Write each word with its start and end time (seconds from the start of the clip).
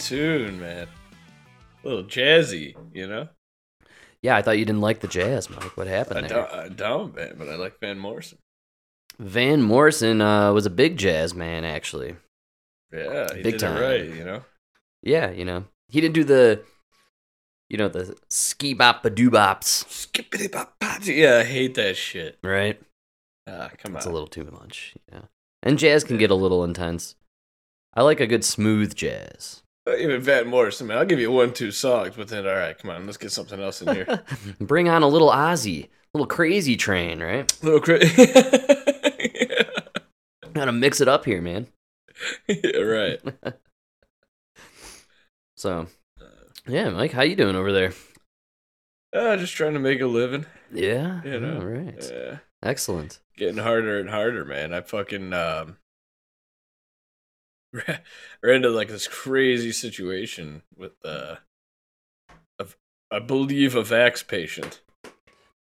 Tune, 0.00 0.58
man. 0.60 0.88
A 1.84 1.88
little 1.88 2.04
jazzy, 2.04 2.74
you 2.92 3.06
know. 3.06 3.28
Yeah, 4.22 4.36
I 4.36 4.42
thought 4.42 4.58
you 4.58 4.64
didn't 4.64 4.80
like 4.82 5.00
the 5.00 5.08
jazz, 5.08 5.48
Mike. 5.48 5.76
What 5.76 5.86
I 5.88 5.90
happened 5.90 6.28
there? 6.28 6.46
don't, 6.48 6.52
I 6.52 6.68
don't, 6.68 7.14
man, 7.16 7.34
but 7.38 7.48
I 7.48 7.54
like 7.56 7.78
Van 7.80 7.98
Morrison. 7.98 8.38
Van 9.18 9.62
Morrison 9.62 10.20
uh, 10.20 10.52
was 10.52 10.66
a 10.66 10.70
big 10.70 10.96
jazz 10.98 11.34
man, 11.34 11.64
actually. 11.64 12.16
Yeah, 12.92 13.34
he 13.34 13.42
Big 13.42 13.58
time. 13.58 13.80
right, 13.80 14.04
you 14.04 14.24
know. 14.24 14.42
Yeah, 15.02 15.30
you 15.30 15.44
know, 15.44 15.64
he 15.88 16.00
didn't 16.00 16.14
do 16.14 16.24
the, 16.24 16.62
you 17.70 17.78
know, 17.78 17.88
the 17.88 18.16
ski 18.28 18.74
bop 18.74 19.04
a 19.04 19.10
doo 19.10 19.30
bops, 19.30 19.88
Skippity 19.88 20.48
bop. 20.48 20.74
Yeah, 21.02 21.38
I 21.38 21.44
hate 21.44 21.74
that 21.76 21.96
shit. 21.96 22.38
right? 22.42 22.80
Ah, 23.46 23.70
come 23.78 23.78
It's 23.78 23.86
on. 23.86 23.96
It's 23.96 24.06
a 24.06 24.10
little 24.10 24.26
too 24.26 24.44
much. 24.50 24.94
Yeah, 25.10 25.22
and 25.62 25.78
jazz 25.78 26.04
can 26.04 26.18
get 26.18 26.30
a 26.30 26.34
little 26.34 26.62
intense. 26.64 27.14
I 27.94 28.02
like 28.02 28.20
a 28.20 28.26
good 28.26 28.44
smooth 28.44 28.94
jazz. 28.94 29.62
Even 29.98 30.20
Van 30.20 30.46
Morrison, 30.48 30.86
man. 30.86 30.98
I'll 30.98 31.04
give 31.04 31.20
you 31.20 31.30
one, 31.30 31.52
two 31.52 31.70
songs, 31.70 32.14
but 32.16 32.28
then 32.28 32.46
all 32.46 32.54
right, 32.54 32.76
come 32.78 32.90
on, 32.90 33.04
let's 33.06 33.18
get 33.18 33.32
something 33.32 33.60
else 33.60 33.82
in 33.82 33.94
here. 33.94 34.22
Bring 34.60 34.88
on 34.88 35.02
a 35.02 35.08
little 35.08 35.30
Ozzy, 35.30 35.88
little 36.14 36.26
crazy 36.26 36.76
train, 36.76 37.22
right? 37.22 37.52
little 37.62 37.80
cra- 37.80 37.98
Gotta 40.52 40.72
mix 40.72 41.00
it 41.00 41.08
up 41.08 41.24
here, 41.24 41.40
man. 41.40 41.66
yeah, 42.48 42.78
right. 42.78 43.20
So, 45.56 45.88
yeah, 46.66 46.88
Mike, 46.88 47.12
how 47.12 47.20
you 47.20 47.36
doing 47.36 47.54
over 47.54 47.70
there? 47.70 47.92
Uh, 49.14 49.36
just 49.36 49.54
trying 49.54 49.74
to 49.74 49.78
make 49.78 50.00
a 50.00 50.06
living. 50.06 50.46
Yeah, 50.72 51.20
You 51.22 51.38
know, 51.38 51.56
all 51.58 51.66
right, 51.66 52.02
Yeah. 52.10 52.38
excellent. 52.62 53.18
getting 53.36 53.58
harder 53.58 54.00
and 54.00 54.08
harder, 54.08 54.46
man. 54.46 54.72
I 54.72 54.80
fucking 54.80 55.34
um 55.34 55.76
ran 57.72 58.00
into 58.44 58.70
like 58.70 58.88
this 58.88 59.06
crazy 59.08 59.72
situation 59.72 60.62
with 60.76 60.92
uh 61.04 61.36
a, 62.58 62.66
I 63.10 63.18
believe 63.18 63.74
a 63.74 63.82
vax 63.82 64.26
patient. 64.26 64.80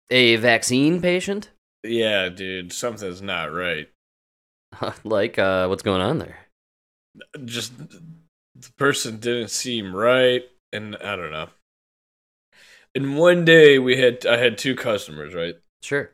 A 0.09 0.35
vaccine 0.35 1.01
patient? 1.01 1.49
Yeah, 1.83 2.29
dude, 2.29 2.73
something's 2.73 3.21
not 3.21 3.53
right. 3.53 3.89
like, 5.03 5.39
uh, 5.39 5.67
what's 5.67 5.83
going 5.83 6.01
on 6.01 6.19
there? 6.19 6.37
Just 7.45 7.77
the 7.77 8.71
person 8.77 9.17
didn't 9.17 9.49
seem 9.49 9.95
right, 9.95 10.43
and 10.71 10.95
I 10.97 11.15
don't 11.15 11.31
know. 11.31 11.49
And 12.93 13.17
one 13.17 13.45
day 13.45 13.79
we 13.79 13.97
had 13.97 14.25
I 14.25 14.37
had 14.37 14.57
two 14.57 14.75
customers, 14.75 15.33
right? 15.33 15.55
Sure. 15.81 16.11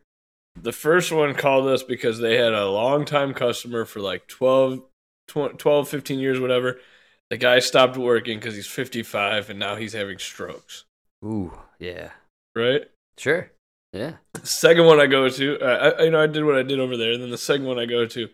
The 0.60 0.72
first 0.72 1.12
one 1.12 1.36
called 1.36 1.68
us 1.68 1.84
because 1.84 2.20
they 2.20 2.38
had 2.38 2.54
a 2.54 2.70
long 2.70 3.06
time 3.06 3.34
customer 3.34 3.86
for 3.86 4.00
like 4.00 4.28
12, 4.28 4.82
12, 5.28 5.58
12 5.58 5.90
15 5.90 6.20
years, 6.20 6.40
whatever. 6.40 6.80
The 7.30 7.38
guy 7.38 7.60
stopped 7.60 7.98
working 7.98 8.40
because 8.40 8.56
he's 8.56 8.68
55 8.68 9.50
and 9.50 9.60
now 9.60 9.76
he's 9.76 9.94
having 9.94 10.18
strokes, 10.18 10.86
Ooh, 11.24 11.52
yeah. 11.78 12.12
right? 12.56 12.84
Sure. 13.18 13.52
Yeah. 13.92 14.14
Second 14.44 14.86
one 14.86 15.00
I 15.00 15.08
go 15.08 15.28
to, 15.28 15.60
uh, 15.60 15.94
I, 16.00 16.04
you 16.04 16.12
know, 16.12 16.22
I 16.22 16.28
did 16.28 16.46
what 16.46 16.58
I 16.58 16.64
did 16.64 16.80
over 16.80 16.96
there. 16.96 17.12
And 17.12 17.22
then 17.22 17.30
the 17.30 17.38
second 17.38 17.66
one 17.66 17.80
I 17.80 17.86
go 17.86 18.06
to, 18.06 18.30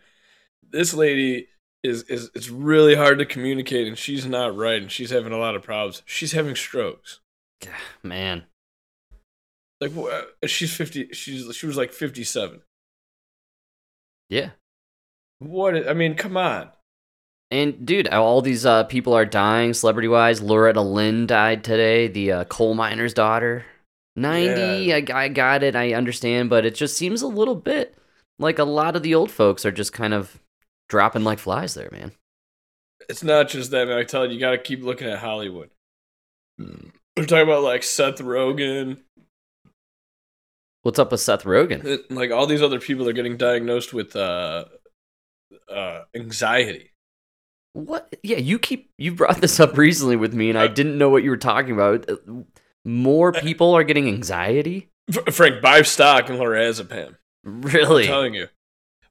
this 0.69 0.93
lady 0.93 1.47
is, 1.83 2.03
is, 2.03 2.29
it's 2.35 2.49
really 2.49 2.95
hard 2.95 3.17
to 3.19 3.25
communicate 3.25 3.87
and 3.87 3.97
she's 3.97 4.25
not 4.25 4.55
right 4.55 4.81
and 4.81 4.91
she's 4.91 5.09
having 5.09 5.33
a 5.33 5.37
lot 5.37 5.55
of 5.55 5.63
problems. 5.63 6.03
She's 6.05 6.33
having 6.33 6.55
strokes. 6.55 7.19
Man. 8.03 8.43
Like, 9.81 9.91
wha- 9.95 10.21
she's 10.45 10.75
50, 10.75 11.09
she's, 11.13 11.55
she 11.55 11.65
was 11.65 11.77
like 11.77 11.93
57. 11.93 12.61
Yeah. 14.29 14.51
What, 15.39 15.87
I 15.87 15.93
mean, 15.93 16.15
come 16.15 16.37
on. 16.37 16.69
And 17.53 17.85
dude, 17.85 18.07
all 18.07 18.41
these 18.41 18.65
uh, 18.65 18.85
people 18.85 19.13
are 19.13 19.25
dying 19.25 19.75
celebrity 19.75 20.07
wise. 20.07 20.41
Loretta 20.41 20.81
Lynn 20.81 21.27
died 21.27 21.63
today, 21.63 22.07
the 22.07 22.31
uh, 22.31 22.43
coal 22.45 22.73
miner's 22.73 23.13
daughter. 23.13 23.63
90, 24.15 24.85
Yeah. 24.85 24.95
I, 24.95 25.23
I 25.25 25.27
got 25.27 25.61
it, 25.61 25.75
I 25.75 25.93
understand, 25.93 26.49
but 26.49 26.65
it 26.65 26.73
just 26.73 26.97
seems 26.97 27.21
a 27.21 27.27
little 27.27 27.53
bit 27.55 27.95
like 28.39 28.57
a 28.57 28.63
lot 28.63 28.95
of 28.95 29.03
the 29.03 29.13
old 29.13 29.29
folks 29.29 29.65
are 29.65 29.71
just 29.71 29.93
kind 29.93 30.15
of 30.15 30.39
dropping 30.89 31.23
like 31.23 31.37
flies 31.37 31.75
there, 31.75 31.89
man. 31.91 32.11
It's 33.07 33.23
not 33.23 33.49
just 33.49 33.69
that, 33.69 33.87
man. 33.87 33.99
I 33.99 34.03
tell 34.03 34.25
you, 34.25 34.33
you 34.33 34.39
got 34.39 34.51
to 34.51 34.57
keep 34.57 34.81
looking 34.81 35.07
at 35.07 35.19
Hollywood. 35.19 35.69
We're 36.57 37.25
talking 37.25 37.41
about 37.43 37.61
like 37.63 37.83
Seth 37.83 38.17
Rogen, 38.17 38.97
What's 40.81 40.97
up 40.99 41.11
with 41.11 41.21
Seth 41.21 41.43
Rogen? 41.43 41.85
it- 41.85 42.09
like 42.11 42.31
all 42.31 42.47
these 42.47 42.63
other 42.63 42.79
people 42.79 43.07
are 43.07 43.13
getting 43.13 43.37
diagnosed 43.37 43.93
with 43.93 44.15
uh, 44.15 44.65
uh, 45.69 46.01
anxiety. 46.15 46.92
What? 47.73 48.15
Yeah, 48.23 48.37
you 48.37 48.59
keep 48.59 48.89
you 48.97 49.13
brought 49.13 49.41
this 49.41 49.59
up 49.59 49.77
recently 49.77 50.15
with 50.15 50.33
me, 50.33 50.49
and 50.49 50.57
I 50.59 50.65
Uh, 50.65 50.67
didn't 50.67 50.97
know 50.97 51.09
what 51.09 51.23
you 51.23 51.29
were 51.31 51.37
talking 51.37 51.71
about. 51.73 52.09
Uh, 52.09 52.15
More 52.85 53.31
people 53.31 53.73
are 53.73 53.83
getting 53.83 54.07
anxiety. 54.07 54.89
Frank, 55.31 55.61
buy 55.61 55.81
stock 55.81 56.29
in 56.29 56.37
lorazepam. 56.37 57.15
Really? 57.43 58.03
I'm 58.03 58.07
telling 58.07 58.33
you, 58.35 58.47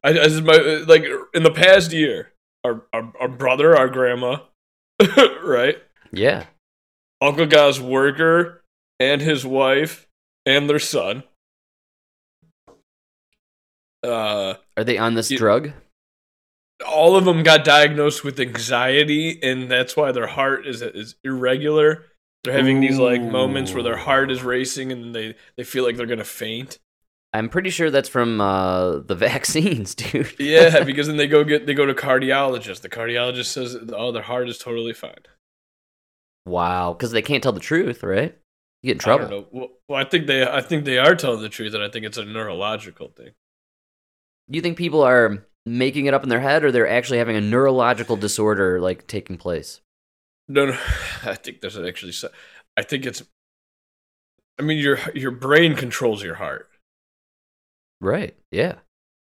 I, 0.03 0.11
I 0.11 0.13
just, 0.29 0.43
my, 0.43 0.57
like 0.87 1.05
in 1.35 1.43
the 1.43 1.51
past 1.51 1.93
year, 1.93 2.33
our 2.65 2.83
our, 2.93 3.13
our 3.21 3.29
brother, 3.29 3.77
our 3.77 3.89
grandma, 3.89 4.39
right, 5.43 5.77
Yeah. 6.13 6.47
Uncle 7.21 7.47
Guy's 7.47 7.81
worker, 7.81 8.63
and 9.01 9.21
his 9.21 9.45
wife 9.45 10.07
and 10.47 10.69
their 10.71 10.79
son. 10.79 11.25
Uh, 14.03 14.55
Are 14.77 14.85
they 14.85 14.99
on 14.99 15.15
this 15.15 15.31
You- 15.31 15.39
drug? 15.39 15.73
All 16.83 17.17
of 17.17 17.25
them 17.25 17.43
got 17.43 17.65
diagnosed 17.65 18.25
with 18.25 18.39
anxiety 18.41 19.39
and 19.43 19.71
that's 19.71 19.97
why 19.97 20.13
their 20.13 20.27
heart 20.27 20.67
is 20.67 20.83
is 20.83 21.17
irregular 21.25 22.05
they're 22.45 22.55
having 22.55 22.81
these 22.81 22.99
like 22.99 23.23
moments 23.23 23.73
where 23.73 23.83
their 23.83 23.97
heart 23.97 24.31
is 24.31 24.43
racing 24.43 24.91
and 24.93 25.15
they 25.15 25.35
they 25.57 25.65
feel 25.65 25.85
like 25.85 25.97
they're 25.97 26.07
gonna 26.07 26.25
faint 26.25 26.79
I'm 27.35 27.49
pretty 27.49 27.71
sure 27.71 27.91
that's 27.91 28.11
from 28.11 28.43
uh, 28.43 28.99
the 28.99 29.15
vaccines, 29.29 29.95
dude. 29.95 30.39
yeah 30.39 30.85
because 30.85 31.07
then 31.07 31.17
they 31.17 31.27
go 31.27 31.45
get 31.45 31.67
they 31.67 31.75
go 31.75 31.87
to 31.87 31.95
cardiologist 31.95 32.81
the 32.83 32.89
cardiologist 32.91 33.47
says 33.47 33.77
oh 33.95 34.13
their 34.13 34.23
heart 34.23 34.49
is 34.49 34.59
totally 34.59 34.93
fine 34.93 35.15
wow, 36.45 36.93
because 36.93 37.13
they 37.13 37.23
can't 37.23 37.43
tell 37.43 37.53
the 37.53 37.61
truth, 37.61 38.03
right? 38.03 38.37
You 38.83 38.89
get 38.95 38.97
in 38.97 39.01
I 39.13 39.17
trouble. 39.17 39.29
don't 39.29 39.31
know. 39.31 39.49
Well, 39.61 39.69
well 39.89 40.01
i 40.01 40.05
think 40.05 40.27
they 40.27 40.45
i 40.47 40.61
think 40.61 40.85
they 40.85 40.99
are 40.99 41.15
telling 41.15 41.41
the 41.41 41.49
truth 41.49 41.73
and 41.75 41.83
i 41.85 41.89
think 41.89 42.05
it's 42.05 42.19
a 42.19 42.25
neurological 42.25 43.09
thing 43.17 43.31
You 44.49 44.61
think 44.61 44.77
people 44.77 45.03
are 45.03 45.47
making 45.67 46.07
it 46.07 46.15
up 46.15 46.23
in 46.23 46.29
their 46.29 46.41
head, 46.41 46.65
or 46.65 46.73
they're 46.73 46.89
actually 46.89 47.19
having 47.19 47.37
a 47.37 47.41
neurological 47.41 48.17
disorder 48.17 48.81
like 48.81 49.07
taking 49.07 49.37
place? 49.37 49.81
no 50.49 50.67
no 50.67 50.73
i 51.25 51.35
think 51.35 51.61
there's 51.61 51.79
actually 51.79 52.13
i 52.77 52.83
think 52.83 53.07
it's 53.07 53.23
i 54.59 54.63
mean 54.63 54.77
your 54.79 54.99
your 55.15 55.31
brain 55.31 55.75
controls 55.77 56.23
your 56.23 56.35
heart 56.35 56.69
Right. 58.01 58.37
Yeah. 58.51 58.75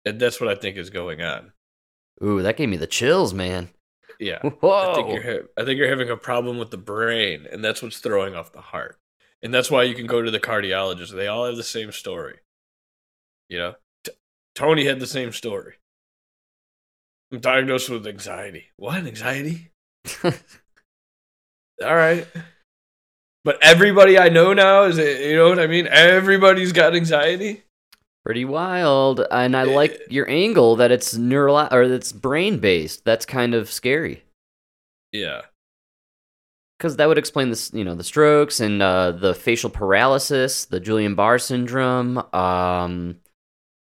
and 0.05 0.19
that's 0.19 0.39
what 0.39 0.49
i 0.49 0.55
think 0.55 0.77
is 0.77 0.89
going 0.89 1.21
on 1.21 1.51
Ooh, 2.23 2.41
that 2.41 2.55
gave 2.57 2.69
me 2.69 2.77
the 2.77 2.87
chills, 2.87 3.33
man. 3.33 3.69
yeah 4.19 4.39
Whoa. 4.41 4.91
I 4.91 4.95
think 4.95 5.09
you're 5.13 5.23
ha- 5.41 5.47
I 5.57 5.65
think 5.65 5.77
you're 5.77 5.89
having 5.89 6.09
a 6.09 6.17
problem 6.17 6.57
with 6.57 6.71
the 6.71 6.77
brain, 6.77 7.45
and 7.51 7.63
that's 7.63 7.81
what's 7.81 7.99
throwing 7.99 8.35
off 8.35 8.51
the 8.53 8.61
heart. 8.61 8.97
And 9.41 9.53
that's 9.53 9.71
why 9.71 9.83
you 9.83 9.95
can 9.95 10.05
go 10.07 10.21
to 10.21 10.29
the 10.31 10.39
cardiologist. 10.39 11.15
They 11.15 11.27
all 11.27 11.45
have 11.45 11.55
the 11.55 11.63
same 11.63 11.93
story. 11.93 12.39
You 13.47 13.57
know, 13.59 13.75
T- 14.03 14.11
Tony 14.53 14.83
had 14.85 14.99
the 14.99 15.07
same 15.07 15.31
story. 15.31 15.75
I'm 17.31 17.39
diagnosed 17.39 17.89
with 17.89 18.07
anxiety. 18.07 18.65
What 18.77 18.97
anxiety? 19.05 19.69
All 20.23 20.33
right. 21.95 22.27
But 23.45 23.57
everybody 23.61 24.17
I 24.19 24.29
know 24.29 24.53
now 24.53 24.83
is, 24.83 24.97
you 24.97 25.35
know 25.35 25.49
what 25.49 25.59
I 25.59 25.67
mean? 25.67 25.87
Everybody's 25.87 26.71
got 26.73 26.95
anxiety. 26.95 27.63
Pretty 28.25 28.43
wild, 28.45 29.21
and 29.31 29.55
I 29.55 29.63
like 29.63 29.97
your 30.09 30.29
angle 30.29 30.75
that 30.75 30.91
it's 30.91 31.15
neural 31.15 31.67
or 31.71 31.83
it's 31.83 32.11
brain 32.11 32.59
based. 32.59 33.05
That's 33.05 33.25
kind 33.25 33.55
of 33.55 33.71
scary 33.71 34.23
Yeah. 35.13 35.43
because 36.77 36.97
that 36.97 37.07
would 37.07 37.17
explain 37.17 37.49
this, 37.49 37.71
you 37.73 37.83
know, 37.85 37.95
the 37.95 38.03
strokes 38.03 38.59
and 38.59 38.81
uh, 38.83 39.11
the 39.13 39.33
facial 39.33 39.69
paralysis, 39.69 40.65
the 40.65 40.81
Guillain-Barré 40.81 41.41
syndrome, 41.41 42.17
um, 42.33 43.19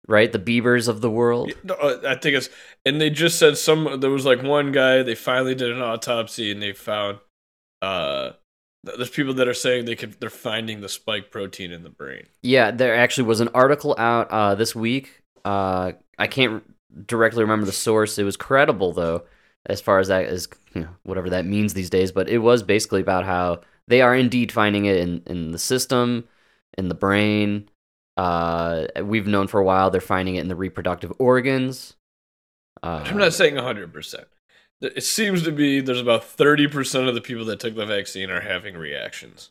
right? 0.08 0.32
The 0.32 0.38
Beavers 0.38 0.88
of 0.88 1.00
the 1.00 1.10
world. 1.10 1.52
No, 1.62 1.74
uh, 1.74 2.00
I 2.08 2.16
think 2.16 2.36
it's, 2.36 2.48
and 2.84 3.00
they 3.00 3.10
just 3.10 3.38
said 3.38 3.56
some. 3.56 4.00
There 4.00 4.10
was 4.10 4.24
like 4.24 4.42
one 4.42 4.72
guy. 4.72 5.02
They 5.02 5.14
finally 5.14 5.54
did 5.54 5.70
an 5.70 5.82
autopsy, 5.82 6.50
and 6.50 6.60
they 6.60 6.72
found. 6.72 7.18
Uh, 7.80 8.30
there's 8.82 9.10
people 9.10 9.34
that 9.34 9.46
are 9.46 9.54
saying 9.54 9.84
they 9.84 9.94
could. 9.94 10.18
They're 10.18 10.30
finding 10.30 10.80
the 10.80 10.88
spike 10.88 11.30
protein 11.30 11.70
in 11.70 11.84
the 11.84 11.90
brain. 11.90 12.26
Yeah, 12.42 12.70
there 12.72 12.96
actually 12.96 13.28
was 13.28 13.40
an 13.40 13.50
article 13.54 13.94
out 13.98 14.30
uh, 14.30 14.54
this 14.56 14.74
week. 14.74 15.22
Uh, 15.44 15.92
I 16.18 16.26
can't 16.26 16.64
directly 17.06 17.42
remember 17.42 17.66
the 17.66 17.72
source. 17.72 18.18
It 18.18 18.24
was 18.24 18.36
credible 18.36 18.92
though, 18.92 19.24
as 19.66 19.80
far 19.80 19.98
as 19.98 20.08
that 20.08 20.24
is, 20.24 20.48
you 20.74 20.82
know, 20.82 20.88
whatever 21.02 21.30
that 21.30 21.44
means 21.44 21.74
these 21.74 21.90
days. 21.90 22.10
But 22.10 22.28
it 22.28 22.38
was 22.38 22.62
basically 22.62 23.00
about 23.00 23.24
how 23.24 23.60
they 23.86 24.00
are 24.00 24.14
indeed 24.14 24.50
finding 24.50 24.86
it 24.86 24.96
in 24.96 25.22
in 25.26 25.52
the 25.52 25.58
system, 25.58 26.26
in 26.76 26.88
the 26.88 26.94
brain. 26.94 27.68
Uh, 28.18 28.88
we've 29.04 29.28
known 29.28 29.46
for 29.46 29.60
a 29.60 29.64
while 29.64 29.90
they're 29.90 30.00
finding 30.00 30.34
it 30.34 30.40
in 30.40 30.48
the 30.48 30.56
reproductive 30.56 31.12
organs. 31.18 31.94
Uh, 32.82 33.04
I'm 33.06 33.16
not 33.16 33.32
saying 33.32 33.54
100, 33.54 33.92
percent 33.92 34.26
It 34.80 35.04
seems 35.04 35.44
to 35.44 35.52
be 35.52 35.80
there's 35.80 36.00
about 36.00 36.22
30% 36.22 37.08
of 37.08 37.14
the 37.14 37.20
people 37.20 37.44
that 37.44 37.60
took 37.60 37.76
the 37.76 37.86
vaccine 37.86 38.28
are 38.30 38.40
having 38.40 38.76
reactions. 38.76 39.50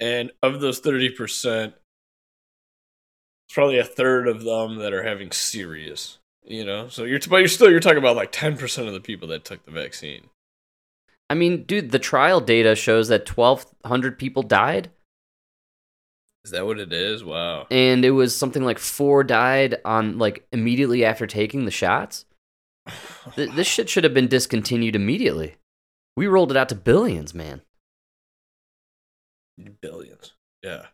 And 0.00 0.32
of 0.42 0.60
those 0.60 0.80
30%, 0.80 1.66
it's 1.66 1.74
probably 3.52 3.78
a 3.78 3.84
third 3.84 4.26
of 4.26 4.44
them 4.44 4.76
that 4.76 4.94
are 4.94 5.04
having 5.04 5.30
serious, 5.30 6.18
you 6.44 6.64
know? 6.64 6.88
So 6.88 7.04
you're, 7.04 7.20
but 7.28 7.36
you're 7.36 7.48
still, 7.48 7.70
you're 7.70 7.78
talking 7.78 7.98
about 7.98 8.16
like 8.16 8.32
10% 8.32 8.86
of 8.86 8.94
the 8.94 9.00
people 9.00 9.28
that 9.28 9.44
took 9.44 9.64
the 9.66 9.70
vaccine. 9.70 10.30
I 11.28 11.34
mean, 11.34 11.64
dude, 11.64 11.90
the 11.90 11.98
trial 11.98 12.40
data 12.40 12.74
shows 12.74 13.08
that 13.08 13.28
1,200 13.28 14.18
people 14.18 14.42
died. 14.42 14.90
Is 16.44 16.50
that 16.50 16.66
what 16.66 16.78
it 16.78 16.92
is? 16.92 17.24
Wow. 17.24 17.66
And 17.70 18.04
it 18.04 18.10
was 18.10 18.36
something 18.36 18.62
like 18.62 18.78
four 18.78 19.24
died 19.24 19.76
on 19.84 20.18
like 20.18 20.46
immediately 20.52 21.04
after 21.04 21.26
taking 21.26 21.64
the 21.64 21.70
shots. 21.70 22.26
Th- 23.34 23.50
this 23.50 23.66
shit 23.66 23.88
should 23.88 24.04
have 24.04 24.14
been 24.14 24.28
discontinued 24.28 24.94
immediately. 24.94 25.56
We 26.16 26.26
rolled 26.26 26.50
it 26.50 26.56
out 26.56 26.68
to 26.68 26.74
billions, 26.74 27.34
man. 27.34 27.62
Billions. 29.80 30.34
Yeah. 30.62 30.86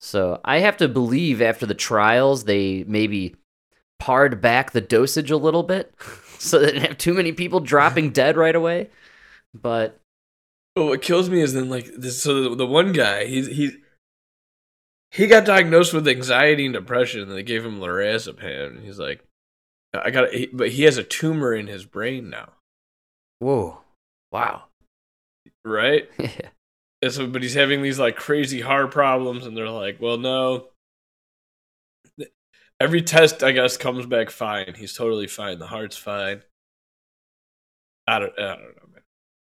So 0.00 0.40
I 0.44 0.58
have 0.58 0.76
to 0.78 0.88
believe 0.88 1.40
after 1.40 1.64
the 1.64 1.74
trials, 1.74 2.44
they 2.44 2.84
maybe 2.86 3.36
pared 3.98 4.42
back 4.42 4.72
the 4.72 4.80
dosage 4.82 5.30
a 5.30 5.36
little 5.36 5.62
bit 5.62 5.94
so 6.38 6.58
they 6.58 6.66
didn't 6.66 6.82
have 6.82 6.98
too 6.98 7.14
many 7.14 7.32
people 7.32 7.60
dropping 7.60 8.10
dead 8.12 8.36
right 8.36 8.54
away. 8.54 8.90
But 9.54 9.98
But 10.74 10.84
what 10.84 11.00
kills 11.00 11.30
me 11.30 11.40
is 11.40 11.54
then 11.54 11.70
like 11.70 11.86
this. 11.96 12.22
So 12.22 12.50
the, 12.50 12.56
the 12.56 12.66
one 12.66 12.92
guy, 12.92 13.24
he's 13.24 13.46
he 13.46 13.70
he 15.14 15.28
got 15.28 15.44
diagnosed 15.44 15.94
with 15.94 16.08
anxiety 16.08 16.64
and 16.64 16.74
depression, 16.74 17.22
and 17.22 17.30
they 17.32 17.44
gave 17.44 17.64
him 17.64 17.78
lorazepam. 17.78 18.66
And 18.66 18.84
he's 18.84 18.98
like, 18.98 19.24
I 19.94 20.10
got, 20.10 20.30
but 20.52 20.70
he 20.70 20.82
has 20.82 20.98
a 20.98 21.04
tumor 21.04 21.54
in 21.54 21.68
his 21.68 21.84
brain 21.84 22.30
now, 22.30 22.50
whoa, 23.38 23.80
wow, 24.32 24.64
right? 25.64 26.08
And 27.02 27.12
so, 27.12 27.26
but 27.26 27.42
he's 27.42 27.52
having 27.52 27.82
these 27.82 27.98
like 27.98 28.16
crazy 28.16 28.62
heart 28.62 28.90
problems, 28.90 29.44
and 29.44 29.54
they're 29.54 29.68
like, 29.68 30.00
well, 30.00 30.16
no. 30.16 30.68
Every 32.80 33.02
test, 33.02 33.42
I 33.42 33.52
guess, 33.52 33.76
comes 33.76 34.06
back 34.06 34.30
fine. 34.30 34.72
He's 34.74 34.94
totally 34.94 35.26
fine. 35.26 35.58
The 35.58 35.66
heart's 35.66 35.98
fine. 35.98 36.40
I 38.06 38.20
don't, 38.20 38.32
I 38.38 38.54
don't 38.54 38.60
know, 38.62 38.88
man. 38.94 39.02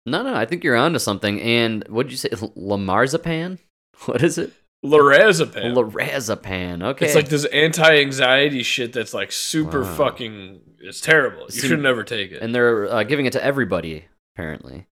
no, 0.06 0.22
no, 0.22 0.34
I 0.36 0.44
think 0.44 0.62
you're 0.62 0.76
onto 0.76 1.00
something. 1.00 1.40
And 1.40 1.84
what 1.88 2.04
did 2.04 2.12
you 2.12 2.18
say, 2.18 2.28
Lamarzapan? 2.30 3.58
What 4.04 4.22
is 4.22 4.38
it? 4.38 4.52
Lorazepam. 4.84 5.74
Lorazepam. 5.74 6.82
Okay, 6.82 7.06
It's 7.06 7.14
like 7.14 7.28
this 7.28 7.44
anti-anxiety 7.46 8.62
shit 8.62 8.92
that's 8.92 9.12
like 9.14 9.32
super 9.32 9.82
Wow. 9.82 9.94
fucking. 9.96 10.60
It's 10.80 11.00
terrible. 11.00 11.42
You 11.46 11.50
See- 11.50 11.68
should 11.68 11.80
never 11.82 12.04
take 12.04 12.30
it. 12.32 12.40
and 12.42 12.54
they're 12.54 12.86
uh, 12.92 13.02
giving 13.02 13.26
it 13.26 13.32
to 13.32 13.44
everybody 13.44 14.04
apparently. 14.36 14.86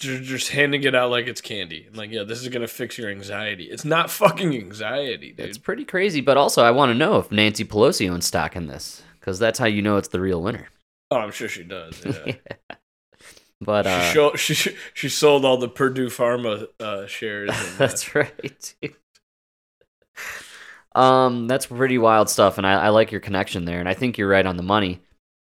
They're 0.00 0.20
just 0.20 0.50
handing 0.50 0.84
it 0.84 0.94
out 0.94 1.10
like 1.10 1.26
it's 1.26 1.40
candy. 1.40 1.88
Like, 1.92 2.10
yeah, 2.10 2.22
this 2.22 2.40
is 2.42 2.48
gonna 2.48 2.68
fix 2.68 2.98
your 2.98 3.10
anxiety. 3.10 3.64
It's 3.64 3.84
not 3.84 4.10
fucking 4.10 4.54
anxiety, 4.54 5.32
dude. 5.32 5.46
It's 5.46 5.58
pretty 5.58 5.84
crazy, 5.84 6.20
but 6.20 6.36
also 6.36 6.62
I 6.62 6.70
want 6.70 6.90
to 6.90 6.94
know 6.94 7.18
if 7.18 7.32
Nancy 7.32 7.64
Pelosi 7.64 8.08
owns 8.10 8.26
stock 8.26 8.54
in 8.54 8.66
this 8.68 9.02
because 9.18 9.38
that's 9.38 9.58
how 9.58 9.66
you 9.66 9.82
know 9.82 9.96
it's 9.96 10.08
the 10.08 10.20
real 10.20 10.40
winner. 10.42 10.68
oh, 11.10 11.16
I'm 11.16 11.32
sure 11.32 11.48
she 11.48 11.64
does. 11.64 12.00
Yeah. 12.04 12.34
but 13.64 13.86
uh, 13.86 14.36
she, 14.36 14.54
she 14.54 14.76
she 14.94 15.08
sold 15.08 15.44
all 15.44 15.56
the 15.56 15.68
Purdue 15.68 16.08
Pharma 16.08 16.68
uh, 16.80 17.06
shares. 17.06 17.50
And, 17.50 17.58
uh, 17.74 17.78
that's 17.78 18.14
right. 18.14 18.74
dude. 18.80 18.94
um, 20.94 21.46
that's 21.46 21.66
pretty 21.66 21.98
wild 21.98 22.28
stuff, 22.28 22.58
and 22.58 22.66
I, 22.66 22.84
I 22.84 22.88
like 22.90 23.12
your 23.12 23.20
connection 23.20 23.64
there, 23.64 23.80
and 23.80 23.88
I 23.88 23.94
think 23.94 24.18
you're 24.18 24.28
right 24.28 24.46
on 24.46 24.56
the 24.56 24.62
money. 24.62 25.00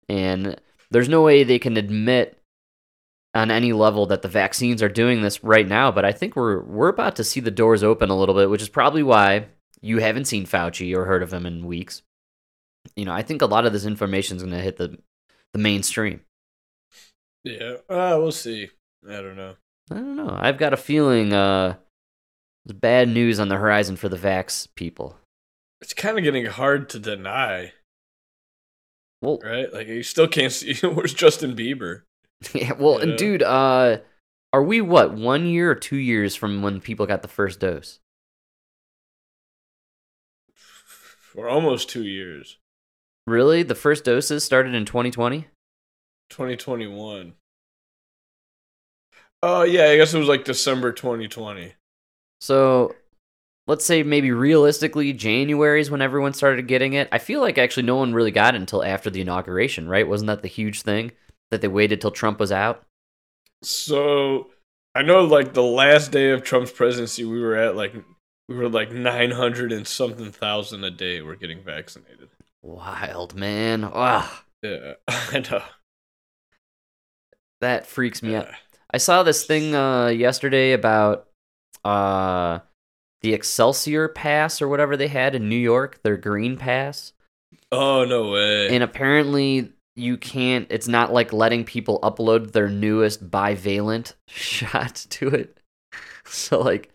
And 0.09 0.61
there's 0.91 1.09
no 1.09 1.23
way 1.23 1.43
they 1.43 1.59
can 1.59 1.77
admit 1.77 2.41
on 3.35 3.51
any 3.51 3.73
level 3.73 4.07
that 4.07 4.23
the 4.23 4.29
vaccines 4.29 4.83
are 4.83 4.89
doing 4.89 5.21
this 5.21 5.45
right 5.45 5.69
now, 5.69 5.93
but 5.93 6.05
I 6.05 6.13
think 6.13 6.37
we're 6.37 6.63
we're 6.63 6.89
about 6.89 7.17
to 7.17 7.25
see 7.25 7.41
the 7.41 7.51
doors 7.51 7.83
open 7.85 8.09
a 8.09 8.17
little 8.17 8.35
bit, 8.35 8.49
which 8.51 8.63
is 8.63 8.69
probably 8.69 9.03
why 9.03 9.47
you 9.83 9.99
haven't 9.99 10.25
seen 10.25 10.47
Fauci 10.47 10.97
or 10.97 11.05
heard 11.05 11.23
of 11.23 11.33
him 11.33 11.45
in 11.45 11.67
weeks. 11.67 12.03
You 12.95 13.05
know, 13.05 13.13
I 13.13 13.23
think 13.23 13.43
a 13.43 13.47
lot 13.47 13.67
of 13.67 13.73
this 13.73 13.85
information 13.85 14.37
is 14.37 14.43
going 14.43 14.55
to 14.55 14.63
hit 14.63 14.77
the 14.79 14.99
the 15.53 15.59
mainstream. 15.59 16.21
Yeah, 17.47 17.77
uh, 17.89 18.19
we'll 18.19 18.33
see. 18.33 18.71
I 19.09 19.17
don't 19.17 19.37
know. 19.37 19.55
I 19.91 19.95
don't 19.95 20.17
know. 20.17 20.37
I've 20.37 20.59
got 20.59 20.73
a 20.73 20.77
feeling 20.77 21.33
uh, 21.33 21.77
there's 22.65 22.79
bad 22.79 23.09
news 23.09 23.39
on 23.39 23.49
the 23.49 23.57
horizon 23.57 23.97
for 23.97 24.09
the 24.09 24.17
vax 24.17 24.67
people. 24.75 25.17
It's 25.81 25.95
kind 25.95 26.19
of 26.19 26.25
getting 26.25 26.47
hard 26.47 26.89
to 26.91 26.99
deny, 26.99 27.73
Well, 29.23 29.39
right? 29.45 29.73
Like, 29.73 29.87
you 29.87 30.03
still 30.03 30.27
can't 30.27 30.53
see. 30.53 30.75
Where's 30.87 31.15
Justin 31.15 31.55
Bieber? 31.55 32.03
yeah, 32.53 32.73
well, 32.73 32.99
and 32.99 33.17
dude, 33.17 33.43
uh, 33.43 33.99
are 34.53 34.63
we 34.63 34.81
what 34.81 35.15
one 35.15 35.47
year 35.47 35.71
or 35.71 35.75
two 35.75 35.97
years 35.97 36.35
from 36.35 36.63
when 36.63 36.81
people 36.81 37.07
got 37.07 37.23
the 37.23 37.29
first 37.29 37.61
dose? 37.61 38.01
For 40.53 41.49
almost 41.49 41.89
two 41.89 42.05
years. 42.05 42.59
Really, 43.27 43.63
the 43.63 43.75
first 43.75 44.05
doses 44.05 44.45
started 44.45 44.75
in 44.75 44.85
2020. 44.85 45.47
2021. 46.31 47.35
Oh 49.43 49.63
yeah, 49.63 49.87
I 49.87 49.97
guess 49.97 50.15
it 50.15 50.19
was 50.19 50.29
like 50.29 50.45
December 50.45 50.93
2020. 50.93 51.75
So, 52.41 52.95
let's 53.67 53.85
say 53.85 54.03
maybe 54.03 54.31
realistically, 54.31 55.13
January 55.13 55.81
is 55.81 55.91
when 55.91 56.03
everyone 56.03 56.33
started 56.33 56.67
getting 56.67 56.95
it. 56.95 57.09
I 57.13 57.19
feel 57.19 57.41
like 57.41 57.59
actually 57.59 57.85
no 57.85 57.97
one 57.97 58.15
really 58.15 58.31
got 58.31 58.55
it 58.55 58.61
until 58.61 58.83
after 58.83 59.11
the 59.11 59.21
inauguration, 59.21 59.89
right? 59.89 60.09
Wasn't 60.09 60.27
that 60.29 60.43
the 60.43 60.49
huge 60.49 60.83
thing 60.83 61.13
that 61.51 61.61
they 61.61 61.69
waited 61.69 62.01
till 62.01 62.11
Trump 62.11 62.41
was 62.41 62.53
out? 62.53 62.85
So 63.63 64.51
I 64.95 65.03
know 65.03 65.25
like 65.25 65.53
the 65.53 65.63
last 65.63 66.11
day 66.11 66.31
of 66.31 66.43
Trump's 66.43 66.73
presidency, 66.73 67.25
we 67.25 67.41
were 67.41 67.57
at 67.57 67.77
like 67.77 67.95
we 68.49 68.57
were 68.57 68.69
like 68.69 68.93
900 68.93 69.73
and 69.73 69.87
something 69.87 70.33
thousand 70.33 70.85
a 70.85 70.91
day 70.91 71.21
were 71.21 71.37
getting 71.37 71.63
vaccinated. 71.63 72.29
Wild 72.63 73.35
man, 73.35 73.85
ah, 73.85 74.45
Yeah, 74.63 74.95
I 75.09 75.41
know. 75.51 75.63
That 77.61 77.87
freaks 77.87 78.23
me 78.23 78.35
out. 78.35 78.49
I 78.93 78.99
saw 78.99 79.23
this 79.23 79.45
thing 79.45 79.75
uh, 79.75 80.09
yesterday 80.09 80.73
about 80.73 81.27
uh, 81.85 82.61
the 83.23 83.35
Excelsior 83.35 84.09
Pass 84.09 84.63
or 84.63 84.69
whatever 84.69 84.97
they 84.97 85.09
had 85.09 85.35
in 85.35 85.49
New 85.49 85.57
York, 85.57 86.01
their 86.03 86.17
green 86.17 86.57
pass. 86.57 87.13
Oh 87.73 88.05
no 88.05 88.31
way. 88.31 88.69
And 88.75 88.83
apparently, 88.83 89.73
you 89.97 90.17
can't, 90.17 90.67
it's 90.71 90.89
not 90.89 91.13
like 91.13 91.33
letting 91.33 91.65
people 91.65 91.99
upload 92.03 92.53
their 92.53 92.69
newest 92.69 93.29
bivalent 93.31 94.15
shot 94.29 95.07
to 95.11 95.29
it. 95.29 95.59
So, 96.29 96.61
like, 96.61 96.91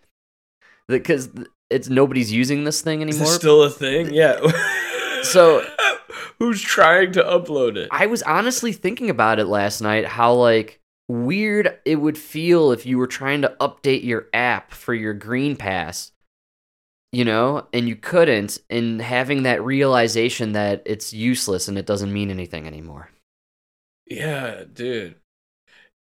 because 0.89 1.29
it's 1.69 1.87
nobody's 1.87 2.33
using 2.33 2.65
this 2.65 2.81
thing 2.81 3.01
anymore. 3.01 3.27
still 3.27 3.63
a 3.63 3.69
thing? 3.69 4.13
Yeah. 4.13 4.39
So- 5.23 5.65
who's 6.39 6.61
trying 6.61 7.11
to 7.13 7.23
upload 7.23 7.77
it? 7.77 7.89
I 7.91 8.07
was 8.07 8.23
honestly 8.23 8.71
thinking 8.73 9.09
about 9.09 9.39
it 9.39 9.45
last 9.45 9.81
night 9.81 10.05
how 10.05 10.33
like 10.33 10.79
weird 11.07 11.77
it 11.85 11.97
would 11.97 12.17
feel 12.17 12.71
if 12.71 12.85
you 12.85 12.97
were 12.97 13.07
trying 13.07 13.41
to 13.41 13.55
update 13.59 14.03
your 14.03 14.27
app 14.33 14.71
for 14.71 14.93
your 14.93 15.13
green 15.13 15.57
pass 15.57 16.11
you 17.11 17.25
know 17.25 17.67
and 17.73 17.89
you 17.89 17.95
couldn't 17.95 18.59
and 18.69 19.01
having 19.01 19.43
that 19.43 19.61
realization 19.63 20.53
that 20.53 20.81
it's 20.85 21.11
useless 21.13 21.67
and 21.67 21.77
it 21.77 21.85
doesn't 21.85 22.13
mean 22.13 22.29
anything 22.29 22.65
anymore 22.65 23.09
Yeah, 24.05 24.63
dude. 24.71 25.15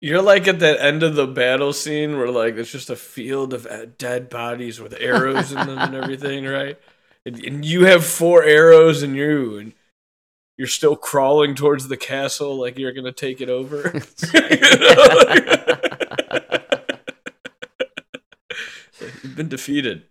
You're 0.00 0.22
like 0.22 0.48
at 0.48 0.60
that 0.60 0.80
end 0.80 1.02
of 1.02 1.14
the 1.16 1.26
battle 1.26 1.72
scene 1.72 2.18
where 2.18 2.30
like 2.30 2.56
it's 2.56 2.70
just 2.72 2.90
a 2.90 2.96
field 2.96 3.52
of 3.54 3.66
uh, 3.66 3.86
dead 3.98 4.28
bodies 4.30 4.80
with 4.80 4.94
arrows 5.00 5.52
in 5.52 5.66
them 5.66 5.78
and 5.78 5.94
everything, 5.94 6.44
right? 6.46 6.78
And, 7.26 7.44
and 7.44 7.64
you 7.64 7.86
have 7.86 8.04
four 8.06 8.44
arrows 8.44 9.02
in 9.02 9.14
you, 9.14 9.58
and 9.58 9.74
you're 10.58 10.66
still 10.66 10.96
crawling 10.96 11.54
towards 11.54 11.88
the 11.88 11.96
castle 11.96 12.56
like 12.56 12.76
you're 12.78 12.92
gonna 12.92 13.12
take 13.12 13.40
it 13.40 13.48
over. 13.48 13.92
You've 19.22 19.36
been 19.36 19.48
defeated. 19.48 20.02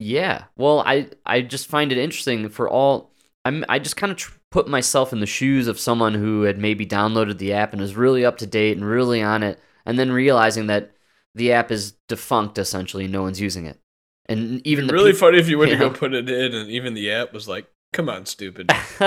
yeah 0.00 0.44
well 0.56 0.80
i 0.80 1.08
i 1.24 1.40
just 1.40 1.68
find 1.68 1.92
it 1.92 1.98
interesting 1.98 2.48
for 2.48 2.68
all 2.68 3.12
i'm 3.44 3.64
i 3.68 3.78
just 3.78 3.96
kind 3.96 4.10
of 4.10 4.18
tr- 4.18 4.32
put 4.50 4.66
myself 4.68 5.12
in 5.12 5.20
the 5.20 5.26
shoes 5.26 5.68
of 5.68 5.78
someone 5.78 6.14
who 6.14 6.42
had 6.42 6.58
maybe 6.58 6.84
downloaded 6.84 7.38
the 7.38 7.52
app 7.52 7.72
and 7.72 7.80
was 7.80 7.94
really 7.94 8.24
up 8.24 8.36
to 8.38 8.46
date 8.46 8.76
and 8.76 8.84
really 8.84 9.22
on 9.22 9.42
it 9.44 9.60
and 9.86 9.96
then 9.98 10.10
realizing 10.10 10.66
that 10.66 10.90
the 11.36 11.52
app 11.52 11.70
is 11.70 11.92
defunct 12.08 12.58
essentially 12.58 13.06
no 13.06 13.22
one's 13.22 13.40
using 13.40 13.66
it 13.66 13.78
and 14.26 14.66
even 14.66 14.88
really 14.88 15.12
peop- 15.12 15.20
funny 15.20 15.38
if 15.38 15.48
you 15.48 15.58
went 15.58 15.70
to 15.70 15.76
go 15.76 15.90
put 15.90 16.12
it 16.14 16.28
in, 16.28 16.54
and 16.54 16.70
even 16.70 16.94
the 16.94 17.10
app 17.12 17.34
was 17.34 17.46
like, 17.46 17.66
Come 17.94 18.08
on, 18.08 18.26
stupid. 18.26 18.70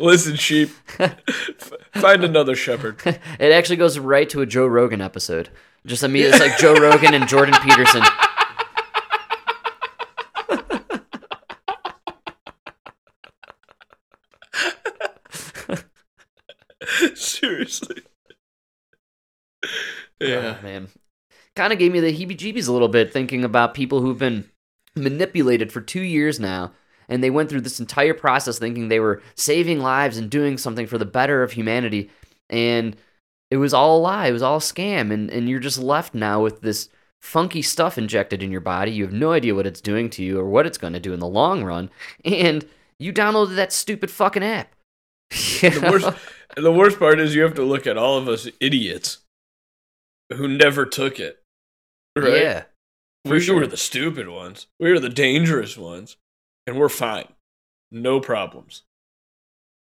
Listen, 0.00 0.34
sheep. 0.34 0.70
Find 1.92 2.24
another 2.24 2.56
shepherd. 2.56 3.00
It 3.06 3.52
actually 3.52 3.76
goes 3.76 3.96
right 4.00 4.28
to 4.30 4.40
a 4.40 4.46
Joe 4.46 4.66
Rogan 4.66 5.00
episode. 5.00 5.50
Just 5.86 6.02
immediately, 6.02 6.38
it's 6.38 6.44
like 6.44 6.58
Joe 6.58 6.74
Rogan 6.74 7.14
and 7.14 7.28
Jordan 7.28 7.54
Peterson. 7.62 8.02
Seriously. 17.14 18.02
Oh, 19.62 19.68
yeah. 20.20 20.56
Oh, 20.58 20.64
man. 20.64 20.88
Kind 21.54 21.72
of 21.72 21.78
gave 21.78 21.92
me 21.92 22.00
the 22.00 22.12
heebie 22.12 22.36
jeebies 22.36 22.66
a 22.66 22.72
little 22.72 22.88
bit 22.88 23.12
thinking 23.12 23.44
about 23.44 23.72
people 23.74 24.00
who've 24.00 24.18
been 24.18 24.50
manipulated 24.96 25.72
for 25.72 25.80
two 25.80 26.02
years 26.02 26.38
now. 26.38 26.72
And 27.08 27.22
they 27.22 27.30
went 27.30 27.50
through 27.50 27.60
this 27.62 27.80
entire 27.80 28.14
process 28.14 28.58
thinking 28.58 28.88
they 28.88 29.00
were 29.00 29.22
saving 29.34 29.80
lives 29.80 30.16
and 30.16 30.30
doing 30.30 30.56
something 30.56 30.86
for 30.86 30.96
the 30.98 31.04
better 31.04 31.42
of 31.42 31.52
humanity. 31.52 32.10
And 32.48 32.96
it 33.50 33.58
was 33.58 33.74
all 33.74 33.98
a 33.98 34.00
lie. 34.00 34.28
It 34.28 34.32
was 34.32 34.42
all 34.42 34.56
a 34.56 34.60
scam. 34.60 35.12
And, 35.12 35.30
and 35.30 35.48
you're 35.48 35.60
just 35.60 35.78
left 35.78 36.14
now 36.14 36.42
with 36.42 36.62
this 36.62 36.88
funky 37.20 37.62
stuff 37.62 37.98
injected 37.98 38.42
in 38.42 38.50
your 38.50 38.60
body. 38.60 38.92
You 38.92 39.04
have 39.04 39.12
no 39.12 39.32
idea 39.32 39.54
what 39.54 39.66
it's 39.66 39.80
doing 39.80 40.08
to 40.10 40.22
you 40.22 40.38
or 40.38 40.46
what 40.46 40.66
it's 40.66 40.78
going 40.78 40.92
to 40.94 41.00
do 41.00 41.12
in 41.12 41.20
the 41.20 41.26
long 41.26 41.64
run. 41.64 41.90
And 42.24 42.66
you 42.98 43.12
downloaded 43.12 43.56
that 43.56 43.72
stupid 43.72 44.10
fucking 44.10 44.44
app. 44.44 44.74
The 45.60 45.88
worst, 45.90 46.18
the 46.56 46.72
worst 46.72 46.98
part 46.98 47.18
is 47.18 47.34
you 47.34 47.42
have 47.42 47.54
to 47.54 47.62
look 47.62 47.86
at 47.86 47.96
all 47.96 48.18
of 48.18 48.28
us 48.28 48.46
idiots 48.60 49.18
who 50.32 50.46
never 50.46 50.84
took 50.84 51.18
it. 51.18 51.42
Right? 52.16 52.42
Yeah. 52.42 52.62
We 53.24 53.40
sure. 53.40 53.56
were 53.56 53.66
the 53.66 53.76
stupid 53.76 54.28
ones. 54.28 54.66
We 54.78 54.90
were 54.90 55.00
the 55.00 55.08
dangerous 55.08 55.76
ones, 55.76 56.16
and 56.66 56.78
we're 56.78 56.88
fine. 56.88 57.28
No 57.90 58.20
problems. 58.20 58.82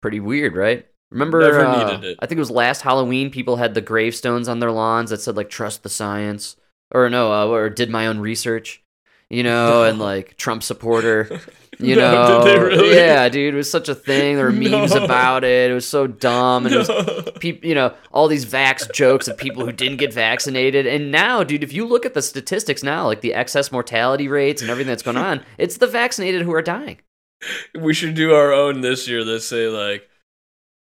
Pretty 0.02 0.20
weird, 0.20 0.56
right? 0.56 0.86
Remember, 1.10 1.40
Never 1.40 1.64
uh, 1.64 1.84
needed 1.84 2.04
it. 2.04 2.18
I 2.20 2.26
think 2.26 2.36
it 2.36 2.40
was 2.40 2.50
last 2.50 2.82
Halloween. 2.82 3.30
People 3.30 3.56
had 3.56 3.74
the 3.74 3.80
gravestones 3.80 4.48
on 4.48 4.60
their 4.60 4.70
lawns 4.70 5.10
that 5.10 5.20
said 5.20 5.36
like 5.36 5.50
"Trust 5.50 5.82
the 5.82 5.88
science," 5.88 6.56
or 6.92 7.10
no, 7.10 7.32
uh, 7.32 7.46
or 7.46 7.68
did 7.68 7.90
my 7.90 8.06
own 8.06 8.20
research, 8.20 8.82
you 9.28 9.42
know, 9.42 9.82
and 9.84 9.98
like 9.98 10.36
Trump 10.36 10.62
supporter, 10.62 11.40
you 11.80 11.96
No, 11.96 12.44
know, 12.44 12.56
really? 12.66 12.94
yeah, 12.94 13.28
dude, 13.28 13.54
it 13.54 13.56
was 13.56 13.70
such 13.70 13.88
a 13.88 13.94
thing. 13.94 14.36
There 14.36 14.44
were 14.46 14.52
memes 14.52 14.94
No. 14.94 15.04
about 15.04 15.44
it. 15.44 15.70
It 15.70 15.74
was 15.74 15.86
so 15.86 16.06
dumb, 16.06 16.66
and 16.66 16.74
it 16.74 16.78
was 16.78 17.30
people, 17.40 17.68
you 17.68 17.74
know, 17.74 17.94
all 18.12 18.28
these 18.28 18.46
vax 18.46 18.92
jokes 18.92 19.28
of 19.28 19.36
people 19.36 19.64
who 19.64 19.72
didn't 19.72 19.98
get 19.98 20.12
vaccinated. 20.12 20.86
And 20.86 21.10
now, 21.10 21.42
dude, 21.44 21.62
if 21.64 21.72
you 21.72 21.86
look 21.86 22.04
at 22.06 22.14
the 22.14 22.22
statistics 22.22 22.82
now, 22.82 23.06
like 23.06 23.20
the 23.20 23.34
excess 23.34 23.70
mortality 23.72 24.28
rates 24.28 24.62
and 24.62 24.70
everything 24.70 24.88
that's 24.90 25.02
going 25.02 25.16
on, 25.16 25.44
it's 25.58 25.78
the 25.78 25.86
vaccinated 25.86 26.42
who 26.42 26.52
are 26.54 26.62
dying. 26.62 26.98
we 27.78 27.94
should 27.94 28.14
do 28.14 28.34
our 28.34 28.52
own 28.52 28.82
this 28.82 29.08
year 29.08 29.24
Let's 29.24 29.46
say 29.46 29.66
like 29.68 30.08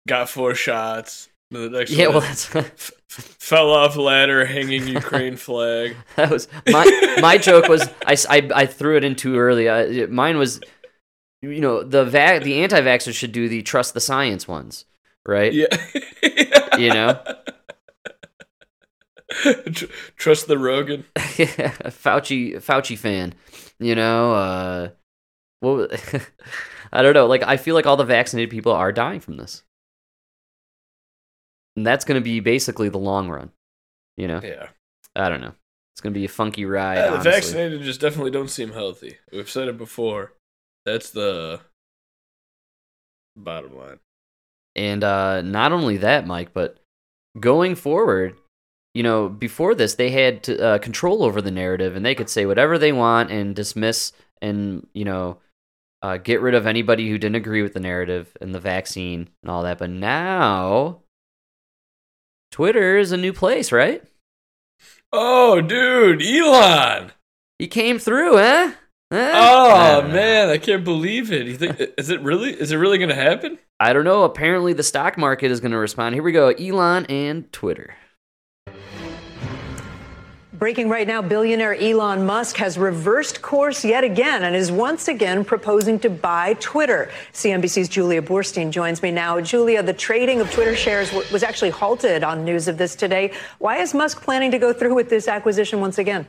got 0.06 0.28
four 0.28 0.54
shots. 0.54 1.28
The 1.50 1.68
next 1.68 1.90
Yeah, 1.90 2.08
well, 2.08 2.20
that's 2.20 2.54
f- 2.56 2.90
fell 3.08 3.70
off 3.70 3.96
ladder 3.96 4.44
hanging 4.44 4.88
Ukraine 4.88 5.36
flag. 5.36 5.94
that 6.16 6.30
was 6.30 6.48
my 6.68 7.16
my 7.20 7.38
joke 7.38 7.68
was 7.68 7.82
I, 8.06 8.16
I, 8.28 8.50
I 8.54 8.66
threw 8.66 8.96
it 8.96 9.04
in 9.04 9.14
too 9.14 9.36
early. 9.38 9.68
I, 9.68 10.06
mine 10.06 10.36
was, 10.38 10.60
you 11.50 11.60
know, 11.60 11.82
the 11.82 12.04
va- 12.04 12.40
the 12.42 12.62
anti-vaxxers 12.62 13.14
should 13.14 13.32
do 13.32 13.48
the 13.48 13.62
trust 13.62 13.94
the 13.94 14.00
science 14.00 14.46
ones, 14.48 14.84
right? 15.26 15.52
Yeah. 15.52 15.66
You 16.76 16.92
know? 16.92 17.22
Tr- 19.72 19.84
Trust 20.16 20.48
the 20.48 20.58
Rogan. 20.58 21.04
Fauci 21.16 22.54
Fauci 22.56 22.98
fan, 22.98 23.34
you 23.78 23.94
know. 23.94 24.34
Uh, 24.34 24.88
I 26.92 27.02
don't 27.02 27.14
know. 27.14 27.26
Like 27.26 27.42
I 27.42 27.56
feel 27.56 27.74
like 27.74 27.86
all 27.86 27.96
the 27.96 28.04
vaccinated 28.04 28.50
people 28.50 28.72
are 28.72 28.92
dying 28.92 29.20
from 29.20 29.36
this, 29.36 29.62
and 31.76 31.86
that's 31.86 32.04
going 32.04 32.20
to 32.20 32.24
be 32.24 32.40
basically 32.40 32.88
the 32.88 32.98
long 32.98 33.28
run. 33.28 33.50
You 34.16 34.28
know, 34.28 34.40
Yeah. 34.42 34.68
I 35.16 35.28
don't 35.28 35.40
know. 35.40 35.54
It's 35.94 36.00
going 36.00 36.12
to 36.12 36.18
be 36.18 36.24
a 36.24 36.28
funky 36.28 36.64
ride. 36.64 36.96
Yeah, 36.96 37.10
the 37.10 37.18
vaccinated 37.18 37.82
just 37.82 38.00
definitely 38.00 38.30
don't 38.32 38.50
seem 38.50 38.72
healthy. 38.72 39.16
We've 39.32 39.48
said 39.48 39.68
it 39.68 39.78
before. 39.78 40.32
That's 40.84 41.10
the 41.10 41.60
bottom 43.36 43.76
line. 43.76 43.98
And 44.76 45.04
uh, 45.04 45.42
not 45.42 45.72
only 45.72 45.98
that, 45.98 46.26
Mike, 46.26 46.52
but 46.52 46.78
going 47.38 47.74
forward, 47.74 48.36
you 48.92 49.02
know, 49.02 49.28
before 49.28 49.74
this, 49.74 49.94
they 49.94 50.10
had 50.10 50.42
to, 50.44 50.62
uh, 50.62 50.78
control 50.78 51.22
over 51.22 51.40
the 51.40 51.50
narrative 51.50 51.96
and 51.96 52.04
they 52.04 52.14
could 52.14 52.28
say 52.28 52.46
whatever 52.46 52.78
they 52.78 52.92
want 52.92 53.30
and 53.30 53.56
dismiss 53.56 54.12
and, 54.42 54.86
you 54.94 55.04
know, 55.04 55.38
uh, 56.02 56.18
get 56.18 56.42
rid 56.42 56.54
of 56.54 56.66
anybody 56.66 57.08
who 57.08 57.16
didn't 57.16 57.36
agree 57.36 57.62
with 57.62 57.72
the 57.72 57.80
narrative 57.80 58.36
and 58.40 58.54
the 58.54 58.60
vaccine 58.60 59.30
and 59.42 59.50
all 59.50 59.62
that. 59.62 59.78
But 59.78 59.90
now, 59.90 61.00
Twitter 62.50 62.98
is 62.98 63.10
a 63.10 63.16
new 63.16 63.32
place, 63.32 63.72
right? 63.72 64.02
Oh, 65.12 65.60
dude, 65.60 66.22
Elon! 66.22 67.12
He 67.58 67.68
came 67.68 67.98
through, 67.98 68.36
huh? 68.36 68.72
Huh? 69.14 69.30
I 69.32 69.94
Oh 69.94 70.00
eh. 70.00 70.12
man, 70.12 70.48
I 70.48 70.58
can't 70.58 70.82
believe 70.82 71.30
it. 71.30 71.46
You 71.46 71.56
think 71.56 71.80
is 71.96 72.10
it 72.10 72.20
really? 72.22 72.50
Is 72.50 72.72
it 72.72 72.76
really 72.76 72.98
gonna 72.98 73.14
happen? 73.14 73.58
I 73.78 73.92
don't 73.92 74.04
know. 74.04 74.24
Apparently, 74.24 74.72
the 74.72 74.82
stock 74.82 75.16
market 75.16 75.52
is 75.52 75.60
going 75.60 75.72
to 75.72 75.78
respond. 75.78 76.14
Here 76.14 76.22
we 76.22 76.32
go 76.32 76.48
Elon 76.48 77.06
and 77.06 77.52
Twitter. 77.52 77.94
Breaking 80.52 80.88
right 80.88 81.06
now, 81.06 81.20
billionaire 81.20 81.74
Elon 81.74 82.26
Musk 82.26 82.56
has 82.56 82.78
reversed 82.78 83.42
course 83.42 83.84
yet 83.84 84.02
again 84.02 84.44
and 84.44 84.56
is 84.56 84.72
once 84.72 85.08
again 85.08 85.44
proposing 85.44 85.98
to 86.00 86.10
buy 86.10 86.54
Twitter. 86.54 87.10
CNBC's 87.32 87.88
Julia 87.88 88.22
Boorstin 88.22 88.70
joins 88.70 89.02
me 89.02 89.10
now. 89.10 89.40
Julia, 89.40 89.82
the 89.82 89.92
trading 89.92 90.40
of 90.40 90.50
Twitter 90.50 90.74
shares 90.74 91.12
was 91.12 91.42
actually 91.42 91.70
halted 91.70 92.24
on 92.24 92.44
news 92.44 92.66
of 92.66 92.78
this 92.78 92.94
today. 92.96 93.32
Why 93.58 93.78
is 93.78 93.94
Musk 93.94 94.22
planning 94.22 94.50
to 94.52 94.58
go 94.58 94.72
through 94.72 94.94
with 94.94 95.10
this 95.10 95.28
acquisition 95.28 95.80
once 95.80 95.98
again? 95.98 96.26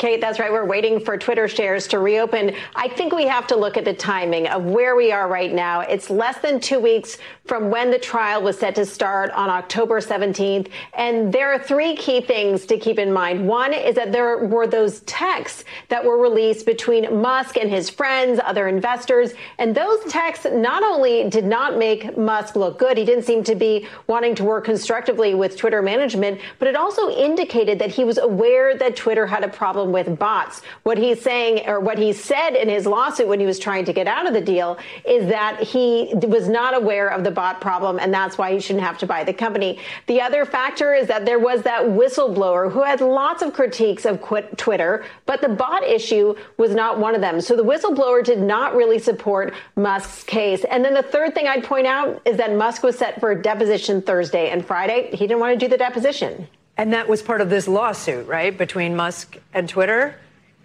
Kate, 0.00 0.18
that's 0.18 0.38
right. 0.38 0.50
We're 0.50 0.64
waiting 0.64 0.98
for 0.98 1.18
Twitter 1.18 1.46
shares 1.46 1.86
to 1.88 1.98
reopen. 1.98 2.54
I 2.74 2.88
think 2.88 3.12
we 3.12 3.26
have 3.26 3.46
to 3.48 3.54
look 3.54 3.76
at 3.76 3.84
the 3.84 3.92
timing 3.92 4.46
of 4.46 4.64
where 4.64 4.96
we 4.96 5.12
are 5.12 5.28
right 5.28 5.52
now. 5.52 5.82
It's 5.82 6.08
less 6.08 6.38
than 6.38 6.58
two 6.58 6.80
weeks 6.80 7.18
from 7.44 7.68
when 7.68 7.90
the 7.90 7.98
trial 7.98 8.40
was 8.40 8.58
set 8.58 8.74
to 8.76 8.86
start 8.86 9.30
on 9.32 9.50
October 9.50 10.00
17th. 10.00 10.70
And 10.94 11.30
there 11.30 11.52
are 11.52 11.58
three 11.58 11.96
key 11.96 12.22
things 12.22 12.64
to 12.66 12.78
keep 12.78 12.98
in 12.98 13.12
mind. 13.12 13.46
One 13.46 13.74
is 13.74 13.94
that 13.96 14.10
there 14.10 14.46
were 14.46 14.66
those 14.66 15.00
texts 15.00 15.64
that 15.88 16.02
were 16.02 16.16
released 16.16 16.64
between 16.64 17.20
Musk 17.20 17.58
and 17.58 17.68
his 17.68 17.90
friends, 17.90 18.40
other 18.42 18.68
investors. 18.68 19.34
And 19.58 19.74
those 19.74 20.02
texts 20.10 20.46
not 20.50 20.82
only 20.82 21.28
did 21.28 21.44
not 21.44 21.76
make 21.76 22.16
Musk 22.16 22.56
look 22.56 22.78
good, 22.78 22.96
he 22.96 23.04
didn't 23.04 23.24
seem 23.24 23.44
to 23.44 23.54
be 23.54 23.86
wanting 24.06 24.34
to 24.36 24.44
work 24.44 24.64
constructively 24.64 25.34
with 25.34 25.58
Twitter 25.58 25.82
management, 25.82 26.40
but 26.58 26.68
it 26.68 26.74
also 26.74 27.10
indicated 27.10 27.78
that 27.80 27.90
he 27.90 28.04
was 28.04 28.16
aware 28.16 28.74
that 28.78 28.96
Twitter 28.96 29.26
had 29.26 29.44
a 29.44 29.48
problem 29.48 29.89
with 29.92 30.18
bots. 30.18 30.62
What 30.82 30.98
he's 30.98 31.20
saying, 31.20 31.68
or 31.68 31.80
what 31.80 31.98
he 31.98 32.12
said 32.12 32.50
in 32.50 32.68
his 32.68 32.86
lawsuit 32.86 33.28
when 33.28 33.40
he 33.40 33.46
was 33.46 33.58
trying 33.58 33.84
to 33.86 33.92
get 33.92 34.06
out 34.06 34.26
of 34.26 34.32
the 34.32 34.40
deal, 34.40 34.78
is 35.06 35.28
that 35.28 35.60
he 35.60 36.12
was 36.14 36.48
not 36.48 36.76
aware 36.76 37.08
of 37.08 37.24
the 37.24 37.30
bot 37.30 37.60
problem, 37.60 37.98
and 37.98 38.12
that's 38.12 38.38
why 38.38 38.52
he 38.52 38.60
shouldn't 38.60 38.84
have 38.84 38.98
to 38.98 39.06
buy 39.06 39.24
the 39.24 39.32
company. 39.32 39.78
The 40.06 40.20
other 40.20 40.44
factor 40.44 40.94
is 40.94 41.06
that 41.08 41.24
there 41.24 41.38
was 41.38 41.62
that 41.62 41.82
whistleblower 41.82 42.70
who 42.70 42.82
had 42.82 43.00
lots 43.00 43.42
of 43.42 43.52
critiques 43.52 44.04
of 44.04 44.20
Twitter, 44.56 45.04
but 45.26 45.40
the 45.40 45.48
bot 45.48 45.82
issue 45.84 46.34
was 46.56 46.74
not 46.74 46.98
one 46.98 47.14
of 47.14 47.20
them. 47.20 47.40
So 47.40 47.56
the 47.56 47.64
whistleblower 47.64 48.24
did 48.24 48.40
not 48.40 48.74
really 48.74 48.98
support 48.98 49.54
Musk's 49.76 50.24
case. 50.24 50.64
And 50.64 50.84
then 50.84 50.94
the 50.94 51.02
third 51.02 51.34
thing 51.34 51.46
I'd 51.46 51.64
point 51.64 51.86
out 51.86 52.22
is 52.24 52.36
that 52.36 52.54
Musk 52.54 52.82
was 52.82 52.98
set 52.98 53.20
for 53.20 53.30
a 53.30 53.40
deposition 53.40 54.02
Thursday 54.02 54.50
and 54.50 54.64
Friday. 54.64 55.10
He 55.10 55.26
didn't 55.26 55.40
want 55.40 55.58
to 55.58 55.66
do 55.66 55.68
the 55.68 55.78
deposition. 55.78 56.48
And 56.80 56.94
that 56.94 57.10
was 57.10 57.20
part 57.20 57.42
of 57.42 57.50
this 57.50 57.68
lawsuit, 57.68 58.26
right, 58.26 58.56
between 58.56 58.96
Musk 58.96 59.36
and 59.52 59.68
Twitter? 59.68 60.16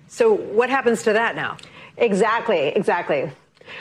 So 0.08 0.32
what 0.32 0.70
happens 0.70 1.04
to 1.04 1.12
that 1.12 1.36
now? 1.36 1.58
Exactly, 1.98 2.70
exactly. 2.70 3.30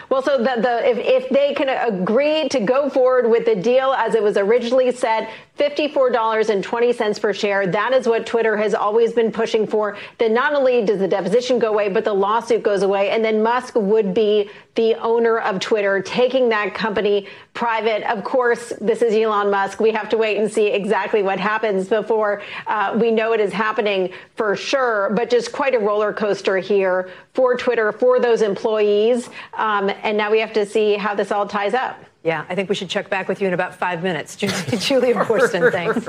Well, 0.09 0.21
so 0.21 0.39
the, 0.39 0.61
the 0.61 0.85
if, 0.85 0.99
if 0.99 1.29
they 1.29 1.55
can 1.55 1.69
agree 1.69 2.49
to 2.49 2.59
go 2.59 2.91
forward 2.91 3.31
with 3.31 3.45
the 3.45 3.55
deal 3.55 3.93
as 3.93 4.17
it 4.17 4.23
was 4.25 4.37
originally 4.37 4.91
set, 4.91 5.31
$54.20 5.59 7.21
per 7.21 7.33
share, 7.33 7.67
that 7.69 7.93
is 7.93 8.09
what 8.09 8.27
Twitter 8.27 8.57
has 8.57 8.75
always 8.75 9.13
been 9.13 9.31
pushing 9.31 9.67
for. 9.67 9.97
Then 10.19 10.35
not 10.35 10.53
only 10.53 10.85
does 10.85 10.99
the 10.99 11.07
deposition 11.07 11.61
go 11.61 11.69
away, 11.69 11.89
but 11.89 12.05
the 12.05 12.13
lawsuit 12.13 12.65
goes 12.65 12.83
away. 12.83 13.11
And 13.11 13.25
then 13.25 13.41
Musk 13.41 13.77
would 13.77 14.15
be 14.15 14.51
the 14.75 14.95
owner 14.97 15.39
of 15.39 15.61
Twitter, 15.61 16.03
taking 16.03 16.49
that 16.49 16.75
company 16.75 17.29
private. 17.53 18.03
Of 18.11 18.25
course, 18.25 18.73
this 18.81 19.01
is 19.01 19.15
Elon 19.15 19.51
Musk. 19.53 19.79
We 19.79 19.93
have 19.93 20.09
to 20.09 20.17
wait 20.17 20.39
and 20.39 20.51
see 20.51 20.67
exactly 20.67 21.23
what 21.23 21.39
happens 21.39 21.89
before 21.89 22.43
uh, 22.67 22.99
we 23.01 23.13
know 23.13 23.33
it 23.33 23.41
is 23.41 23.53
happening 23.53 24.13
for 24.35 24.57
sure. 24.57 25.13
But 25.15 25.31
just 25.31 25.53
quite 25.53 25.77
a 25.77 25.79
roller 25.79 26.13
coaster 26.13 26.57
here 26.59 27.11
for 27.33 27.57
Twitter, 27.57 27.93
for 27.93 28.19
those 28.19 28.43
employees. 28.43 29.31
Um, 29.53 29.89
and 30.03 30.19
now 30.19 30.33
we 30.33 30.41
have 30.41 30.53
to 30.55 30.67
see 30.67 30.95
how 30.95 31.15
this 31.15 31.31
all 31.31 31.47
ties 31.47 31.75
up. 31.75 32.05
Yeah, 32.25 32.47
I 32.49 32.55
think 32.55 32.71
we 32.71 32.75
should 32.75 32.89
check 32.89 33.11
back 33.11 33.29
with 33.29 33.43
you 33.43 33.47
in 33.49 33.53
about 33.53 33.75
five 33.75 34.03
minutes. 34.03 34.35
Ju- 34.35 34.49
Julia 34.79 35.15
Boorstin, 35.15 35.71
thanks. 35.71 36.07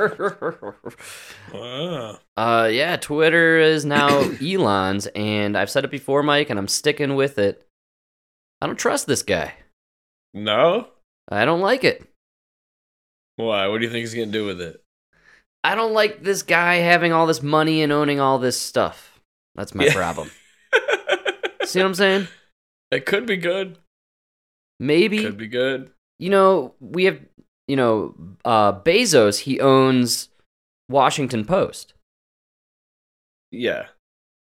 Wow. 1.53 2.17
Uh, 2.37 2.67
yeah, 2.69 2.97
Twitter 2.97 3.57
is 3.59 3.85
now 3.85 4.09
Elon's, 4.41 5.07
and 5.15 5.57
I've 5.57 5.69
said 5.69 5.85
it 5.85 5.91
before, 5.91 6.21
Mike, 6.21 6.49
and 6.49 6.59
I'm 6.59 6.67
sticking 6.67 7.15
with 7.15 7.37
it. 7.39 7.65
I 8.61 8.67
don't 8.67 8.75
trust 8.77 9.07
this 9.07 9.23
guy. 9.23 9.53
No? 10.33 10.89
I 11.29 11.45
don't 11.45 11.61
like 11.61 11.85
it. 11.85 12.05
Why? 13.37 13.67
What 13.67 13.77
do 13.79 13.85
you 13.85 13.89
think 13.89 14.01
he's 14.01 14.13
gonna 14.13 14.25
do 14.33 14.45
with 14.45 14.59
it? 14.59 14.81
I 15.63 15.75
don't 15.75 15.93
like 15.93 16.23
this 16.23 16.43
guy 16.43 16.75
having 16.75 17.13
all 17.13 17.25
this 17.25 17.41
money 17.41 17.81
and 17.81 17.91
owning 17.93 18.19
all 18.19 18.37
this 18.37 18.59
stuff. 18.59 19.19
That's 19.55 19.73
my 19.73 19.85
Yeah. 19.85 19.93
problem. 19.93 20.29
See 21.63 21.79
what 21.79 21.85
I'm 21.85 21.93
saying? 21.93 22.27
It 22.91 23.05
could 23.05 23.25
be 23.25 23.37
good. 23.37 23.77
Maybe 24.77 25.23
Could 25.23 25.37
be 25.37 25.47
good. 25.47 25.91
You 26.19 26.29
know 26.29 26.73
we 26.79 27.05
have 27.05 27.19
you 27.67 27.75
know, 27.75 28.15
uh, 28.43 28.73
Bezos, 28.73 29.39
he 29.39 29.59
owns 29.59 30.29
Washington 30.89 31.45
Post. 31.45 31.93
Yeah. 33.51 33.87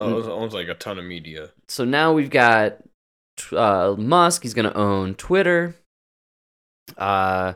Mm. 0.01 0.13
Owns, 0.13 0.27
owns 0.27 0.53
like 0.53 0.67
a 0.67 0.73
ton 0.73 0.99
of 0.99 1.05
media. 1.05 1.51
So 1.67 1.85
now 1.85 2.13
we've 2.13 2.29
got 2.29 2.77
uh, 3.51 3.95
Musk. 3.97 4.43
He's 4.43 4.53
going 4.53 4.69
to 4.69 4.77
own 4.77 5.15
Twitter. 5.15 5.75
Uh, 6.97 7.53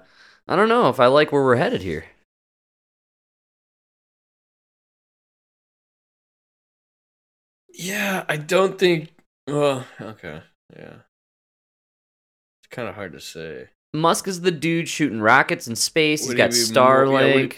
I 0.48 0.56
don't 0.56 0.70
know 0.70 0.90
if 0.90 1.00
I 1.00 1.08
like 1.08 1.32
where 1.32 1.44
we're 1.44 1.56
headed 1.56 1.82
here. 1.82 2.06
Yeah, 7.74 8.26
I 8.28 8.38
don't 8.38 8.78
think. 8.78 9.14
Well, 9.48 9.86
okay, 10.02 10.42
yeah. 10.76 10.96
It's 12.60 12.68
kind 12.70 12.90
of 12.90 12.96
hard 12.96 13.14
to 13.14 13.22
say. 13.22 13.70
Musk 13.94 14.28
is 14.28 14.42
the 14.42 14.52
dude 14.52 14.88
shooting 14.88 15.20
rockets 15.22 15.68
in 15.68 15.76
space. 15.76 16.28
Would 16.28 16.38
He's 16.38 16.38
got 16.38 16.54
he 16.54 16.74
be 16.74 16.80
more- 16.80 17.22
yeah, 17.22 17.34
Starlink. 17.34 17.34
would- 17.36 17.56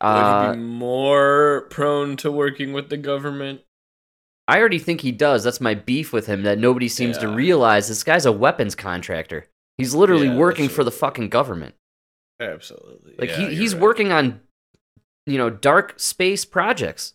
Would 0.00 0.06
uh, 0.08 0.50
he 0.52 0.56
be 0.56 0.62
more 0.62 1.66
prone 1.70 2.16
to 2.18 2.30
working 2.32 2.72
with 2.72 2.88
the 2.88 2.96
government? 2.96 3.60
I 4.46 4.58
already 4.60 4.78
think 4.78 5.02
he 5.02 5.12
does. 5.12 5.44
That's 5.44 5.60
my 5.60 5.74
beef 5.74 6.12
with 6.12 6.26
him 6.26 6.42
that 6.44 6.58
nobody 6.58 6.88
seems 6.88 7.18
to 7.18 7.28
realize. 7.28 7.88
This 7.88 8.02
guy's 8.04 8.24
a 8.24 8.32
weapons 8.32 8.74
contractor. 8.74 9.46
He's 9.76 9.94
literally 9.94 10.28
Yeah, 10.28 10.36
working 10.36 10.68
for 10.70 10.84
the 10.84 10.90
fucking 10.90 11.28
government. 11.28 11.74
Absolutely. 12.40 13.14
Like 13.18 13.28
Yeah, 13.30 13.48
he, 13.50 13.54
he's 13.56 13.74
right. 13.74 13.82
working 13.82 14.10
on, 14.12 14.40
you 15.26 15.36
know, 15.36 15.50
dark 15.50 16.00
space 16.00 16.46
projects. 16.46 17.12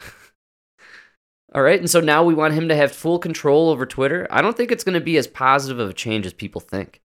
All 1.54 1.62
right, 1.62 1.78
and 1.78 1.88
so 1.88 2.00
now 2.00 2.24
we 2.24 2.34
want 2.34 2.54
him 2.54 2.68
to 2.68 2.74
have 2.74 2.90
full 2.90 3.20
control 3.20 3.68
over 3.68 3.86
Twitter. 3.86 4.26
I 4.30 4.42
don't 4.42 4.56
think 4.56 4.72
it's 4.72 4.82
going 4.82 4.98
to 4.98 5.00
be 5.04 5.16
as 5.16 5.28
positive 5.28 5.78
of 5.78 5.90
a 5.90 5.94
change 5.94 6.26
as 6.26 6.32
people 6.32 6.60
think. 6.60 7.00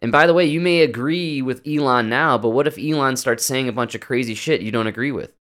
And 0.00 0.12
by 0.12 0.26
the 0.26 0.34
way, 0.34 0.46
you 0.46 0.60
may 0.60 0.82
agree 0.82 1.42
with 1.42 1.66
Elon 1.66 2.08
now, 2.08 2.38
but 2.38 2.50
what 2.50 2.66
if 2.68 2.78
Elon 2.78 3.16
starts 3.16 3.44
saying 3.44 3.68
a 3.68 3.72
bunch 3.72 3.94
of 3.94 4.00
crazy 4.00 4.34
shit 4.34 4.60
you 4.60 4.70
don't 4.70 4.86
agree 4.86 5.10
with? 5.10 5.34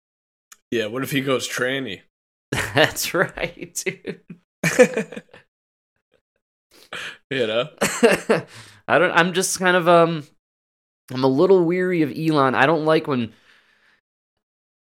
Yeah. 0.71 0.87
What 0.87 1.03
if 1.03 1.11
he 1.11 1.21
goes 1.21 1.47
tranny? 1.47 2.01
That's 2.51 3.13
right, 3.13 3.83
dude. 3.85 4.21
you 7.29 7.47
know. 7.47 7.69
I 8.87 8.99
don't. 8.99 9.11
I'm 9.11 9.33
just 9.33 9.59
kind 9.59 9.75
of 9.75 9.87
um. 9.87 10.23
I'm 11.11 11.23
a 11.23 11.27
little 11.27 11.63
weary 11.63 12.01
of 12.01 12.11
Elon. 12.17 12.55
I 12.55 12.65
don't 12.65 12.85
like 12.85 13.07
when. 13.07 13.33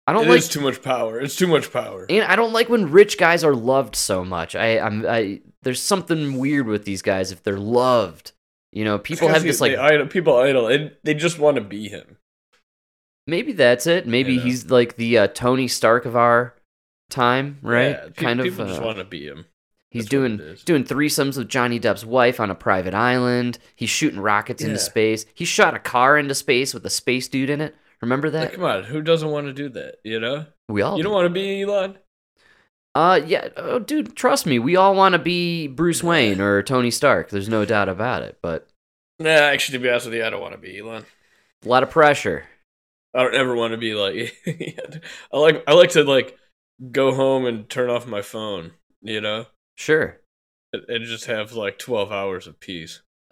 I 0.07 0.13
don't 0.13 0.25
It 0.25 0.29
like 0.29 0.39
is 0.39 0.50
too 0.50 0.62
much 0.62 0.81
power. 0.81 1.19
It's 1.19 1.36
too 1.36 1.47
much 1.47 1.71
power. 1.71 2.05
And 2.09 2.24
I 2.24 2.38
don't 2.38 2.53
like 2.53 2.69
when 2.69 2.91
rich 2.91 3.17
guys 3.17 3.43
are 3.43 3.53
loved 3.53 3.95
so 3.95 4.24
much. 4.24 4.55
I, 4.55 4.79
I'm, 4.79 5.05
I, 5.05 5.41
there's 5.63 5.81
something 5.83 6.38
weird 6.38 6.65
with 6.65 6.86
these 6.86 7.01
guys 7.01 7.33
if 7.33 7.43
they're 7.43 7.59
loved. 7.59 8.31
You 8.71 8.83
know, 8.83 9.00
people 9.00 9.27
have 9.29 9.43
this 9.43 9.62
like, 9.62 9.77
idol, 9.77 10.07
people 10.07 10.38
idol. 10.38 10.67
and 10.67 10.91
they 11.03 11.13
just 11.13 11.39
want 11.39 11.55
to 11.55 11.62
be 11.62 11.88
him. 11.89 12.17
maybe 13.25 13.53
that's 13.53 13.88
it. 13.88 14.07
Maybe 14.07 14.33
You 14.33 14.39
know? 14.39 14.43
he's 14.45 14.69
like 14.69 14.95
the 14.97 15.17
uh, 15.19 15.27
Tony 15.27 15.67
Stark 15.67 16.05
of 16.05 16.15
our 16.15 16.53
time, 17.09 17.59
right? 17.62 17.91
Yeah, 17.91 18.10
kind 18.15 18.39
of. 18.39 18.45
People 18.45 18.65
just 18.65 18.82
uh, 18.82 18.86
want 18.86 18.97
to 18.97 19.06
be 19.06 19.25
him. 19.25 19.45
he's 19.89 20.03
that's 20.03 20.10
doing 20.10 20.58
doing 20.65 20.84
threesomes 20.84 21.38
with 21.38 21.47
Johnny 21.49 21.80
Depp's 21.80 22.06
wife 22.06 22.39
on 22.39 22.51
a 22.51 22.56
private 22.56 22.93
island. 22.93 23.58
He's 23.75 23.89
shooting 23.89 24.19
rockets 24.19 24.62
into 24.63 24.80
space. 24.80 25.25
He 25.34 25.45
shot 25.45 25.73
a 25.73 25.80
car 25.80 26.17
into 26.17 26.36
space 26.36 26.73
with 26.73 26.86
a 26.86 26.89
space 26.89 27.27
dude 27.27 27.49
in 27.49 27.62
it. 27.62 27.75
Remember 28.01 28.30
that? 28.30 28.41
Like, 28.41 28.53
come 28.53 28.63
on, 28.63 28.84
who 28.84 29.01
doesn't 29.01 29.30
want 29.30 29.47
to 29.47 29.53
do 29.53 29.69
that? 29.69 29.95
You 30.03 30.19
know, 30.19 30.45
we 30.69 30.82
all. 30.82 30.97
you 30.97 31.03
do. 31.03 31.10
don't 31.10 31.13
want 31.15 31.25
to 31.25 31.34
be 31.34 31.62
Elon. 31.63 31.97
Uh, 32.97 33.21
yeah, 33.27 33.49
oh, 33.57 33.77
dude, 33.77 34.15
trust 34.15 34.47
me, 34.47 34.57
we 34.57 34.75
all 34.75 34.95
want 34.95 35.13
to 35.13 35.19
be 35.19 35.67
Bruce 35.67 36.01
Wayne 36.01 36.41
or 36.41 36.63
Tony 36.63 36.89
Stark. 36.89 37.29
There's 37.29 37.47
no 37.47 37.63
doubt 37.63 37.89
about 37.89 38.23
it. 38.23 38.39
But 38.41 38.67
Nah, 39.19 39.29
actually, 39.29 39.77
to 39.77 39.83
be 39.83 39.89
honest 39.89 40.07
with 40.07 40.15
you, 40.15 40.25
I 40.25 40.31
don't 40.31 40.41
want 40.41 40.53
to 40.53 40.57
be 40.57 40.79
Elon. 40.79 41.05
a 41.63 41.67
lot 41.67 41.83
of 41.83 41.91
pressure. 41.91 42.45
I 43.13 43.21
don't 43.21 43.36
ever 43.36 43.55
want 43.55 43.73
to 43.73 43.77
be 43.77 43.93
like. 43.93 44.36
I 45.31 45.38
like. 45.38 45.63
I 45.67 45.73
like 45.73 45.91
to 45.91 46.03
like 46.05 46.39
go 46.91 47.13
home 47.13 47.45
and 47.45 47.69
turn 47.69 47.91
off 47.91 48.07
my 48.07 48.23
phone. 48.23 48.71
You 49.03 49.21
know, 49.21 49.45
Sure. 49.75 50.17
and, 50.73 51.05
just 51.05 51.25
have 51.25 51.53
like 51.53 51.77
twelve 51.77 52.12
hours 52.12 52.47
of 52.47 52.60
peace. 52.60 53.03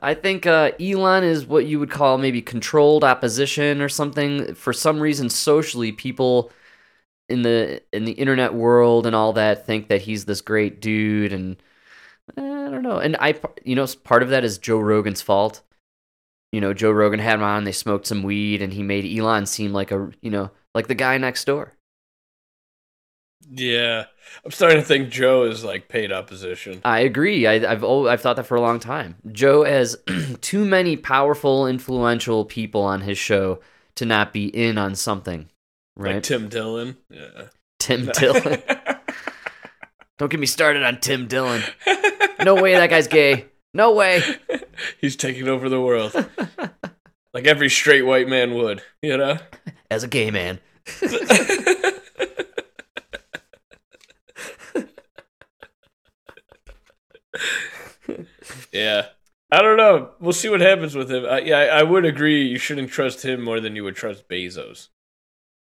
I 0.00 0.14
think 0.14 0.46
uh, 0.46 0.72
Elon 0.80 1.22
is 1.22 1.46
what 1.46 1.66
you 1.66 1.78
would 1.78 1.90
call 1.90 2.18
maybe 2.18 2.42
controlled 2.42 3.04
opposition 3.04 3.80
or 3.80 3.88
something. 3.88 4.52
For 4.56 4.72
some 4.72 4.98
reason, 4.98 5.28
socially, 5.28 5.92
people 5.92 6.50
in 7.30 7.42
the 7.42 7.82
in 7.92 8.04
the 8.04 8.12
internet 8.12 8.54
world 8.54 9.06
and 9.06 9.14
all 9.14 9.32
that 9.34 9.66
think 9.66 9.88
that 9.88 10.02
he's 10.02 10.24
this 10.24 10.40
great 10.40 10.80
dude, 10.80 11.32
and 11.32 11.56
eh, 12.36 12.42
I 12.42 12.70
don't 12.70 12.82
know. 12.82 12.98
And 12.98 13.16
I, 13.20 13.34
you 13.64 13.74
know, 13.74 13.86
part 14.04 14.22
of 14.22 14.30
that 14.30 14.44
is 14.44 14.58
Joe 14.58 14.78
Rogan's 14.78 15.22
fault. 15.22 15.62
You 16.52 16.60
know, 16.60 16.74
Joe 16.74 16.90
Rogan 16.90 17.20
had 17.20 17.34
him 17.34 17.42
on. 17.42 17.64
They 17.64 17.72
smoked 17.72 18.06
some 18.06 18.22
weed, 18.22 18.60
and 18.60 18.72
he 18.72 18.82
made 18.82 19.18
Elon 19.18 19.46
seem 19.46 19.72
like 19.72 19.92
a 19.92 20.10
you 20.20 20.30
know 20.30 20.50
like 20.74 20.88
the 20.88 20.94
guy 20.94 21.16
next 21.18 21.44
door. 21.44 21.74
Yeah, 23.52 24.04
I'm 24.44 24.50
starting 24.50 24.78
to 24.78 24.84
think 24.84 25.10
Joe 25.10 25.44
is 25.44 25.64
like 25.64 25.88
paid 25.88 26.12
opposition. 26.12 26.80
I 26.84 27.00
agree. 27.00 27.46
I, 27.46 27.54
I've 27.72 27.84
I've 27.84 28.20
thought 28.20 28.36
that 28.36 28.46
for 28.46 28.56
a 28.56 28.60
long 28.60 28.78
time. 28.78 29.16
Joe 29.32 29.64
has 29.64 29.96
too 30.40 30.64
many 30.64 30.96
powerful, 30.96 31.66
influential 31.66 32.44
people 32.44 32.82
on 32.82 33.00
his 33.00 33.18
show 33.18 33.60
to 33.96 34.04
not 34.04 34.32
be 34.32 34.46
in 34.46 34.78
on 34.78 34.94
something, 34.94 35.48
right? 36.00 36.14
Like 36.14 36.22
Tim 36.22 36.48
Dillon. 36.48 36.96
Yeah. 37.08 37.48
Tim 37.78 38.06
Dillon. 38.14 38.62
Don't 40.18 40.30
get 40.30 40.40
me 40.40 40.46
started 40.46 40.82
on 40.82 41.00
Tim 41.00 41.26
Dillon. 41.28 41.62
No 42.44 42.54
way 42.54 42.74
that 42.74 42.90
guy's 42.90 43.08
gay. 43.08 43.46
No 43.72 43.92
way. 43.92 44.22
He's 45.00 45.16
taking 45.16 45.48
over 45.48 45.68
the 45.68 45.80
world. 45.80 46.12
like 47.32 47.46
every 47.46 47.70
straight 47.70 48.02
white 48.02 48.28
man 48.28 48.54
would, 48.54 48.82
you 49.02 49.16
know? 49.16 49.38
As 49.90 50.04
a 50.04 50.08
gay 50.08 50.30
man. 50.30 50.60
yeah. 58.72 59.06
I 59.52 59.62
don't 59.62 59.76
know. 59.76 60.10
We'll 60.20 60.32
see 60.32 60.48
what 60.48 60.60
happens 60.60 60.94
with 60.94 61.10
him. 61.10 61.24
I, 61.26 61.40
yeah, 61.40 61.58
I, 61.58 61.80
I 61.80 61.82
would 61.82 62.04
agree 62.04 62.46
you 62.46 62.58
shouldn't 62.58 62.90
trust 62.90 63.24
him 63.24 63.42
more 63.42 63.58
than 63.60 63.74
you 63.74 63.82
would 63.84 63.96
trust 63.96 64.28
Bezos. 64.28 64.88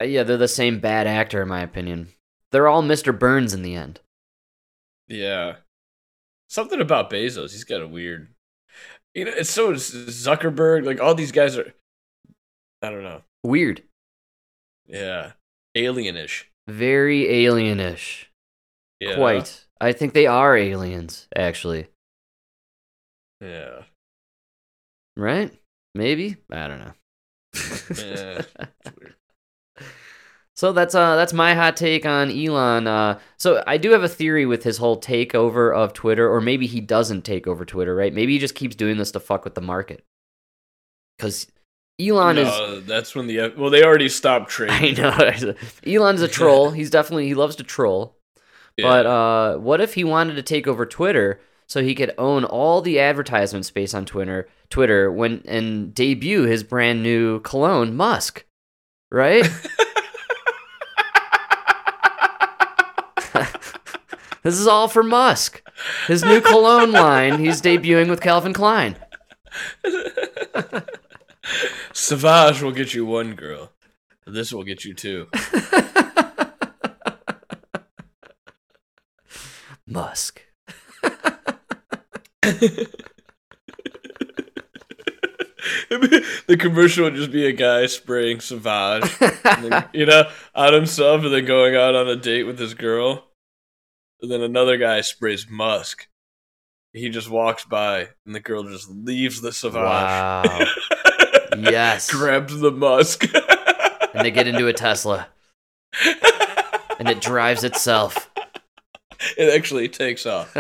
Uh, 0.03 0.05
yeah, 0.05 0.25
they're 0.25 0.37
the 0.37 0.49
same 0.49 0.81
bad 0.81 1.07
actor, 1.07 1.43
in 1.43 1.49
my 1.49 1.61
opinion. 1.61 2.09
They're 2.51 2.67
all 2.67 2.83
Mr. 2.83 3.17
Burns 3.17 3.55
in 3.55 3.63
the 3.63 3.77
end. 3.77 4.01
Yeah. 5.07 5.57
Something 6.49 6.81
about 6.81 7.09
Bezos. 7.09 7.53
He's 7.53 7.65
got 7.65 7.83
a 7.83 7.87
weird. 7.87 8.29
You 9.15 9.27
know, 9.27 9.33
it's 9.35 9.51
so 9.51 9.73
Zuckerberg. 9.73 10.85
Like 10.85 11.01
all 11.01 11.15
these 11.15 11.33
guys 11.33 11.57
are. 11.57 11.73
I 12.83 12.91
don't 12.91 13.05
know. 13.05 13.23
Weird. 13.45 13.83
Yeah. 14.87 15.33
Alienish. 15.77 16.45
Very 16.67 17.25
alienish. 17.25 18.27
Yeah. 18.99 19.15
Quite. 19.15 19.67
I 19.81 19.93
think 19.93 20.15
they 20.15 20.27
are 20.27 20.57
aliens, 20.57 21.29
actually. 21.37 21.87
Yeah. 23.41 23.83
Right? 25.17 25.53
Maybe? 25.95 26.37
I 26.51 26.69
don't 26.69 26.81
know. 26.81 26.93
Yeah. 27.97 28.43
So 30.55 30.73
that's 30.73 30.95
uh 30.95 31.17
that's 31.17 31.33
my 31.33 31.55
hot 31.55 31.77
take 31.77 32.05
on 32.05 32.31
Elon. 32.31 32.87
Uh, 32.87 33.19
so 33.39 33.65
I 33.67 33.79
do 33.79 33.91
have 33.93 34.03
a 34.03 34.09
theory 34.09 34.45
with 34.45 34.65
his 34.65 34.79
whole 34.79 35.01
takeover 35.01 35.75
of 35.75 35.93
Twitter, 35.95 36.31
or 36.31 36.41
maybe 36.41 36.67
he 36.67 36.81
doesn't 36.81 37.23
take 37.23 37.47
over 37.47 37.65
Twitter, 37.65 37.95
right? 37.95 38.13
Maybe 38.13 38.35
he 38.35 38.39
just 38.39 38.55
keeps 38.55 38.77
doing 38.77 38.99
this 38.99 39.13
to 39.13 39.21
fuck 39.21 39.45
with 39.45 39.55
the 39.55 39.63
market. 39.63 40.05
Because 41.17 41.47
Elon 42.01 42.39
is 42.39 42.87
that's 42.87 43.15
when 43.15 43.27
the 43.27 43.55
well 43.57 43.71
they 43.71 43.83
already 43.85 44.09
stopped 44.09 44.51
trading. 44.51 45.03
I 45.05 45.31
know 45.31 45.55
Elon's 45.87 46.23
a 46.23 46.29
troll. 46.29 46.71
He's 46.73 46.91
definitely 46.91 47.27
he 47.27 47.35
loves 47.35 47.57
to 47.57 47.65
troll. 47.65 48.17
Yeah. 48.77 48.89
But 48.89 49.07
uh, 49.07 49.57
what 49.59 49.81
if 49.81 49.95
he 49.95 50.05
wanted 50.05 50.35
to 50.35 50.43
take 50.43 50.67
over 50.67 50.87
Twitter 50.87 51.41
so 51.67 51.83
he 51.83 51.95
could 51.95 52.13
own 52.19 52.45
all 52.45 52.83
the 52.83 53.01
advertisement 53.01 53.65
space 53.65 53.95
on 53.95 54.05
Twitter, 54.05 54.49
Twitter 54.71 55.11
when 55.11 55.43
and 55.47 55.95
debut 55.95 56.43
his 56.43 56.63
brand 56.63 57.03
new 57.03 57.41
cologne, 57.41 57.95
Musk, 57.95 58.45
right? 59.11 59.47
this 64.43 64.59
is 64.59 64.67
all 64.67 64.89
for 64.89 65.03
Musk. 65.03 65.63
His 66.07 66.25
new 66.25 66.41
cologne 66.41 66.93
line 66.93 67.39
he's 67.39 67.61
debuting 67.61 68.09
with 68.09 68.21
Calvin 68.21 68.53
Klein. 68.53 68.97
Savage 71.93 72.63
will 72.63 72.73
get 72.73 72.95
you 72.95 73.05
one 73.05 73.35
girl. 73.35 73.73
This 74.27 74.53
will 74.53 74.65
get 74.65 74.85
you 74.85 74.95
two. 74.95 75.29
Musk. 79.87 80.43
the 85.91 86.57
commercial 86.59 87.05
would 87.05 87.15
just 87.15 87.31
be 87.33 87.47
a 87.47 87.53
guy 87.53 87.87
spraying 87.87 88.41
Savage, 88.41 89.19
then, 89.19 89.85
you 89.93 90.07
know, 90.07 90.25
on 90.55 90.73
himself, 90.73 91.25
and 91.25 91.33
then 91.33 91.45
going 91.45 91.75
out 91.77 91.95
on 91.95 92.09
a 92.09 92.17
date 92.17 92.45
with 92.45 92.59
his 92.59 92.75
girl. 92.75 93.25
And 94.21 94.31
then 94.31 94.41
another 94.41 94.77
guy 94.77 95.01
sprays 95.01 95.49
Musk, 95.51 96.07
He 96.93 97.09
just 97.09 97.29
walks 97.29 97.65
by, 97.65 98.09
and 98.25 98.35
the 98.35 98.41
girl 98.41 98.63
just 98.65 98.89
leaves 98.91 99.41
the 99.41 99.53
Savage. 99.53 99.75
Wow. 99.83 100.65
Yes. 101.59 102.11
Grabs 102.11 102.59
the 102.61 102.71
Musk. 102.71 103.25
and 104.15 104.25
they 104.25 104.31
get 104.31 104.47
into 104.47 104.69
a 104.69 104.73
Tesla, 104.73 105.29
and 106.99 107.11
it 107.11 107.21
drives 107.21 107.63
itself. 107.63 108.31
it 109.37 109.55
actually 109.55 109.89
takes 109.89 110.25
off. 110.25 110.57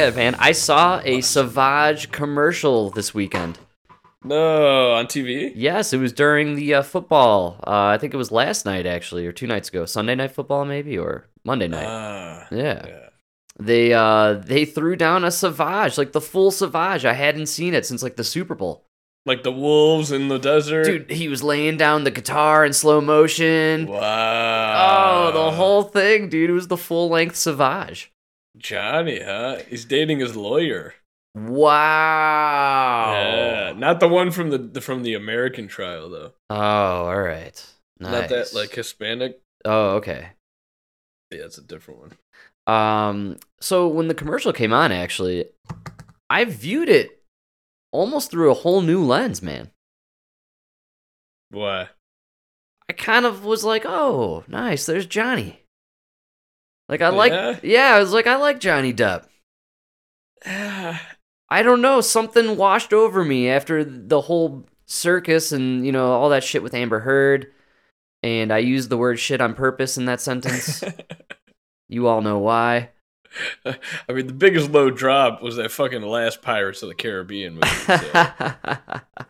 Yeah, 0.00 0.10
man. 0.10 0.34
I 0.38 0.52
saw 0.52 1.02
a 1.04 1.20
Savage 1.20 2.10
commercial 2.10 2.88
this 2.88 3.12
weekend. 3.12 3.58
No, 4.24 4.92
on 4.92 5.04
TV. 5.06 5.52
Yes, 5.54 5.92
it 5.92 5.98
was 5.98 6.14
during 6.14 6.54
the 6.54 6.74
uh, 6.74 6.82
football. 6.82 7.60
Uh, 7.66 7.84
I 7.84 7.98
think 7.98 8.14
it 8.14 8.16
was 8.16 8.32
last 8.32 8.64
night, 8.64 8.86
actually, 8.86 9.26
or 9.26 9.32
two 9.32 9.46
nights 9.46 9.68
ago. 9.68 9.84
Sunday 9.84 10.14
night 10.14 10.32
football, 10.32 10.64
maybe, 10.64 10.96
or 10.96 11.26
Monday 11.44 11.68
night. 11.68 11.86
Ah, 11.86 12.48
yeah. 12.50 12.86
yeah. 12.86 13.06
They 13.58 13.92
uh 13.92 14.34
they 14.34 14.64
threw 14.64 14.96
down 14.96 15.22
a 15.22 15.30
Savage, 15.30 15.98
like 15.98 16.12
the 16.12 16.20
full 16.20 16.50
Savage. 16.50 17.04
I 17.04 17.12
hadn't 17.12 17.46
seen 17.46 17.74
it 17.74 17.84
since 17.84 18.02
like 18.02 18.16
the 18.16 18.24
Super 18.24 18.54
Bowl. 18.54 18.86
Like 19.26 19.42
the 19.42 19.52
wolves 19.52 20.12
in 20.12 20.28
the 20.28 20.38
desert. 20.38 20.84
Dude, 20.84 21.10
he 21.10 21.28
was 21.28 21.42
laying 21.42 21.76
down 21.76 22.04
the 22.04 22.10
guitar 22.10 22.64
in 22.64 22.72
slow 22.72 23.02
motion. 23.02 23.86
Wow. 23.86 25.26
Oh, 25.28 25.32
the 25.32 25.50
whole 25.50 25.82
thing, 25.82 26.30
dude. 26.30 26.48
It 26.48 26.54
was 26.54 26.68
the 26.68 26.78
full 26.78 27.10
length 27.10 27.36
Savage. 27.36 28.10
Johnny, 28.60 29.20
huh? 29.20 29.58
He's 29.68 29.84
dating 29.84 30.20
his 30.20 30.36
lawyer. 30.36 30.94
Wow. 31.34 33.12
Yeah, 33.12 33.72
not 33.76 34.00
the 34.00 34.08
one 34.08 34.30
from 34.30 34.50
the, 34.50 34.58
the 34.58 34.80
from 34.80 35.02
the 35.02 35.14
American 35.14 35.66
trial 35.68 36.10
though. 36.10 36.32
Oh, 36.50 36.56
all 36.56 37.20
right. 37.20 37.64
Nice. 37.98 38.12
Not 38.12 38.28
that 38.28 38.54
like 38.54 38.74
Hispanic. 38.74 39.40
Oh, 39.64 39.96
okay. 39.96 40.28
Yeah, 41.30 41.44
it's 41.44 41.58
a 41.58 41.62
different 41.62 42.00
one. 42.00 42.12
Um, 42.66 43.38
so 43.60 43.86
when 43.88 44.08
the 44.08 44.14
commercial 44.14 44.52
came 44.52 44.72
on, 44.72 44.92
actually, 44.92 45.46
I 46.28 46.44
viewed 46.44 46.88
it 46.88 47.22
almost 47.92 48.30
through 48.30 48.50
a 48.50 48.54
whole 48.54 48.80
new 48.80 49.04
lens, 49.04 49.42
man. 49.42 49.70
Why? 51.50 51.88
I 52.88 52.92
kind 52.92 53.26
of 53.26 53.44
was 53.44 53.64
like, 53.64 53.84
oh, 53.86 54.44
nice, 54.48 54.86
there's 54.86 55.06
Johnny. 55.06 55.62
Like 56.90 57.00
I 57.00 57.10
Yeah? 57.10 57.16
like, 57.16 57.60
yeah, 57.62 57.94
I 57.94 58.00
was 58.00 58.12
like, 58.12 58.26
I 58.26 58.36
like 58.36 58.58
Johnny 58.60 58.92
Depp. 58.92 59.24
I 60.44 61.62
don't 61.62 61.80
know, 61.80 62.00
something 62.00 62.56
washed 62.56 62.92
over 62.92 63.24
me 63.24 63.48
after 63.48 63.84
the 63.84 64.20
whole 64.22 64.66
circus 64.86 65.52
and 65.52 65.86
you 65.86 65.92
know 65.92 66.10
all 66.12 66.30
that 66.30 66.42
shit 66.44 66.62
with 66.64 66.74
Amber 66.74 66.98
Heard, 67.00 67.52
and 68.22 68.52
I 68.52 68.58
used 68.58 68.90
the 68.90 68.96
word 68.98 69.18
shit 69.20 69.40
on 69.40 69.54
purpose 69.54 69.96
in 69.96 70.06
that 70.06 70.20
sentence. 70.20 70.82
you 71.88 72.06
all 72.08 72.22
know 72.22 72.38
why. 72.38 72.90
I 73.64 74.12
mean, 74.12 74.26
the 74.26 74.32
biggest 74.32 74.70
low 74.72 74.90
drop 74.90 75.40
was 75.42 75.56
that 75.56 75.70
fucking 75.70 76.02
last 76.02 76.42
Pirates 76.42 76.82
of 76.82 76.88
the 76.88 76.94
Caribbean 76.96 77.54
movie. 77.54 77.68
so- 77.68 79.00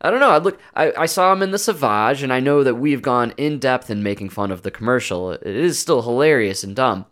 I 0.00 0.10
don't 0.10 0.20
know. 0.20 0.30
I 0.30 0.38
look. 0.38 0.60
I, 0.74 0.92
I 0.96 1.06
saw 1.06 1.32
him 1.32 1.42
in 1.42 1.50
the 1.50 1.58
Savage, 1.58 2.22
and 2.22 2.32
I 2.32 2.38
know 2.40 2.62
that 2.62 2.76
we've 2.76 3.02
gone 3.02 3.34
in 3.36 3.58
depth 3.58 3.90
in 3.90 4.02
making 4.02 4.28
fun 4.30 4.50
of 4.52 4.62
the 4.62 4.70
commercial. 4.70 5.32
It 5.32 5.44
is 5.44 5.78
still 5.78 6.02
hilarious 6.02 6.62
and 6.62 6.76
dumb, 6.76 7.06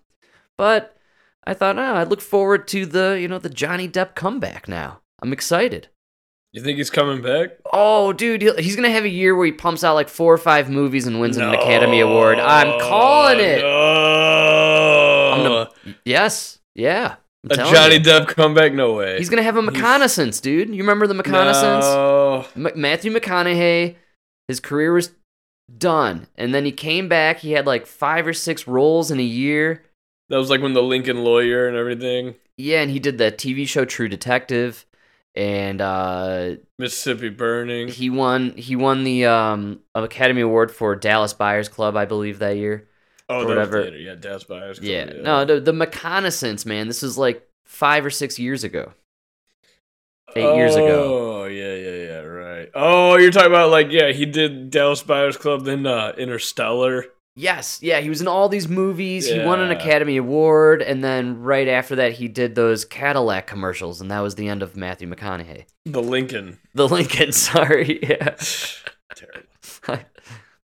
but 0.57 0.97
I 1.45 1.55
thought, 1.55 1.79
ah, 1.79 1.93
oh, 1.93 1.95
I 1.97 2.05
look 2.05 2.21
forward 2.21 2.69
to 2.69 2.87
the 2.87 3.19
you 3.21 3.27
know 3.29 3.39
the 3.39 3.49
Johnny 3.51 3.89
Depp 3.89 4.15
comeback. 4.15 4.69
Now 4.69 5.01
I'm 5.21 5.33
excited. 5.33 5.89
you 6.53 6.63
think 6.63 6.79
he's 6.79 6.91
coming 6.91 7.23
back? 7.23 7.51
Oh, 7.73 8.13
dude, 8.13 8.41
he'll- 8.43 8.57
he's 8.57 8.77
gonna 8.77 8.91
have 8.91 9.05
a 9.05 9.09
year 9.09 9.35
where 9.35 9.47
he 9.47 9.53
pumps 9.53 9.83
out 9.85 9.95
like 9.95 10.09
four 10.09 10.33
or 10.33 10.39
five 10.39 10.71
movies 10.71 11.07
and 11.09 11.21
wins 11.21 11.37
an 11.37 11.53
Academy 11.55 12.01
Award. 12.01 12.39
I'm 12.39 12.79
calling 12.81 13.41
it. 13.41 13.61
No. 13.63 15.33
I'm 15.35 15.43
gonna- 15.43 15.71
yes, 16.05 16.61
yeah. 16.75 17.17
A 17.51 17.57
Johnny 17.57 17.95
you. 17.95 18.01
Depp 18.01 18.29
comeback? 18.29 18.73
No 18.73 18.95
way. 18.95 19.19
He's 19.19 19.29
gonna 19.31 19.43
have 19.43 19.57
a 19.57 19.63
reconnaissance, 19.63 20.41
dude. 20.41 20.71
You 20.71 20.83
remember 20.83 21.07
the 21.07 21.15
reconnaissance? 21.15 21.85
No. 21.85 22.47
M- 22.57 22.73
Matthew 22.75 23.13
McConaughey, 23.13 23.97
his 24.49 24.61
career 24.61 24.93
was 24.93 25.11
done, 25.79 26.27
and 26.37 26.55
then 26.55 26.65
he 26.65 26.73
came 26.73 27.09
back. 27.09 27.39
He 27.39 27.53
had 27.53 27.67
like 27.67 27.87
five 27.87 28.27
or 28.27 28.33
six 28.33 28.67
roles 28.67 29.11
in 29.11 29.19
a 29.21 29.25
year. 29.25 29.83
That 30.29 30.39
was 30.39 30.51
like 30.51 30.61
when 30.61 30.73
the 30.73 30.83
Lincoln 30.83 31.23
lawyer 31.25 31.69
and 31.69 31.77
everything. 31.77 32.35
Yeah, 32.57 32.81
and 32.83 32.91
he 32.91 32.99
did 32.99 33.19
the 33.19 33.31
TV 33.31 33.67
show 33.69 33.85
True 33.85 34.09
Detective, 34.09 34.87
and 35.35 35.81
uh, 35.81 36.57
Mississippi 36.79 37.29
Burning. 37.29 37.89
he 37.89 38.11
won. 38.11 38.57
He 38.57 38.75
won 38.77 39.05
the 39.05 39.27
um, 39.27 39.81
Academy 39.95 40.41
Award 40.41 40.71
for 40.73 40.97
Dallas 40.97 41.33
Buyers 41.33 41.69
Club, 41.69 41.97
I 41.97 42.07
believe, 42.07 42.39
that 42.41 42.57
year. 42.57 42.89
Oh, 43.29 43.37
or 43.37 43.41
that 43.43 43.49
whatever. 43.49 43.85
Later. 43.85 43.99
Yeah, 43.99 44.15
Dallas 44.15 44.45
Buyers 44.45 44.79
Club, 44.79 44.91
Yeah, 44.91 45.05
no, 45.23 45.45
the, 45.45 45.61
the 45.61 45.73
reconnaissance, 45.73 46.67
man. 46.67 46.89
This 46.89 47.03
was 47.03 47.17
like 47.19 47.47
five 47.65 48.05
or 48.05 48.11
six 48.11 48.39
years 48.39 48.65
ago. 48.65 48.93
Eight 50.35 50.57
years 50.57 50.75
ago. 50.75 51.43
Oh, 51.43 51.45
yeah, 51.47 51.75
yeah, 51.75 52.05
yeah, 52.05 52.19
right. 52.19 52.71
Oh, 52.75 53.17
you're 53.17 53.31
talking 53.31 53.51
about 53.51 53.71
like, 53.71 53.91
yeah, 53.91 54.13
he 54.13 54.27
did 54.27 54.71
Dallas 54.71 55.03
Buyers 55.03 55.37
Club, 55.37 55.65
then 55.65 55.87
uh, 55.87 56.13
Interstellar. 56.19 57.07
Yes, 57.39 57.81
yeah, 57.83 58.01
he 58.01 58.09
was 58.09 58.23
in 58.23 58.29
all 58.29 58.49
these 58.49 58.67
movies. 58.67 59.29
He 59.29 59.39
won 59.39 59.61
an 59.61 59.71
Academy 59.71 60.17
Award, 60.17 60.81
and 60.81 61.05
then 61.05 61.43
right 61.43 61.69
after 61.69 61.97
that, 61.97 62.13
he 62.13 62.29
did 62.29 62.55
those 62.55 62.87
Cadillac 62.87 63.47
commercials, 63.47 64.01
and 64.01 64.11
that 64.11 64.21
was 64.21 64.37
the 64.37 64.49
end 64.49 64.63
of 64.63 64.75
Matthew 64.75 65.07
McConaughey. 65.07 65.67
The 65.85 66.03
Lincoln. 66.03 66.59
The 66.75 66.89
Lincoln, 66.89 67.33
sorry, 67.33 67.99
yeah, 68.03 68.35
Terrible. 69.15 70.05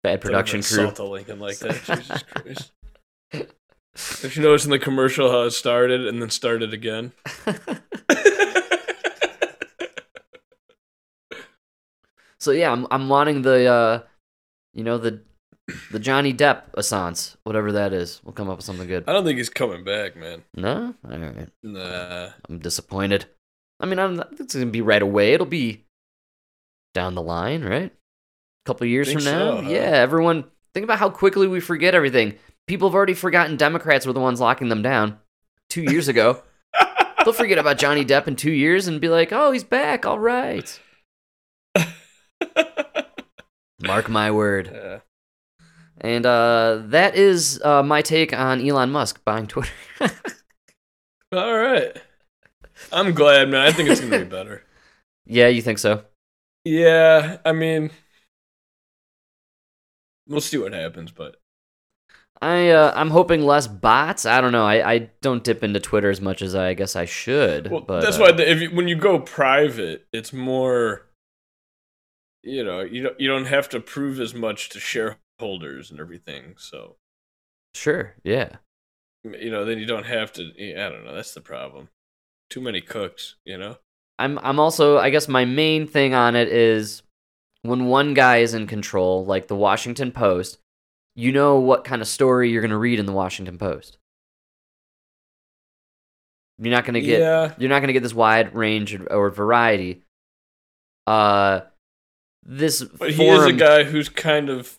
bad 0.03 0.21
production 0.21 0.61
crew. 0.61 0.87
a 0.97 1.03
Lincoln 1.03 1.39
like 1.39 1.57
that. 1.59 1.83
Jesus 1.83 2.23
Christ. 2.23 2.71
Did 4.21 4.35
you 4.35 4.41
notice 4.43 4.65
in 4.65 4.71
the 4.71 4.79
commercial 4.79 5.29
how 5.31 5.41
it 5.41 5.51
started 5.51 6.05
and 6.07 6.21
then 6.21 6.29
started 6.29 6.73
again? 6.73 7.11
So 12.39 12.51
yeah, 12.51 12.71
I'm 12.71 12.87
I'm 12.89 13.09
wanting 13.09 13.41
the, 13.41 13.65
uh, 13.65 14.01
you 14.73 14.83
know 14.83 14.97
the, 14.97 15.21
the 15.91 15.99
Johnny 15.99 16.33
Depp 16.33 16.63
assance, 16.75 17.35
whatever 17.43 17.73
that 17.73 17.91
is. 17.91 18.21
We'll 18.23 18.33
come 18.33 18.49
up 18.49 18.57
with 18.57 18.65
something 18.65 18.87
good. 18.87 19.03
I 19.07 19.13
don't 19.13 19.25
think 19.25 19.37
he's 19.37 19.49
coming 19.49 19.83
back, 19.83 20.15
man. 20.15 20.43
No, 20.55 20.95
all 21.03 21.17
right, 21.19 21.49
Nah. 21.63 22.29
I'm 22.47 22.59
disappointed. 22.59 23.25
I 23.81 23.85
mean, 23.85 23.99
I'm 23.99 24.15
not, 24.15 24.29
it's 24.39 24.55
gonna 24.55 24.67
be 24.67 24.81
right 24.81 25.01
away. 25.01 25.33
It'll 25.33 25.45
be 25.45 25.85
down 26.93 27.15
the 27.15 27.21
line, 27.21 27.63
right? 27.63 27.91
Couple 28.69 28.85
years 28.85 29.11
from 29.11 29.23
now. 29.23 29.57
so, 29.57 29.63
huh? 29.63 29.69
Yeah, 29.71 29.79
everyone. 29.79 30.43
Think 30.75 30.83
about 30.83 30.99
how 30.99 31.09
quickly 31.09 31.47
we 31.47 31.59
forget 31.59 31.95
everything. 31.95 32.35
People 32.67 32.87
have 32.87 32.93
already 32.93 33.15
forgotten 33.15 33.57
Democrats 33.57 34.05
were 34.05 34.13
the 34.13 34.19
ones 34.19 34.39
locking 34.39 34.69
them 34.69 34.83
down 34.83 35.17
two 35.71 35.81
years 35.81 36.07
ago. 36.07 36.43
They'll 37.25 37.33
forget 37.33 37.57
about 37.57 37.79
Johnny 37.79 38.05
Depp 38.05 38.27
in 38.27 38.35
two 38.35 38.51
years 38.51 38.87
and 38.87 39.01
be 39.01 39.09
like, 39.09 39.33
"Oh, 39.33 39.51
he's 39.51 39.63
back. 39.63 40.05
All 40.05 40.19
right." 40.19 40.79
Mark 43.81 44.07
my 44.07 44.29
word. 44.29 44.69
Yeah. 44.71 44.99
And 45.99 46.27
uh, 46.27 46.83
that 46.89 47.15
is 47.15 47.59
uh, 47.65 47.81
my 47.81 48.03
take 48.03 48.33
on 48.33 48.61
Elon 48.61 48.91
Musk 48.91 49.25
buying 49.25 49.47
Twitter. 49.47 49.71
All 51.31 51.57
right. 51.57 51.97
I'm 52.91 53.15
glad, 53.15 53.49
man. 53.49 53.61
I 53.61 53.71
think 53.71 53.89
it's 53.89 53.99
gonna 53.99 54.19
be 54.19 54.25
better. 54.25 54.61
yeah, 55.25 55.47
you 55.47 55.63
think 55.63 55.79
so? 55.79 56.03
Yeah, 56.65 57.37
I 57.43 57.51
mean, 57.51 57.89
we'll 60.29 60.41
see 60.41 60.57
what 60.57 60.73
happens, 60.73 61.11
but 61.11 61.35
I 62.41 62.69
uh, 62.69 62.93
I'm 62.95 63.09
hoping 63.09 63.41
less 63.41 63.67
bots. 63.67 64.25
I 64.25 64.39
don't 64.39 64.53
know. 64.53 64.65
I, 64.65 64.93
I 64.93 64.97
don't 65.21 65.43
dip 65.43 65.63
into 65.63 65.79
Twitter 65.79 66.09
as 66.09 66.21
much 66.21 66.41
as 66.41 66.55
I 66.55 66.73
guess 66.73 66.95
I 66.95 67.05
should. 67.05 67.69
well, 67.69 67.81
but 67.81 68.01
that's 68.01 68.17
uh, 68.17 68.21
why 68.21 68.31
the, 68.31 68.49
if 68.49 68.61
you, 68.61 68.69
when 68.69 68.87
you 68.87 68.95
go 68.95 69.19
private, 69.19 70.07
it's 70.13 70.31
more. 70.31 71.05
You 72.41 72.63
know, 72.63 72.79
you 72.79 73.03
don't 73.03 73.19
you 73.19 73.27
don't 73.27 73.47
have 73.47 73.67
to 73.69 73.81
prove 73.81 74.21
as 74.21 74.33
much 74.33 74.69
to 74.69 74.79
shareholders 74.79 75.91
and 75.91 75.99
everything. 75.99 76.55
So 76.57 76.95
Sure. 77.73 78.15
Yeah. 78.23 78.57
you 79.23 79.51
know, 79.51 79.65
then 79.65 79.77
you 79.77 79.85
don't 79.85 80.05
have 80.05 80.31
to. 80.33 80.43
I 80.43 80.89
don't 80.89 81.05
know. 81.05 81.13
That's 81.13 81.33
the 81.33 81.41
problem. 81.41 81.89
Too 82.49 82.61
many 82.61 82.81
cooks. 82.81 83.35
You 83.43 83.57
know. 83.57 83.77
I'm 84.17 84.39
I'm 84.39 84.59
also 84.59 84.97
I 84.97 85.09
guess 85.09 85.27
my 85.27 85.45
main 85.45 85.87
thing 85.87 86.13
on 86.13 86.35
it 86.35 86.49
is 86.49 87.03
when 87.63 87.85
one 87.87 88.13
guy 88.13 88.37
is 88.37 88.53
in 88.53 88.67
control, 88.67 89.25
like 89.25 89.47
the 89.47 89.55
Washington 89.55 90.11
Post, 90.11 90.59
you 91.15 91.31
know 91.31 91.59
what 91.59 91.83
kind 91.83 92.01
of 92.01 92.07
story 92.07 92.49
you're 92.49 92.61
going 92.61 92.71
to 92.71 92.77
read 92.77 92.99
in 92.99 93.05
the 93.05 93.11
Washington 93.11 93.57
Post. 93.57 93.97
You're 96.57 96.73
not 96.73 96.85
going 96.85 96.95
to 96.95 97.01
get 97.01 97.21
yeah. 97.21 97.53
you're 97.57 97.69
not 97.69 97.79
going 97.79 97.87
to 97.87 97.93
get 97.93 98.03
this 98.03 98.13
wide 98.13 98.53
range 98.53 98.97
or 99.09 99.29
variety. 99.29 100.03
Uh 101.07 101.61
this 102.43 102.83
But 102.83 103.11
he 103.11 103.27
is 103.27 103.45
a 103.45 103.53
guy 103.53 103.83
who's 103.83 104.09
kind 104.09 104.49
of 104.49 104.77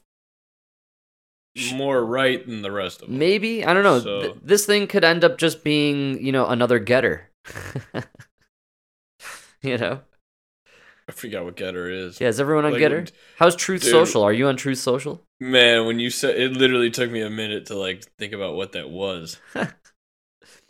more 1.74 2.04
right 2.04 2.46
than 2.46 2.62
the 2.62 2.70
rest 2.70 3.02
of 3.02 3.08
them. 3.08 3.18
Maybe 3.18 3.64
I 3.64 3.72
don't 3.74 3.82
know. 3.82 4.00
So- 4.00 4.20
Th- 4.20 4.34
this 4.42 4.66
thing 4.66 4.86
could 4.86 5.04
end 5.04 5.24
up 5.24 5.38
just 5.38 5.64
being, 5.64 6.24
you 6.24 6.32
know, 6.32 6.46
another 6.46 6.78
Gettr. 6.78 7.22
you 9.62 9.78
know? 9.78 10.00
I 11.10 11.12
forgot 11.12 11.44
what 11.44 11.56
Gettr 11.56 11.90
is. 11.92 12.20
Yeah, 12.20 12.28
is 12.28 12.38
everyone 12.38 12.64
on 12.64 12.72
Like, 12.74 12.82
Gettr? 12.82 13.10
How's 13.36 13.56
Truth 13.56 13.82
dude. 13.82 13.90
Social? 13.90 14.22
Are 14.22 14.32
you 14.32 14.46
on 14.46 14.56
Truth 14.56 14.78
Social? 14.78 15.20
Man, 15.40 15.84
when 15.84 15.98
you 15.98 16.08
said 16.08 16.38
it, 16.38 16.52
literally 16.52 16.88
took 16.88 17.10
me 17.10 17.20
a 17.20 17.28
minute 17.28 17.66
to 17.66 17.74
like 17.74 18.04
think 18.16 18.32
about 18.32 18.54
what 18.54 18.70
that 18.72 18.90
was. 18.90 19.36
I 19.56 19.66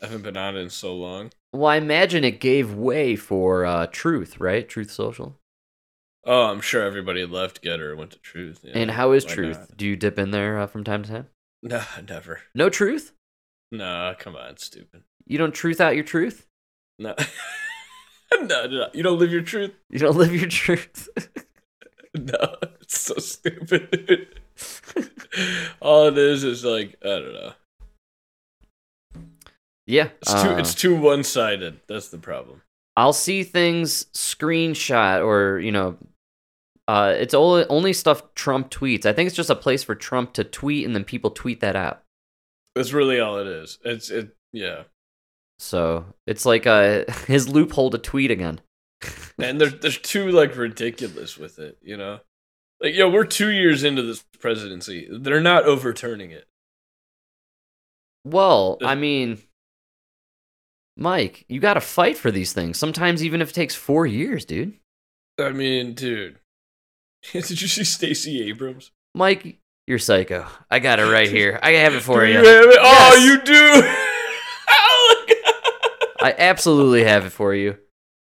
haven't 0.01 0.23
been 0.23 0.39
on 0.39 0.57
it 0.57 0.61
in 0.61 0.71
so 0.71 0.95
long. 0.95 1.31
Well, 1.53 1.67
I 1.71 1.77
imagine 1.77 2.25
it 2.25 2.41
gave 2.41 2.73
way 2.73 3.17
for 3.17 3.67
uh, 3.67 3.89
Truth, 3.89 4.41
right? 4.41 4.67
Truth 4.67 4.91
Social. 4.91 5.37
Oh, 6.25 6.45
I'm 6.45 6.63
sure 6.63 6.83
everybody 6.83 7.27
left 7.27 7.63
Gettr 7.63 7.91
and 7.91 7.99
went 7.99 8.13
to 8.13 8.19
Truth. 8.21 8.61
yeah. 8.63 8.73
and 8.79 8.91
how 8.93 9.13
is 9.13 9.27
why 9.27 9.35
Truth? 9.35 9.59
not? 9.59 9.77
Do 9.77 9.87
you 9.87 9.95
dip 9.97 10.19
in 10.19 10.31
there 10.31 10.59
uh, 10.59 10.67
from 10.69 10.85
time 10.85 11.03
to 11.03 11.11
time? 11.11 11.27
Nah, 11.63 11.83
never. 12.09 12.41
No 12.55 12.71
Truth? 12.71 13.13
Nah, 13.73 14.15
come 14.15 14.37
on, 14.37 14.57
stupid. 14.57 15.03
You 15.27 15.37
don't 15.37 15.55
truth 15.55 15.83
out 15.83 15.97
your 15.97 16.05
truth? 16.05 16.47
No. 16.99 17.15
no, 18.43 18.67
no, 18.67 18.89
you 18.93 19.03
don't 19.03 19.19
live 19.19 19.33
your 19.33 19.43
truth. 19.43 19.73
You 19.91 19.99
don't 19.99 20.17
live 20.17 20.35
your 20.35 20.49
truth? 20.49 21.09
No, 22.13 22.57
it's 22.81 23.01
so 23.01 23.15
stupid. 23.19 24.41
All 25.81 26.09
it 26.09 26.19
is 26.19 26.43
is 26.43 26.65
like 26.65 26.97
I 27.05 27.07
don't 27.07 27.33
know. 27.33 27.53
yeah. 29.87 30.09
It's 30.21 30.33
too 30.33 30.49
uh, 30.51 30.57
it's 30.57 30.75
too 30.75 31.01
one 31.01 31.23
sided. 31.23 31.79
That's 31.87 32.09
the 32.09 32.19
problem. 32.19 32.63
I'll 32.97 33.13
see 33.13 33.45
things 33.45 34.07
screenshot 34.07 35.25
or, 35.25 35.61
you 35.61 35.73
know, 35.73 35.97
uh, 36.89 37.15
it's 37.17 37.35
only, 37.35 37.65
only 37.69 37.93
stuff 37.93 38.35
Trump 38.35 38.71
tweets. 38.71 39.07
I 39.07 39.13
think 39.13 39.29
it's 39.29 39.37
just 39.37 39.49
a 39.49 39.55
place 39.55 39.85
for 39.85 39.95
Trump 39.95 40.33
to 40.35 40.45
tweet 40.45 40.85
and 40.85 40.95
then 40.95 41.05
people 41.05 41.31
tweet 41.31 41.61
that 41.61 41.77
out. 41.77 42.03
That's 42.75 42.93
really 42.93 43.21
all 43.21 43.39
it 43.39 43.47
is. 43.47 43.79
It's 43.85 44.11
it. 44.11 44.37
Yeah, 44.53 44.83
So 45.63 46.07
it's 46.27 46.47
like 46.47 46.67
uh, 46.67 47.05
his 47.27 47.49
loophole 47.49 47.91
to 47.91 47.99
tweet 47.99 48.31
again. 48.31 48.61
and 49.39 49.61
they're 49.61 49.69
they're 49.69 49.91
too 49.91 50.31
like 50.31 50.57
ridiculous 50.57 51.37
with 51.37 51.59
it. 51.59 51.77
You 51.83 51.97
know, 51.99 52.21
like 52.81 52.95
yo, 52.95 53.11
we're 53.11 53.25
two 53.27 53.51
years 53.51 53.85
into 53.85 54.03
this 54.03 54.25
presidency. 54.41 55.07
They're 55.11 55.41
not 55.41 55.65
overturning 55.65 56.31
it. 56.31 56.47
Well, 58.25 58.79
I 58.83 58.95
mean, 58.95 59.39
Mike, 60.97 61.45
you 61.49 61.61
got 61.61 61.75
to 61.75 61.81
fight 61.81 62.17
for 62.19 62.31
these 62.31 62.53
things. 62.53 62.79
Sometimes 62.79 63.25
even 63.25 63.41
if 63.41 63.51
it 63.51 63.55
takes 63.55 63.75
four 63.75 64.07
years, 64.07 64.45
dude. 64.45 64.75
I 65.39 65.51
mean, 65.51 65.95
dude, 65.95 66.39
did 67.33 67.51
you 67.63 67.69
see 67.69 67.85
Stacey 67.85 68.43
Abrams? 68.49 68.93
Mike, 69.15 69.59
you're 69.87 69.99
psycho. 69.99 70.47
I 70.71 70.79
got 70.79 71.01
it 71.01 71.11
right 71.11 71.29
here. 71.39 71.59
I 71.63 71.73
have 71.73 71.95
it 71.95 72.03
for 72.03 72.25
Do 72.27 72.33
you. 72.33 72.39
it? 72.41 72.79
Oh, 72.81 73.15
Yes. 73.15 73.25
you 73.25 73.43
do. 73.43 74.00
I 76.23 76.35
absolutely 76.37 77.05
have 77.05 77.27
it 77.27 77.31
for 77.31 77.55
you. 77.55 77.79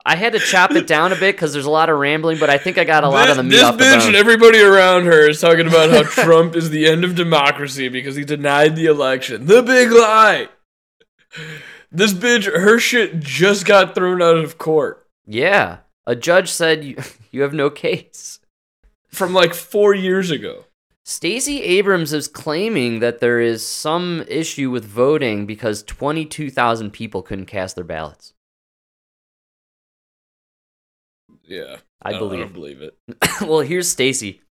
I 0.04 0.14
had 0.14 0.34
to 0.34 0.38
chop 0.38 0.70
it 0.70 0.86
down 0.86 1.12
a 1.12 1.16
bit 1.16 1.34
because 1.34 1.52
there's 1.52 1.64
a 1.64 1.70
lot 1.70 1.90
of 1.90 1.98
rambling, 1.98 2.38
but 2.38 2.48
I 2.48 2.58
think 2.58 2.78
I 2.78 2.84
got 2.84 3.02
a 3.02 3.08
lot 3.08 3.26
this, 3.26 3.30
of 3.30 3.36
the 3.38 3.42
meat 3.42 3.50
this 3.50 3.62
off 3.64 3.76
the 3.76 3.84
bitch 3.84 3.98
bone. 3.98 4.06
and 4.08 4.16
everybody 4.16 4.60
around 4.60 5.06
her 5.06 5.28
is 5.28 5.40
talking 5.40 5.66
about 5.66 5.90
how 5.90 6.02
Trump 6.04 6.54
is 6.54 6.70
the 6.70 6.86
end 6.86 7.02
of 7.02 7.16
democracy 7.16 7.88
because 7.88 8.14
he 8.14 8.24
denied 8.24 8.76
the 8.76 8.86
election. 8.86 9.46
The 9.46 9.62
big 9.62 9.90
lie. 9.90 10.48
This 11.90 12.12
bitch, 12.12 12.44
her 12.44 12.78
shit 12.78 13.18
just 13.18 13.66
got 13.66 13.96
thrown 13.96 14.22
out 14.22 14.36
of 14.36 14.58
court 14.58 15.06
yeah, 15.26 15.78
a 16.06 16.14
judge 16.14 16.50
said 16.50 16.84
you, 16.84 16.96
you 17.30 17.42
have 17.42 17.52
no 17.52 17.68
case. 17.68 18.38
from 19.08 19.34
like 19.34 19.54
four 19.54 19.94
years 19.94 20.30
ago. 20.30 20.64
Stacey 21.08 21.62
Abrams 21.62 22.12
is 22.12 22.26
claiming 22.26 22.98
that 22.98 23.20
there 23.20 23.40
is 23.40 23.64
some 23.64 24.24
issue 24.26 24.72
with 24.72 24.84
voting 24.84 25.46
because 25.46 25.84
22,000 25.84 26.90
people 26.90 27.22
couldn't 27.22 27.46
cast 27.46 27.76
their 27.76 27.84
ballots. 27.84 28.34
Yeah, 31.44 31.76
I 32.02 32.12
I 32.12 32.18
believe. 32.18 32.40
don't 32.40 32.52
believe 32.52 32.82
it. 32.82 32.98
well, 33.40 33.60
here's 33.60 33.88
Stacey 33.88 34.42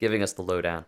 giving 0.00 0.24
us 0.24 0.32
the 0.32 0.42
lowdown. 0.42 0.86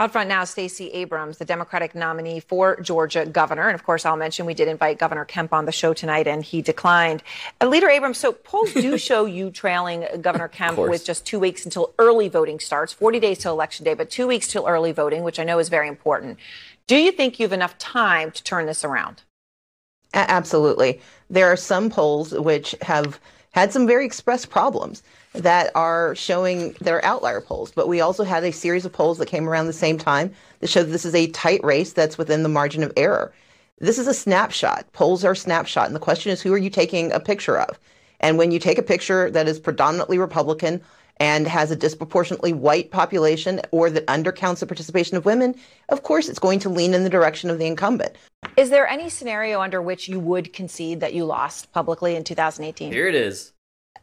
Out 0.00 0.12
front 0.12 0.28
now, 0.28 0.44
Stacey 0.44 0.90
Abrams, 0.90 1.38
the 1.38 1.44
Democratic 1.44 1.92
nominee 1.92 2.38
for 2.38 2.80
Georgia 2.80 3.26
governor. 3.26 3.66
And 3.66 3.74
of 3.74 3.82
course, 3.82 4.06
I'll 4.06 4.16
mention 4.16 4.46
we 4.46 4.54
did 4.54 4.68
invite 4.68 4.96
Governor 4.96 5.24
Kemp 5.24 5.52
on 5.52 5.64
the 5.64 5.72
show 5.72 5.92
tonight, 5.92 6.28
and 6.28 6.44
he 6.44 6.62
declined. 6.62 7.24
Uh, 7.60 7.66
Leader 7.66 7.88
Abrams, 7.88 8.16
so 8.16 8.30
polls 8.32 8.72
do 8.72 8.96
show 9.08 9.24
you 9.24 9.50
trailing 9.50 10.06
Governor 10.20 10.46
Kemp 10.46 10.78
with 10.78 11.04
just 11.04 11.26
two 11.26 11.40
weeks 11.40 11.64
until 11.64 11.94
early 11.98 12.28
voting 12.28 12.60
starts, 12.60 12.92
40 12.92 13.18
days 13.18 13.38
till 13.38 13.52
election 13.52 13.84
day, 13.84 13.94
but 13.94 14.08
two 14.08 14.28
weeks 14.28 14.46
till 14.46 14.68
early 14.68 14.92
voting, 14.92 15.24
which 15.24 15.40
I 15.40 15.44
know 15.44 15.58
is 15.58 15.68
very 15.68 15.88
important. 15.88 16.38
Do 16.86 16.94
you 16.94 17.10
think 17.10 17.40
you 17.40 17.44
have 17.44 17.52
enough 17.52 17.76
time 17.78 18.30
to 18.30 18.44
turn 18.44 18.66
this 18.66 18.84
around? 18.84 19.22
A- 20.14 20.30
Absolutely. 20.30 21.00
There 21.28 21.50
are 21.50 21.56
some 21.56 21.90
polls 21.90 22.32
which 22.32 22.72
have 22.82 23.18
had 23.50 23.72
some 23.72 23.88
very 23.88 24.06
expressed 24.06 24.48
problems 24.48 25.02
that 25.32 25.70
are 25.74 26.14
showing 26.14 26.74
that 26.80 26.92
are 26.92 27.04
outlier 27.04 27.40
polls. 27.40 27.70
But 27.70 27.88
we 27.88 28.00
also 28.00 28.24
had 28.24 28.44
a 28.44 28.52
series 28.52 28.84
of 28.84 28.92
polls 28.92 29.18
that 29.18 29.28
came 29.28 29.48
around 29.48 29.66
the 29.66 29.72
same 29.72 29.98
time 29.98 30.32
that 30.60 30.68
showed 30.68 30.84
this 30.84 31.04
is 31.04 31.14
a 31.14 31.28
tight 31.28 31.62
race 31.62 31.92
that's 31.92 32.18
within 32.18 32.42
the 32.42 32.48
margin 32.48 32.82
of 32.82 32.92
error. 32.96 33.32
This 33.78 33.98
is 33.98 34.06
a 34.06 34.14
snapshot. 34.14 34.92
Polls 34.92 35.24
are 35.24 35.32
a 35.32 35.36
snapshot. 35.36 35.86
And 35.86 35.94
the 35.94 36.00
question 36.00 36.32
is, 36.32 36.42
who 36.42 36.52
are 36.52 36.58
you 36.58 36.70
taking 36.70 37.12
a 37.12 37.20
picture 37.20 37.58
of? 37.58 37.78
And 38.20 38.36
when 38.38 38.50
you 38.50 38.58
take 38.58 38.78
a 38.78 38.82
picture 38.82 39.30
that 39.30 39.46
is 39.46 39.60
predominantly 39.60 40.18
Republican 40.18 40.80
and 41.20 41.46
has 41.46 41.70
a 41.70 41.76
disproportionately 41.76 42.52
white 42.52 42.90
population 42.90 43.60
or 43.70 43.90
that 43.90 44.06
undercounts 44.06 44.60
the 44.60 44.66
participation 44.66 45.16
of 45.16 45.24
women, 45.24 45.54
of 45.88 46.02
course 46.02 46.28
it's 46.28 46.38
going 46.38 46.58
to 46.60 46.68
lean 46.68 46.94
in 46.94 47.04
the 47.04 47.10
direction 47.10 47.50
of 47.50 47.58
the 47.58 47.66
incumbent. 47.66 48.16
Is 48.56 48.70
there 48.70 48.88
any 48.88 49.08
scenario 49.08 49.60
under 49.60 49.82
which 49.82 50.08
you 50.08 50.18
would 50.20 50.52
concede 50.52 51.00
that 51.00 51.14
you 51.14 51.24
lost 51.24 51.72
publicly 51.72 52.16
in 52.16 52.24
2018? 52.24 52.92
Here 52.92 53.08
it 53.08 53.14
is. 53.14 53.52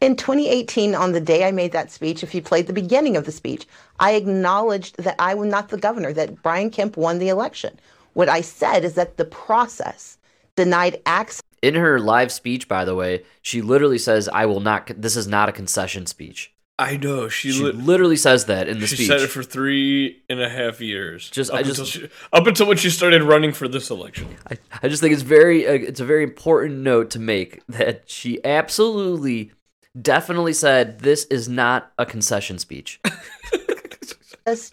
In 0.00 0.14
2018, 0.16 0.94
on 0.94 1.12
the 1.12 1.20
day 1.20 1.44
I 1.46 1.52
made 1.52 1.72
that 1.72 1.90
speech, 1.90 2.22
if 2.22 2.34
you 2.34 2.42
played 2.42 2.66
the 2.66 2.72
beginning 2.72 3.16
of 3.16 3.24
the 3.24 3.32
speech, 3.32 3.66
I 3.98 4.12
acknowledged 4.12 4.96
that 5.02 5.16
I 5.18 5.34
was 5.34 5.48
not 5.48 5.70
the 5.70 5.78
governor, 5.78 6.12
that 6.12 6.42
Brian 6.42 6.70
Kemp 6.70 6.96
won 6.96 7.18
the 7.18 7.28
election. 7.30 7.78
What 8.12 8.28
I 8.28 8.42
said 8.42 8.84
is 8.84 8.94
that 8.94 9.16
the 9.16 9.24
process 9.24 10.18
denied 10.54 11.00
access 11.06 11.42
In 11.62 11.74
her 11.74 11.98
live 11.98 12.30
speech, 12.30 12.68
by 12.68 12.84
the 12.84 12.94
way, 12.94 13.24
she 13.40 13.62
literally 13.62 13.98
says, 13.98 14.28
I 14.28 14.44
will 14.46 14.60
not, 14.60 14.90
this 14.96 15.16
is 15.16 15.26
not 15.26 15.48
a 15.48 15.52
concession 15.52 16.04
speech. 16.06 16.52
I 16.78 16.98
know 16.98 17.30
she, 17.30 17.52
She 17.52 17.62
lit- 17.62 17.76
literally 17.76 18.16
says 18.16 18.44
that 18.46 18.68
in 18.68 18.80
the 18.80 18.86
she 18.86 18.96
speech. 18.96 19.06
said 19.08 19.22
it 19.22 19.28
for 19.28 19.42
three 19.42 20.22
and 20.28 20.42
a 20.42 20.48
half 20.50 20.78
years. 20.82 21.30
Just- 21.30 21.50
up 21.50 21.56
I 21.56 21.62
just- 21.62 21.78
until 21.80 21.86
she, 22.08 22.08
up 22.34 22.46
until 22.46 22.66
when 22.66 22.76
she 22.76 22.90
started 22.90 23.22
running 23.22 23.52
for 23.54 23.66
this 23.66 23.88
election. 23.88 24.28
I, 24.50 24.58
I 24.82 24.88
just 24.88 25.00
think 25.02 25.14
it's 25.14 25.22
very 25.22 25.66
uh, 25.66 25.72
it's 25.72 26.00
a 26.00 26.04
very 26.04 26.22
important 26.22 26.80
note 26.80 27.08
to 27.12 27.18
make 27.18 27.62
that 27.68 28.02
she 28.10 28.44
absolutely 28.44 29.52
definitely 30.00 30.52
said 30.52 31.00
this 31.00 31.24
is 31.26 31.48
not 31.48 31.92
a 31.98 32.06
concession 32.06 32.58
speech. 32.58 33.00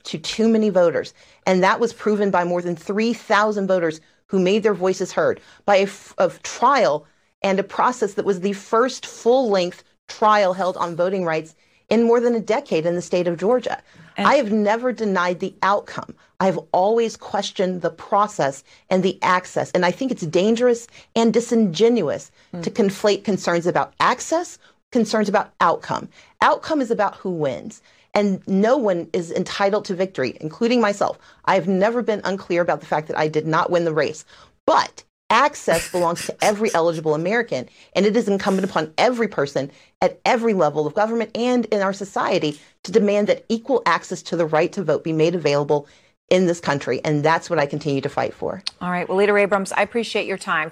to 0.03 0.19
too 0.19 0.47
many 0.47 0.69
voters. 0.69 1.13
And 1.47 1.63
that 1.63 1.79
was 1.79 1.93
proven 1.93 2.29
by 2.29 2.43
more 2.43 2.61
than 2.61 2.75
3,000 2.75 3.67
voters 3.67 3.99
who 4.27 4.39
made 4.39 4.61
their 4.61 4.73
voices 4.73 5.11
heard 5.11 5.41
by 5.65 5.77
a, 5.77 5.83
f- 5.83 6.13
a 6.19 6.29
trial 6.43 7.07
and 7.41 7.59
a 7.59 7.63
process 7.63 8.13
that 8.13 8.25
was 8.25 8.41
the 8.41 8.53
first 8.53 9.05
full 9.05 9.49
length 9.49 9.83
trial 10.07 10.53
held 10.53 10.77
on 10.77 10.95
voting 10.95 11.25
rights 11.25 11.55
in 11.89 12.03
more 12.03 12.19
than 12.19 12.35
a 12.35 12.39
decade 12.39 12.85
in 12.85 12.95
the 12.95 13.01
state 13.01 13.27
of 13.27 13.37
Georgia. 13.37 13.81
I 14.17 14.35
have 14.35 14.51
never 14.51 14.91
denied 14.91 15.39
the 15.39 15.55
outcome. 15.63 16.13
I've 16.39 16.59
always 16.71 17.17
questioned 17.17 17.81
the 17.81 17.89
process 17.89 18.63
and 18.89 19.01
the 19.01 19.17
access. 19.23 19.71
And 19.71 19.85
I 19.85 19.91
think 19.91 20.11
it's 20.11 20.25
dangerous 20.25 20.87
and 21.15 21.33
disingenuous 21.33 22.31
hmm. 22.51 22.61
to 22.61 22.69
conflate 22.69 23.23
concerns 23.23 23.65
about 23.65 23.93
access, 23.99 24.59
concerns 24.93 25.27
about 25.27 25.51
outcome. 25.59 26.07
Outcome 26.41 26.79
is 26.79 26.89
about 26.89 27.15
who 27.15 27.31
wins. 27.31 27.81
And 28.13 28.47
no 28.47 28.77
one 28.77 29.09
is 29.11 29.31
entitled 29.31 29.85
to 29.85 29.95
victory, 29.95 30.37
including 30.39 30.79
myself. 30.79 31.17
I've 31.45 31.67
never 31.67 32.03
been 32.03 32.21
unclear 32.23 32.61
about 32.61 32.79
the 32.79 32.85
fact 32.85 33.07
that 33.07 33.17
I 33.17 33.27
did 33.27 33.47
not 33.47 33.71
win 33.71 33.85
the 33.85 33.93
race. 33.93 34.23
But 34.67 35.03
access 35.31 35.91
belongs 35.91 36.27
to 36.27 36.35
every 36.43 36.71
eligible 36.75 37.15
American, 37.15 37.67
and 37.95 38.05
it 38.05 38.15
is 38.15 38.27
incumbent 38.27 38.69
upon 38.69 38.93
every 38.99 39.27
person 39.27 39.71
at 39.99 40.21
every 40.25 40.53
level 40.53 40.85
of 40.85 40.93
government 40.93 41.31
and 41.35 41.65
in 41.65 41.81
our 41.81 41.91
society 41.91 42.59
to 42.83 42.91
demand 42.91 43.27
that 43.27 43.43
equal 43.49 43.81
access 43.87 44.21
to 44.21 44.35
the 44.35 44.45
right 44.45 44.71
to 44.73 44.83
vote 44.83 45.03
be 45.03 45.11
made 45.11 45.33
available 45.33 45.87
in 46.29 46.45
this 46.45 46.59
country. 46.59 47.01
And 47.03 47.23
that's 47.23 47.49
what 47.49 47.57
I 47.57 47.65
continue 47.65 48.01
to 48.01 48.09
fight 48.09 48.35
for. 48.35 48.61
All 48.79 48.91
right. 48.91 49.09
Well, 49.09 49.17
Leader 49.17 49.39
Abrams, 49.39 49.71
I 49.71 49.81
appreciate 49.81 50.27
your 50.27 50.37
time. 50.37 50.71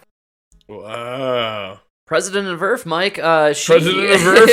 Wow. 0.67 1.79
President 2.11 2.49
of 2.49 2.61
Earth, 2.61 2.85
Mike. 2.85 3.17
Uh, 3.19 3.53
she, 3.53 3.71
President 3.71 4.11
of 4.11 4.27
Earth. 4.27 4.51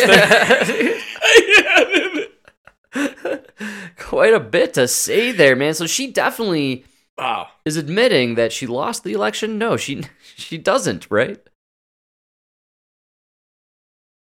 Quite 3.98 4.32
a 4.32 4.38
bit 4.38 4.74
to 4.74 4.86
say 4.86 5.32
there, 5.32 5.56
man. 5.56 5.74
So 5.74 5.88
she 5.88 6.12
definitely 6.12 6.84
wow. 7.18 7.48
is 7.64 7.76
admitting 7.76 8.36
that 8.36 8.52
she 8.52 8.68
lost 8.68 9.02
the 9.02 9.12
election. 9.12 9.58
No, 9.58 9.76
she 9.76 10.04
she 10.36 10.56
doesn't, 10.56 11.10
right? 11.10 11.40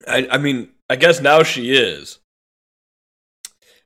I, 0.07 0.27
I 0.31 0.39
mean, 0.39 0.71
I 0.89 0.95
guess 0.95 1.21
now 1.21 1.43
she 1.43 1.71
is. 1.71 2.17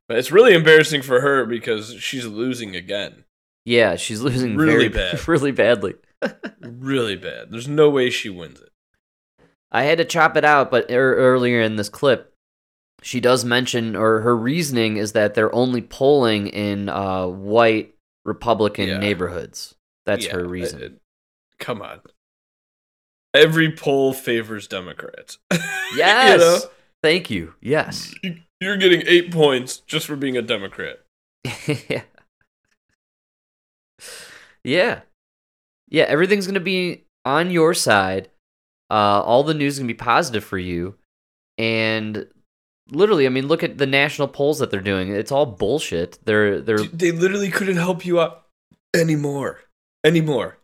But 0.08 0.16
it's 0.16 0.32
really 0.32 0.54
embarrassing 0.54 1.02
for 1.02 1.20
her 1.20 1.44
because 1.44 1.92
she's 1.96 2.24
losing 2.24 2.74
again. 2.74 3.24
Yeah, 3.66 3.96
she's 3.96 4.22
losing 4.22 4.56
Really 4.56 4.88
very 4.88 5.10
bad. 5.12 5.28
really 5.28 5.52
badly. 5.52 5.96
Really 6.62 7.16
bad. 7.16 7.50
There's 7.50 7.68
no 7.68 7.90
way 7.90 8.08
she 8.08 8.30
wins 8.30 8.58
it. 8.58 8.70
I 9.74 9.82
had 9.82 9.98
to 9.98 10.04
chop 10.04 10.36
it 10.36 10.44
out, 10.44 10.70
but 10.70 10.90
er- 10.90 11.16
earlier 11.16 11.60
in 11.60 11.76
this 11.76 11.88
clip, 11.88 12.32
she 13.02 13.20
does 13.20 13.44
mention, 13.44 13.96
or 13.96 14.20
her 14.20 14.34
reasoning 14.36 14.96
is 14.96 15.12
that 15.12 15.34
they're 15.34 15.54
only 15.54 15.82
polling 15.82 16.46
in 16.46 16.88
uh, 16.88 17.26
white 17.26 17.94
Republican 18.24 18.88
Yeah. 18.88 18.98
neighborhoods. 18.98 19.74
That's 20.06 20.26
Yeah, 20.26 20.34
her 20.34 20.44
reason. 20.46 20.80
it- 20.82 21.00
come 21.58 21.82
on. 21.82 22.00
Every 23.34 23.72
poll 23.72 24.12
favors 24.14 24.68
Democrats. 24.68 25.38
yes. 25.96 26.30
you 26.40 26.46
know? 26.46 26.60
Thank 27.02 27.30
you. 27.30 27.54
Yes. 27.60 28.14
You- 28.22 28.36
You're 28.60 28.76
getting 28.76 29.02
eight 29.06 29.30
points 29.32 29.78
just 29.78 30.06
for 30.06 30.14
being 30.16 30.36
a 30.36 30.42
Democrat. 30.42 31.00
yeah. 31.88 32.02
Yeah. 34.62 35.00
Yeah, 35.88 36.04
everything's 36.04 36.46
going 36.46 36.54
to 36.54 36.60
be 36.60 37.04
on 37.24 37.50
your 37.50 37.74
side. 37.74 38.30
Uh, 38.94 39.20
all 39.22 39.42
the 39.42 39.54
news 39.54 39.72
is 39.72 39.78
going 39.80 39.88
to 39.88 39.94
be 39.94 39.98
positive 39.98 40.44
for 40.44 40.56
you. 40.56 40.94
And 41.58 42.28
literally, 42.92 43.26
I 43.26 43.28
mean, 43.28 43.48
look 43.48 43.64
at 43.64 43.76
the 43.76 43.86
national 43.86 44.28
polls 44.28 44.60
that 44.60 44.70
they're 44.70 44.80
doing. 44.80 45.08
It's 45.08 45.32
all 45.32 45.46
bullshit. 45.46 46.24
They're 46.24 46.60
they're 46.60 46.76
Dude, 46.76 47.00
They 47.00 47.10
literally 47.10 47.50
couldn't 47.50 47.78
help 47.78 48.06
you 48.06 48.20
out 48.20 48.44
anymore. 48.94 49.62
Anymore. 50.04 50.58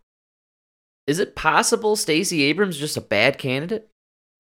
Is 1.09 1.19
it 1.19 1.35
possible 1.35 1.97
Stacey 1.97 2.45
Abrams 2.45 2.77
is 2.77 2.81
just 2.81 2.97
a 2.97 3.01
bad 3.01 3.37
candidate? 3.37 3.88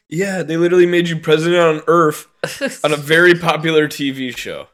Yeah, 0.08 0.44
they 0.44 0.56
literally 0.56 0.86
made 0.86 1.08
you 1.08 1.18
president 1.18 1.60
on 1.60 1.82
Earth 1.88 2.28
on 2.84 2.92
a 2.92 2.96
very 2.96 3.34
popular 3.34 3.88
TV 3.88 4.36
show. 4.36 4.68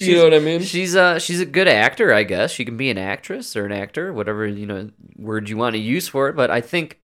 you 0.00 0.16
know 0.16 0.24
what 0.24 0.34
I 0.34 0.40
mean? 0.40 0.62
She's 0.62 0.96
uh 0.96 1.20
she's 1.20 1.40
a 1.40 1.46
good 1.46 1.68
actor, 1.68 2.12
I 2.12 2.24
guess. 2.24 2.50
She 2.50 2.64
can 2.64 2.76
be 2.76 2.90
an 2.90 2.98
actress 2.98 3.54
or 3.54 3.66
an 3.66 3.72
actor, 3.72 4.12
whatever, 4.12 4.48
you 4.48 4.66
know, 4.66 4.90
word 5.16 5.48
you 5.48 5.56
want 5.56 5.74
to 5.74 5.80
use 5.80 6.08
for 6.08 6.28
it, 6.28 6.34
but 6.34 6.50
I 6.50 6.60
think 6.60 6.99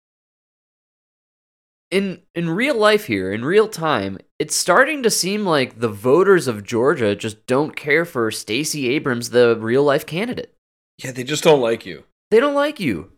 in 1.91 2.21
in 2.33 2.49
real 2.49 2.75
life 2.75 3.05
here, 3.05 3.31
in 3.31 3.45
real 3.45 3.67
time, 3.67 4.17
it's 4.39 4.55
starting 4.55 5.03
to 5.03 5.09
seem 5.09 5.45
like 5.45 5.79
the 5.79 5.89
voters 5.89 6.47
of 6.47 6.63
Georgia 6.63 7.15
just 7.15 7.45
don't 7.45 7.75
care 7.75 8.05
for 8.05 8.31
Stacey 8.31 8.89
Abrams, 8.89 9.29
the 9.29 9.57
real 9.59 9.83
life 9.83 10.05
candidate. 10.05 10.55
Yeah, 11.03 11.11
they 11.11 11.23
just 11.23 11.43
don't 11.43 11.61
like 11.61 11.85
you. 11.85 12.05
They 12.31 12.39
don't 12.39 12.55
like 12.55 12.79
you. 12.79 13.11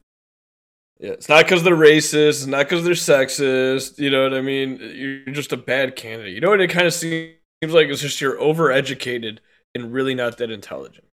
Yeah, 1.00 1.12
it's 1.12 1.30
not 1.30 1.46
because 1.46 1.64
they're 1.64 1.76
racist. 1.76 2.30
It's 2.30 2.46
not 2.46 2.68
because 2.68 2.84
they're 2.84 2.94
sexist. 2.94 4.00
You 4.00 4.10
know 4.10 4.24
what 4.24 4.34
I 4.34 4.42
mean? 4.42 4.80
You're 4.82 5.36
just 5.36 5.54
a 5.54 5.58
bad 5.58 5.96
candidate. 5.96 6.34
You 6.34 6.42
know 6.42 6.50
what 6.50 6.62
it 6.62 6.70
kind 6.70 6.88
of 6.88 6.94
seems 6.94 7.36
like? 7.62 7.88
It's 7.88 8.02
just 8.02 8.22
you're 8.22 8.38
overeducated 8.38 9.40
and 9.76 9.94
really 9.94 10.16
not 10.16 10.38
that 10.38 10.52
intelligent. 10.52 11.06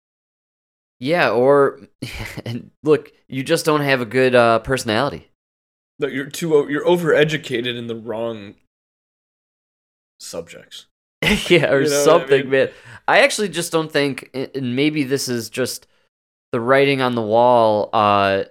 Yeah, 0.99 1.31
or 1.31 1.81
and 2.45 2.71
look, 2.83 3.11
you 3.27 3.43
just 3.43 3.65
don't 3.65 3.81
have 3.81 4.01
a 4.01 4.05
good 4.05 4.33
uh, 4.33 4.59
personality. 4.59 5.30
No, 5.99 6.07
you're 6.07 6.29
too. 6.29 6.67
You're 6.69 6.85
overeducated 6.85 7.77
in 7.77 7.87
the 7.87 7.95
wrong 7.95 8.55
subjects. 10.19 10.87
yeah, 11.49 11.71
or 11.71 11.81
You 11.81 11.89
know 11.89 12.07
what 12.07 12.23
I 12.23 12.27
something, 12.27 12.41
mean? 12.41 12.49
man. 12.49 12.69
I 13.07 13.19
actually 13.19 13.49
just 13.49 13.71
don't 13.71 13.91
think, 13.91 14.29
and 14.33 14.75
maybe 14.75 15.03
this 15.03 15.27
is 15.29 15.49
just 15.49 15.87
the 16.51 16.59
writing 16.59 17.01
on 17.01 17.15
the 17.15 17.21
wall. 17.21 17.89
Uh, 17.93 18.45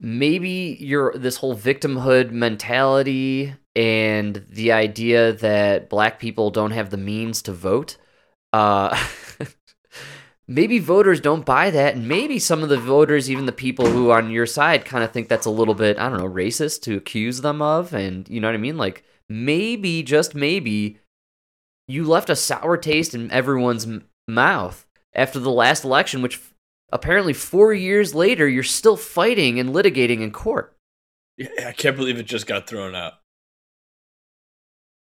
maybe 0.00 0.76
your 0.80 1.12
this 1.16 1.36
whole 1.36 1.56
victimhood 1.56 2.30
mentality 2.30 3.54
and 3.76 4.44
the 4.48 4.72
idea 4.72 5.32
that 5.34 5.88
black 5.90 6.18
people 6.18 6.50
don't 6.50 6.72
have 6.72 6.90
the 6.90 6.96
means 6.96 7.42
to 7.42 7.52
vote. 7.52 7.96
Uh, 8.52 8.96
maybe 10.50 10.78
voters 10.80 11.20
don't 11.20 11.46
buy 11.46 11.70
that, 11.70 11.94
and 11.94 12.06
maybe 12.08 12.38
some 12.38 12.62
of 12.62 12.68
the 12.68 12.76
voters, 12.76 13.30
even 13.30 13.46
the 13.46 13.52
people 13.52 13.86
who 13.86 14.10
are 14.10 14.18
on 14.18 14.30
your 14.30 14.44
side, 14.46 14.84
kind 14.84 15.02
of 15.04 15.12
think 15.12 15.28
that's 15.28 15.46
a 15.46 15.50
little 15.50 15.74
bit, 15.74 15.98
I 15.98 16.08
don't 16.10 16.18
know, 16.18 16.28
racist 16.28 16.82
to 16.82 16.96
accuse 16.96 17.40
them 17.40 17.62
of, 17.62 17.94
and 17.94 18.28
you 18.28 18.40
know 18.40 18.48
what 18.48 18.54
I 18.54 18.58
mean? 18.58 18.76
Like 18.76 19.04
maybe, 19.28 20.02
just 20.02 20.34
maybe, 20.34 20.98
you 21.88 22.04
left 22.04 22.28
a 22.28 22.36
sour 22.36 22.76
taste 22.76 23.14
in 23.14 23.30
everyone's 23.30 23.86
m- 23.86 24.04
mouth 24.28 24.84
after 25.14 25.38
the 25.38 25.50
last 25.52 25.84
election, 25.84 26.20
which 26.20 26.34
f- 26.36 26.52
apparently 26.92 27.32
four 27.32 27.72
years 27.72 28.14
later 28.14 28.48
you're 28.48 28.62
still 28.64 28.96
fighting 28.96 29.58
and 29.60 29.70
litigating 29.70 30.20
in 30.20 30.32
court. 30.32 30.76
Yeah, 31.36 31.68
I 31.68 31.72
can't 31.72 31.96
believe 31.96 32.18
it 32.18 32.24
just 32.26 32.46
got 32.46 32.66
thrown 32.66 32.94
out. 32.94 33.14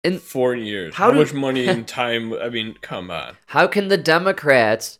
in 0.02 0.18
Four 0.18 0.54
years. 0.57 0.94
how 0.94 1.04
How, 1.07 1.11
do- 1.12 1.18
much 1.18 1.33
money 1.46 1.66
and 1.68 1.87
time? 1.87 2.33
I 2.35 2.48
mean, 2.50 2.76
come 2.80 3.11
on. 3.11 3.37
how 3.46 3.66
can 3.66 3.88
the 3.88 3.96
Democrats 3.98 4.98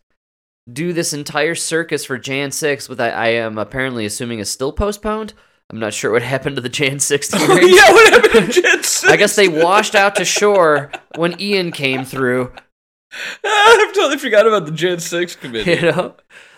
do 0.73 0.93
this 0.93 1.13
entire 1.13 1.55
circus 1.55 2.05
for 2.05 2.17
Jan 2.19 2.51
6 2.51 2.89
with 2.89 3.01
I, 3.01 3.11
I 3.11 3.27
am 3.29 3.59
apparently 3.59 4.07
assuming 4.07 4.39
is 4.39 4.51
still 4.51 4.73
postponed? 4.73 5.35
I'm 5.71 5.79
not 5.79 5.93
sure 5.95 6.11
what 6.13 6.23
happened 6.35 6.57
to 6.57 6.63
the 6.63 6.69
Jan 6.69 7.01
6 7.01 7.33
hearings. 7.35 7.71
yeah, 7.77 7.93
what 7.93 8.13
happened 8.13 8.53
to 8.53 8.61
Jet 8.63 8.85
Six? 8.85 9.05
I 9.05 9.17
guess 9.17 9.37
they 9.37 9.49
washed 9.49 9.95
out 9.95 10.17
to 10.17 10.25
shore 10.25 10.91
when 11.17 11.41
Ian 11.41 11.73
came 11.73 12.05
through. 12.05 12.53
I 13.45 13.93
totally 13.95 14.19
forgot 14.19 14.47
about 14.47 14.67
the 14.67 14.73
Jan 14.73 14.99
Six 14.99 15.37
committee. 15.37 15.73
You 15.73 15.93
know, 15.93 16.17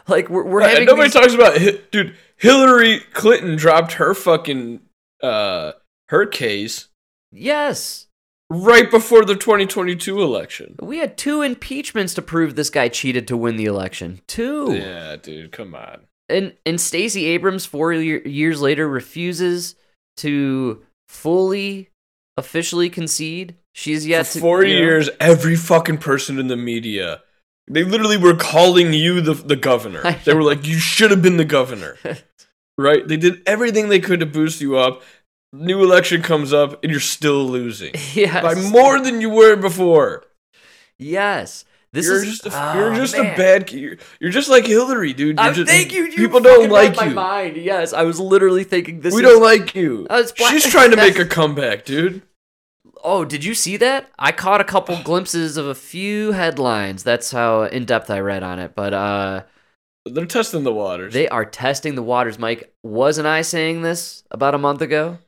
like 0.09 0.29
we're 0.31 0.45
we're 0.45 0.63
having 0.63 0.87
nobody 0.87 1.09
these- 1.09 1.13
talks 1.13 1.35
about 1.35 1.59
dude. 1.91 2.17
Hillary 2.39 3.01
Clinton 3.13 3.57
dropped 3.57 3.95
her 3.95 4.15
fucking 4.15 4.81
uh 5.23 5.73
her 6.09 6.27
case 6.27 6.89
yes. 7.33 8.06
Right 8.51 8.91
before 8.91 9.25
the 9.25 9.35
2022 9.37 10.23
election. 10.23 10.77
We 10.81 10.99
had 10.99 11.17
two 11.17 11.43
impeachments 11.43 12.15
to 12.15 12.23
prove 12.23 12.55
this 12.57 12.71
guy 12.71 12.89
cheated 12.89 13.27
to 13.29 13.37
win 13.37 13.57
the 13.57 13.65
election. 13.65 14.21
Two. 14.27 14.75
Yeah, 14.75 15.17
dude, 15.17 15.53
come 15.53 15.75
on. 15.75 16.01
And 16.29 16.55
and 16.65 16.81
Stacey 16.81 17.27
Abrams 17.27 17.67
four 17.67 17.93
year, 17.93 18.27
years 18.27 18.61
later 18.61 18.89
refuses 18.89 19.77
to 20.19 20.83
fully 21.09 21.91
officially 22.37 22.91
concede. 22.91 23.55
She's 23.75 24.07
yet 24.07 24.27
For 24.27 24.33
to 24.35 24.41
four 24.41 24.65
you 24.65 24.75
know- 24.75 24.81
years, 24.81 25.11
every 25.21 25.55
fucking 25.57 25.99
person 25.99 26.39
in 26.39 26.49
the 26.49 26.57
media, 26.57 27.23
they 27.69 27.85
literally 27.85 28.17
were 28.17 28.35
calling 28.35 28.93
you 28.93 29.21
the 29.21 29.35
the 29.35 29.57
governor. 29.57 30.03
They 30.25 30.35
were 30.35 30.43
like, 30.43 30.67
you 30.67 30.79
should 30.79 31.11
have 31.13 31.23
been 31.23 31.37
the 31.37 31.45
governor, 31.45 31.97
right? 32.79 33.07
They 33.07 33.17
did 33.17 33.43
everything 33.47 33.89
they 33.89 34.01
could 34.01 34.21
to 34.21 34.27
boost 34.27 34.61
you 34.61 34.77
up. 34.77 35.03
New 35.59 35.83
election 35.83 36.23
comes 36.23 36.53
up, 36.53 36.83
and 36.83 36.91
you're 36.91 37.01
still 37.01 37.45
losing 37.47 37.93
yes. 38.15 38.43
by 38.43 38.55
more 38.71 39.01
than 39.01 39.21
you 39.21 39.31
were 39.31 39.57
before. 39.57 40.25
Yes. 40.99 41.65
This 41.93 42.07
you're 42.07 42.17
is 42.17 42.41
just 42.41 42.47
a, 42.47 42.51
Oh, 42.53 42.75
you're 42.79 42.95
just 42.97 43.17
man. 43.17 43.35
a 43.35 43.37
bad. 43.37 43.73
You're, 43.73 43.97
you're 44.21 44.31
just 44.31 44.51
like 44.51 44.67
Hillary, 44.67 45.13
dude. 45.13 45.39
You're 45.39 45.47
I 45.47 45.53
just, 45.53 45.71
thank 45.71 45.93
you. 45.93 46.05
you 46.05 46.17
people 46.17 46.41
don't 46.41 46.69
like 46.69 47.01
you. 47.01 47.11
mind. 47.11 47.57
Yes, 47.57 47.93
I 47.93 48.03
was 48.03 48.21
literally 48.21 48.65
thinking 48.65 49.01
this. 49.01 49.15
we 49.15 49.23
is- 49.25 49.29
don't 49.31 49.43
like 49.43 49.75
you. 49.75 50.07
She's 50.51 50.67
trying 50.67 50.91
to 50.91 50.97
make 50.97 51.19
a 51.19 51.25
comeback, 51.39 51.85
dude. 51.85 52.23
Oh, 53.03 53.25
did 53.25 53.45
you 53.45 53.55
see 53.55 53.77
that? 53.79 54.11
I 54.19 54.33
caught 54.33 54.61
a 54.61 54.65
couple 54.65 55.01
glimpses 55.05 55.57
of 55.57 55.67
a 55.67 55.75
few 55.75 56.33
headlines. 56.33 57.03
That's 57.03 57.31
how 57.31 57.63
in 57.63 57.85
depth 57.85 58.11
I 58.11 58.19
read 58.21 58.43
on 58.43 58.59
it. 58.59 58.75
But 58.75 58.93
uh, 58.93 59.43
They're 60.05 60.27
testing 60.27 60.65
the 60.65 60.75
waters. 60.75 61.15
they 61.15 61.29
are 61.29 61.45
testing 61.45 61.95
the 61.95 62.03
waters. 62.03 62.39
Mike, 62.39 62.75
wasn't 62.83 63.27
I 63.29 63.43
saying 63.43 63.83
this 63.83 64.25
about 64.31 64.55
a 64.55 64.59
month 64.59 64.83
ago? 64.83 65.19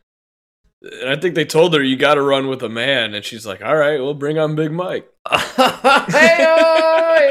And 0.82 1.08
I 1.10 1.16
think 1.16 1.34
they 1.34 1.44
told 1.44 1.74
her 1.74 1.82
you 1.82 1.96
got 1.96 2.14
to 2.14 2.22
run 2.22 2.48
with 2.48 2.62
a 2.62 2.68
man, 2.68 3.14
and 3.14 3.24
she's 3.24 3.46
like, 3.46 3.62
"All 3.62 3.76
right, 3.76 3.98
we'll 4.00 4.14
bring 4.14 4.38
on 4.38 4.54
Big 4.54 4.70
Mike." 4.70 5.08
hey, 5.30 6.38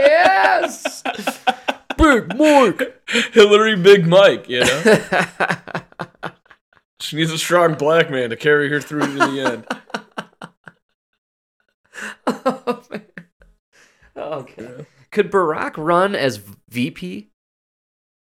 yes, 0.05 1.03
Big 1.97 2.35
Mike. 2.37 3.01
Hillary, 3.31 3.75
Big 3.77 4.05
Mike. 4.05 4.49
You 4.49 4.61
know, 4.61 4.99
she 6.99 7.15
needs 7.15 7.31
a 7.31 7.37
strong 7.37 7.75
black 7.75 8.09
man 8.09 8.29
to 8.31 8.35
carry 8.35 8.69
her 8.69 8.81
through 8.81 9.07
to 9.07 9.13
the 9.13 9.39
end. 9.39 9.67
oh, 12.27 12.83
man. 12.91 13.01
Okay. 14.17 14.85
Could 15.11 15.31
Barack 15.31 15.73
run 15.77 16.15
as 16.15 16.41
VP? 16.69 17.31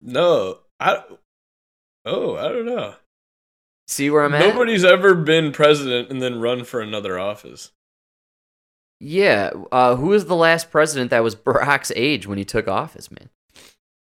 No, 0.00 0.60
I. 0.80 1.02
Oh, 2.04 2.36
I 2.36 2.48
don't 2.48 2.66
know. 2.66 2.94
See 3.92 4.08
where 4.08 4.24
I'm 4.24 4.32
at? 4.34 4.40
Nobody's 4.40 4.84
ever 4.86 5.14
been 5.14 5.52
president 5.52 6.08
and 6.10 6.22
then 6.22 6.40
run 6.40 6.64
for 6.64 6.80
another 6.80 7.18
office. 7.18 7.72
Yeah. 9.00 9.50
Uh, 9.70 9.96
who 9.96 10.06
was 10.08 10.24
the 10.26 10.34
last 10.36 10.70
president 10.70 11.10
that 11.10 11.22
was 11.22 11.34
Barack's 11.36 11.92
age 11.94 12.26
when 12.26 12.38
he 12.38 12.44
took 12.44 12.68
office, 12.68 13.10
man? 13.10 13.28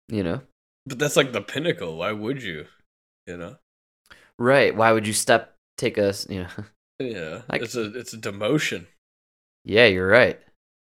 You 0.08 0.22
know? 0.22 0.40
But 0.86 0.98
that's 0.98 1.16
like 1.16 1.32
the 1.32 1.40
pinnacle. 1.40 1.96
Why 1.96 2.12
would 2.12 2.42
you? 2.42 2.66
You 3.26 3.38
know. 3.38 3.56
Right. 4.38 4.76
Why 4.76 4.92
would 4.92 5.06
you 5.06 5.12
step, 5.14 5.54
take 5.78 5.96
a, 5.96 6.08
s- 6.08 6.26
you 6.28 6.40
know? 6.42 6.48
Yeah, 7.00 7.42
Like- 7.48 7.62
it's 7.62 7.76
a 7.76 7.96
it's 7.96 8.12
a 8.12 8.18
demotion. 8.18 8.86
yeah, 9.64 9.86
you're 9.86 10.08
right. 10.08 10.40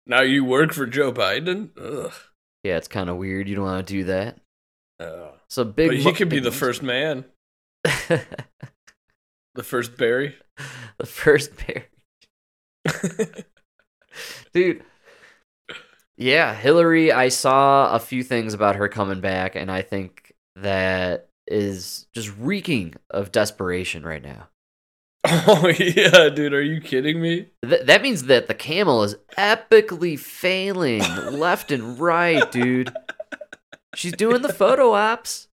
Now 0.07 0.21
you 0.21 0.45
work 0.45 0.73
for 0.75 0.85
Joe 0.87 1.11
Biden. 1.11 1.71
Ugh. 1.81 2.13
Yeah, 2.65 2.77
it's 2.77 2.87
kind 2.89 3.09
of 3.09 3.17
weird. 3.17 3.49
You 3.49 3.55
don't 3.57 3.65
want 3.65 3.87
to 3.87 3.93
do 3.95 4.05
that. 4.05 4.37
Oh. 5.01 5.33
So 5.49 5.65
big. 5.65 5.89
but 5.89 5.97
he 5.97 6.05
Mo- 6.05 6.13
could 6.13 6.29
be 6.29 6.39
the 6.39 6.53
first 6.53 6.83
man, 6.83 7.25
the 9.55 9.63
first 9.63 9.97
Barry. 9.97 10.37
the 10.99 11.07
first 11.07 11.57
pair. 11.57 11.87
Dude, 14.53 14.83
Yeah, 16.17 16.55
Hillary, 16.55 17.11
I 17.13 17.29
saw 17.29 17.95
a 17.95 17.99
few 17.99 18.23
things 18.23 18.55
about 18.55 18.77
her 18.77 18.89
coming 18.89 19.21
back, 19.21 19.55
and 19.57 19.71
I 19.71 19.83
think 19.83 20.35
that 20.57 21.29
is 21.47 22.07
just 22.15 22.37
reeking 22.39 22.95
of 23.11 23.33
desperation 23.33 24.05
right 24.05 24.23
now. 24.23 24.49
Oh 25.47 25.69
yeah, 25.69 26.29
dude, 26.31 26.53
are 26.53 26.61
you 26.63 26.81
kidding 26.81 27.23
me? 27.23 27.49
Th- 27.65 27.87
that 27.87 28.03
means 28.03 28.25
that 28.25 28.49
the 28.49 28.55
camel 28.55 29.05
is 29.05 29.15
epically 29.39 30.19
failing 30.19 31.01
left 31.31 31.71
and 31.71 31.99
right, 31.99 32.51
dude. 32.51 32.93
She's 33.95 34.13
doing 34.15 34.43
the 34.43 34.53
photo 34.53 34.93
ops. 34.93 35.47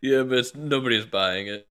Yeah, 0.00 0.22
but 0.22 0.56
nobody's 0.56 1.04
buying 1.04 1.46
it. 1.46 1.68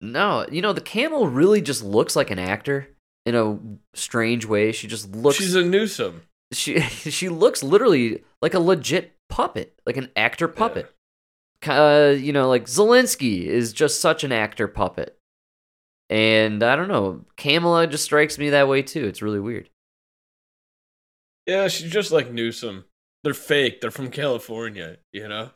No, 0.00 0.46
you 0.50 0.60
know, 0.60 0.72
the 0.72 0.80
camel 0.80 1.28
really 1.28 1.62
just 1.62 1.82
looks 1.82 2.14
like 2.14 2.30
an 2.30 2.38
actor 2.38 2.88
in 3.24 3.34
a 3.34 3.58
strange 3.96 4.44
way. 4.44 4.72
She 4.72 4.86
just 4.86 5.14
looks 5.14 5.36
She's 5.36 5.54
a 5.54 5.64
Newsom. 5.64 6.22
she 6.52 6.80
she 6.80 7.28
looks 7.28 7.62
literally 7.62 8.22
like 8.42 8.54
a 8.54 8.60
legit 8.60 9.12
puppet, 9.28 9.78
like 9.86 9.96
an 9.96 10.10
actor 10.16 10.48
puppet. 10.48 10.90
Uh, 11.66 12.14
you 12.16 12.32
know, 12.32 12.48
like 12.48 12.66
Zelensky 12.66 13.44
is 13.46 13.72
just 13.72 14.00
such 14.00 14.24
an 14.24 14.32
actor 14.32 14.68
puppet. 14.68 15.18
And 16.10 16.62
I 16.62 16.76
don't 16.76 16.88
know, 16.88 17.24
Kamala 17.38 17.86
just 17.86 18.04
strikes 18.04 18.36
me 18.38 18.50
that 18.50 18.68
way 18.68 18.82
too. 18.82 19.06
It's 19.06 19.22
really 19.22 19.40
weird. 19.40 19.70
Yeah, 21.46 21.68
she's 21.68 21.90
just 21.90 22.12
like 22.12 22.30
Newsom. 22.30 22.84
They're 23.22 23.32
fake. 23.32 23.80
They're 23.80 23.90
from 23.90 24.10
California. 24.10 24.98
You 25.12 25.28
know, 25.28 25.50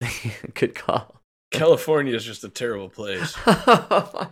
Good 0.54 0.74
call. 0.74 1.17
California 1.50 2.14
is 2.14 2.24
just 2.24 2.44
a 2.44 2.48
terrible 2.48 2.88
place. 2.88 3.36
it's 3.46 4.28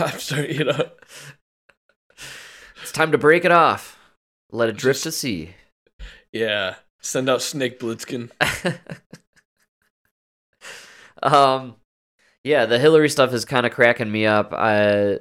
I'm 0.00 0.18
sorry. 0.18 0.56
You 0.56 0.64
know, 0.64 0.90
It's 2.82 2.92
time 2.92 3.12
to 3.12 3.18
break 3.18 3.44
it 3.44 3.52
off. 3.52 3.98
Let 4.50 4.68
it 4.68 4.76
drift 4.76 5.02
to 5.04 5.12
sea. 5.12 5.54
yeah. 6.32 6.76
Send 7.02 7.30
out 7.30 7.40
Snake 7.40 7.78
Plissken. 7.80 8.30
um, 11.22 11.76
yeah, 12.44 12.66
the 12.66 12.78
Hillary 12.78 13.08
stuff 13.08 13.32
is 13.32 13.44
kind 13.46 13.64
of 13.64 13.72
cracking 13.72 14.12
me 14.12 14.26
up. 14.26 14.52
I 14.52 15.18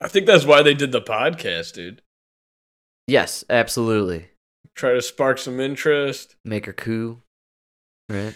I 0.00 0.06
think 0.08 0.26
that's 0.26 0.44
why 0.44 0.62
they 0.62 0.74
did 0.74 0.92
the 0.92 1.00
podcast, 1.00 1.72
dude. 1.74 2.02
yes, 3.08 3.42
absolutely. 3.50 4.28
Try 4.76 4.92
to 4.92 5.02
spark 5.02 5.38
some 5.38 5.58
interest. 5.58 6.36
Make 6.44 6.66
her 6.66 6.72
coup, 6.72 7.20
right? 8.08 8.34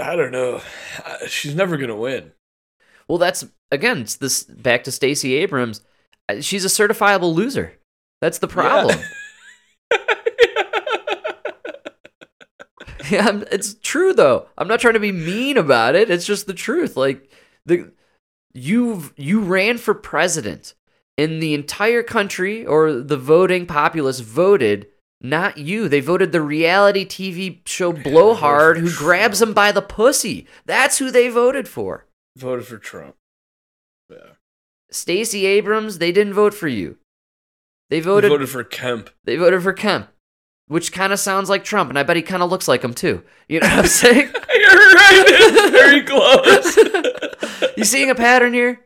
I 0.00 0.16
don't 0.16 0.32
know. 0.32 0.60
She's 1.26 1.54
never 1.54 1.76
gonna 1.76 1.96
win. 1.96 2.32
Well, 3.08 3.18
that's 3.18 3.44
again, 3.72 3.98
it's 4.02 4.16
this 4.16 4.44
back 4.44 4.84
to 4.84 4.92
Stacey 4.92 5.34
Abrams. 5.36 5.82
She's 6.40 6.64
a 6.64 6.68
certifiable 6.68 7.34
loser. 7.34 7.72
That's 8.20 8.38
the 8.38 8.48
problem. 8.48 8.98
Yeah, 13.10 13.24
I'm- 13.26 13.44
it's 13.50 13.74
true 13.74 14.12
though. 14.12 14.48
I'm 14.58 14.68
not 14.68 14.80
trying 14.80 14.94
to 14.94 15.00
be 15.00 15.12
mean 15.12 15.56
about 15.56 15.94
it. 15.94 16.10
It's 16.10 16.26
just 16.26 16.46
the 16.46 16.52
truth. 16.52 16.94
Like 16.96 17.30
the 17.64 17.90
you 18.52 19.10
you 19.16 19.40
ran 19.40 19.78
for 19.78 19.94
president, 19.94 20.74
and 21.16 21.42
the 21.42 21.54
entire 21.54 22.02
country 22.02 22.66
or 22.66 22.92
the 22.92 23.16
voting 23.16 23.64
populace 23.64 24.20
voted 24.20 24.88
not 25.20 25.58
you. 25.58 25.88
They 25.88 26.00
voted 26.00 26.32
the 26.32 26.40
reality 26.42 27.04
TV 27.06 27.60
show 27.66 27.92
Blowhard, 27.92 28.78
who 28.78 28.90
grabs 28.94 29.40
them 29.40 29.52
by 29.52 29.72
the 29.72 29.82
pussy. 29.82 30.46
That's 30.66 30.98
who 30.98 31.10
they 31.10 31.28
voted 31.28 31.68
for. 31.68 32.06
Voted 32.36 32.66
for 32.66 32.78
Trump. 32.78 33.16
Yeah. 34.10 34.32
Stacey 34.90 35.44
Abrams, 35.46 35.98
they 35.98 36.12
didn't 36.12 36.34
vote 36.34 36.54
for 36.54 36.68
you. 36.68 36.96
They 37.90 38.00
Voted, 38.00 38.30
voted. 38.30 38.48
voted 38.48 38.48
for 38.50 38.64
Kemp. 38.64 39.10
They 39.24 39.36
voted 39.36 39.62
for 39.62 39.72
Kemp, 39.72 40.08
which 40.66 40.92
kind 40.92 41.12
of 41.12 41.18
sounds 41.18 41.48
like 41.48 41.64
Trump, 41.64 41.88
and 41.90 41.98
I 41.98 42.02
bet 42.02 42.16
he 42.16 42.22
kind 42.22 42.42
of 42.42 42.50
looks 42.50 42.68
like 42.68 42.82
him 42.82 42.94
too. 42.94 43.22
You 43.48 43.60
know 43.60 43.66
what 43.68 43.78
I'm 43.78 43.86
saying? 43.86 44.28
You're 44.54 44.92
right. 44.92 45.24
It's 45.26 45.70
very 45.70 46.02
close. 46.02 47.76
you 47.76 47.84
seeing 47.84 48.10
a 48.10 48.14
pattern 48.14 48.52
here? 48.52 48.80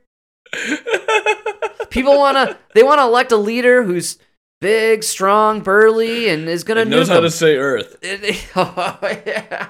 People 1.90 2.16
wanna 2.18 2.56
they 2.74 2.82
wanna 2.82 3.02
elect 3.06 3.32
a 3.32 3.36
leader 3.36 3.82
who's 3.82 4.18
big, 4.62 5.04
strong, 5.04 5.60
burly, 5.60 6.30
and 6.30 6.48
is 6.48 6.64
gonna 6.64 6.82
It 6.82 6.88
knows 6.88 7.10
nuke 7.10 7.12
how 7.12 7.20
to 7.20 7.30
say 7.30 7.56
Earth. 7.56 7.96
oh, 8.56 8.98
yeah. 9.26 9.68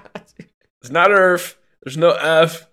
It's 0.81 0.91
not 0.91 1.11
Earth. 1.11 1.57
There's 1.83 1.97
no 1.97 2.11
F. 2.11 2.69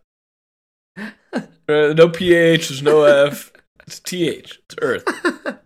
Uh, 0.98 1.94
no 1.94 2.10
PH. 2.10 2.70
There's 2.70 2.84
no 2.84 3.04
F. 3.06 3.52
It's 3.88 4.00
TH. 4.00 4.60
It's 4.66 4.76
Earth. 4.82 5.06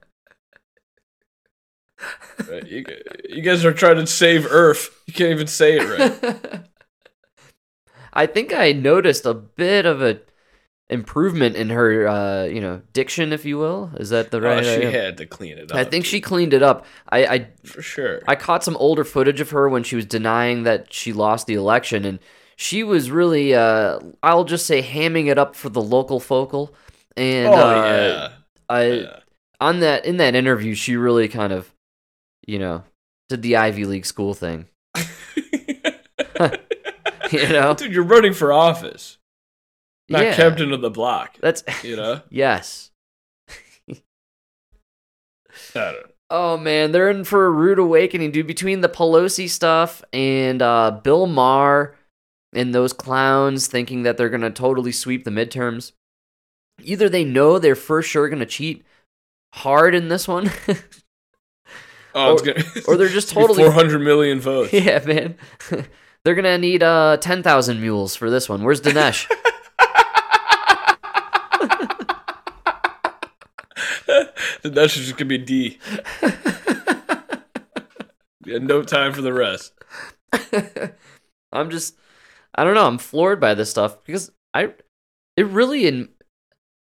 Right, 2.49 2.67
you, 2.67 2.83
you 3.29 3.41
guys 3.41 3.63
are 3.63 3.71
trying 3.71 3.95
to 3.97 4.07
save 4.07 4.45
Earth. 4.49 4.89
You 5.05 5.13
can't 5.13 5.31
even 5.31 5.47
say 5.47 5.77
it 5.77 5.83
right. 5.83 6.65
I 8.13 8.25
think 8.25 8.53
I 8.53 8.73
noticed 8.73 9.25
a 9.25 9.33
bit 9.33 9.85
of 9.85 10.01
a 10.01 10.19
improvement 10.93 11.55
in 11.55 11.69
her, 11.69 12.07
uh, 12.07 12.43
you 12.45 12.61
know, 12.61 12.81
diction, 12.93 13.33
if 13.33 13.43
you 13.43 13.57
will. 13.57 13.91
Is 13.97 14.09
that 14.11 14.31
the 14.31 14.39
right? 14.39 14.59
oh, 14.59 14.63
she 14.63 14.85
idea? 14.85 14.91
had 14.91 15.17
to 15.17 15.25
clean 15.25 15.57
it 15.57 15.71
up. 15.71 15.77
I 15.77 15.83
think 15.83 16.05
she 16.05 16.21
cleaned 16.21 16.53
it 16.53 16.63
up. 16.63 16.85
I, 17.09 17.25
I 17.25 17.47
for 17.65 17.81
sure. 17.81 18.21
I 18.27 18.35
caught 18.35 18.63
some 18.63 18.77
older 18.77 19.03
footage 19.03 19.41
of 19.41 19.49
her 19.49 19.67
when 19.67 19.83
she 19.83 19.95
was 19.95 20.05
denying 20.05 20.63
that 20.63 20.93
she 20.93 21.11
lost 21.11 21.47
the 21.47 21.55
election, 21.55 22.05
and 22.05 22.19
she 22.55 22.83
was 22.83 23.11
really, 23.11 23.53
uh, 23.53 23.99
I'll 24.21 24.45
just 24.45 24.65
say, 24.65 24.81
hamming 24.81 25.27
it 25.27 25.37
up 25.37 25.55
for 25.55 25.69
the 25.69 25.81
local 25.81 26.19
focal. 26.19 26.73
And 27.17 27.47
oh 27.47 27.53
uh, 27.53 27.85
yeah. 27.85 28.29
I 28.69 28.83
yeah. 28.85 29.19
on 29.59 29.81
that 29.81 30.05
in 30.05 30.17
that 30.17 30.35
interview, 30.35 30.73
she 30.73 30.95
really 30.95 31.27
kind 31.27 31.53
of, 31.53 31.73
you 32.47 32.59
know, 32.59 32.83
did 33.29 33.41
the 33.41 33.57
Ivy 33.57 33.85
League 33.85 34.05
school 34.05 34.33
thing. 34.33 34.67
You 37.33 37.49
know, 37.49 37.73
Dude, 37.73 37.93
you're 37.93 38.03
running 38.03 38.33
for 38.33 38.53
office, 38.53 39.17
not 40.09 40.23
yeah, 40.23 40.35
captain 40.35 40.71
of 40.73 40.81
the 40.81 40.89
block. 40.89 41.37
That's 41.41 41.63
You 41.83 41.95
know. 41.95 42.21
yes. 42.29 42.91
I 43.89 43.93
don't 45.75 45.93
know. 45.93 45.99
Oh 46.29 46.57
man, 46.57 46.91
they're 46.91 47.09
in 47.11 47.23
for 47.25 47.45
a 47.45 47.51
rude 47.51 47.77
awakening, 47.79 48.31
dude. 48.31 48.47
Between 48.47 48.81
the 48.81 48.89
Pelosi 48.89 49.47
stuff 49.47 50.03
and 50.11 50.61
uh, 50.63 50.99
Bill 51.03 51.27
Maher 51.27 51.95
and 52.53 52.73
those 52.73 52.91
clowns 52.93 53.67
thinking 53.67 54.03
that 54.03 54.17
they're 54.17 54.29
gonna 54.29 54.49
totally 54.49 54.91
sweep 54.91 55.25
the 55.25 55.31
midterms, 55.31 55.91
either 56.81 57.07
they 57.07 57.23
know 57.23 57.59
they're 57.59 57.75
for 57.75 58.01
sure 58.01 58.29
gonna 58.29 58.47
cheat 58.47 58.83
hard 59.53 59.93
in 59.93 60.07
this 60.07 60.27
one, 60.27 60.49
Oh, 62.15 62.33
it's 62.33 62.41
Or- 62.41 62.45
gonna, 62.45 62.65
or 62.87 62.97
they're 62.97 63.07
just 63.09 63.29
totally- 63.29 63.61
four 63.63 63.71
hundred 63.71 63.99
million 63.99 64.39
votes. 64.39 64.73
yeah, 64.73 65.03
man. 65.05 65.35
they're 66.23 66.35
gonna 66.35 66.57
need 66.57 66.81
uh 66.81 67.17
ten 67.17 67.43
thousand 67.43 67.79
mules 67.79 68.15
for 68.15 68.31
this 68.31 68.49
one. 68.49 68.63
Where's 68.63 68.81
Dinesh? 68.81 69.29
That's 74.71 74.93
just 74.95 75.17
gonna 75.17 75.25
be 75.25 75.37
D. 75.37 75.79
Yeah, 78.45 78.57
no 78.59 78.83
time 78.83 79.13
for 79.13 79.21
the 79.21 79.33
rest. 79.33 79.73
I'm 81.51 81.69
just, 81.69 81.97
I 82.55 82.63
don't 82.63 82.75
know. 82.75 82.87
I'm 82.87 82.97
floored 82.97 83.39
by 83.39 83.53
this 83.53 83.69
stuff 83.69 84.03
because 84.03 84.31
I, 84.53 84.73
it 85.37 85.47
really, 85.47 85.87
in, 85.87 86.09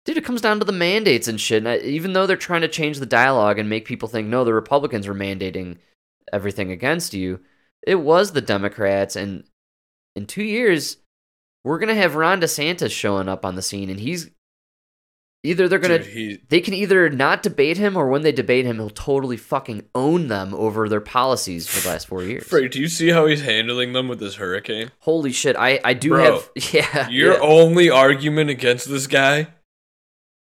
dude, 0.06 0.18
it 0.18 0.26
comes 0.26 0.42
down 0.42 0.60
to 0.60 0.66
the 0.66 0.72
mandates 0.72 1.28
and 1.28 1.40
shit. 1.40 1.60
And 1.60 1.70
I, 1.70 1.78
even 1.80 2.14
though 2.14 2.28
they're 2.28 2.38
trying 2.38 2.62
to 2.62 2.68
change 2.68 3.00
the 3.00 3.06
dialogue 3.06 3.60
and 3.60 3.70
make 3.70 3.86
people 3.86 4.08
think, 4.08 4.28
no, 4.28 4.44
the 4.44 4.54
Republicans 4.54 5.08
were 5.08 5.14
mandating 5.14 5.78
everything 6.32 6.72
against 6.72 7.14
you, 7.14 7.40
it 7.86 7.96
was 7.96 8.32
the 8.32 8.42
Democrats. 8.42 9.16
And 9.16 9.44
in 10.16 10.26
two 10.26 10.44
years, 10.44 10.98
we're 11.64 11.80
gonna 11.80 11.96
have 11.96 12.16
Ron 12.16 12.42
DeSantis 12.42 12.92
showing 12.92 13.30
up 13.30 13.46
on 13.46 13.56
the 13.56 13.62
scene, 13.62 13.90
and 13.90 14.00
he's 14.00 14.30
either 15.44 15.68
they're 15.68 15.80
gonna 15.80 16.00
Dude, 16.00 16.08
he, 16.08 16.42
they 16.50 16.62
can 16.62 16.74
either 16.74 17.10
not 17.10 17.44
debate 17.44 17.78
him 17.78 17.96
or 17.98 18.08
when 18.08 18.22
they 18.22 18.32
debate 18.32 18.66
him, 18.66 18.78
he'll 18.78 18.90
totally 18.90 19.38
fucking 19.38 19.86
own 19.94 20.28
them 20.28 20.54
over 20.54 20.90
their 20.90 21.02
policies 21.02 21.68
for 21.68 21.82
the 21.82 21.90
last 21.90 22.08
four 22.08 22.24
years. 22.24 22.46
Frank, 22.48 22.72
do 22.72 22.80
you 22.80 22.88
see 22.88 23.10
how 23.10 23.26
he's 23.26 23.42
handling 23.42 23.94
them 23.94 24.08
with 24.08 24.20
this 24.20 24.36
hurricane? 24.36 24.92
Holy 25.00 25.32
shit! 25.32 25.56
I 25.56 25.80
I 25.84 25.94
do 25.94 26.10
Bro, 26.10 26.24
have 26.24 26.50
yeah. 26.74 27.10
Your 27.10 27.34
yeah. 27.34 27.40
only 27.42 27.90
argument 27.90 28.50
against 28.50 28.90
this 28.90 29.08
guy 29.08 29.48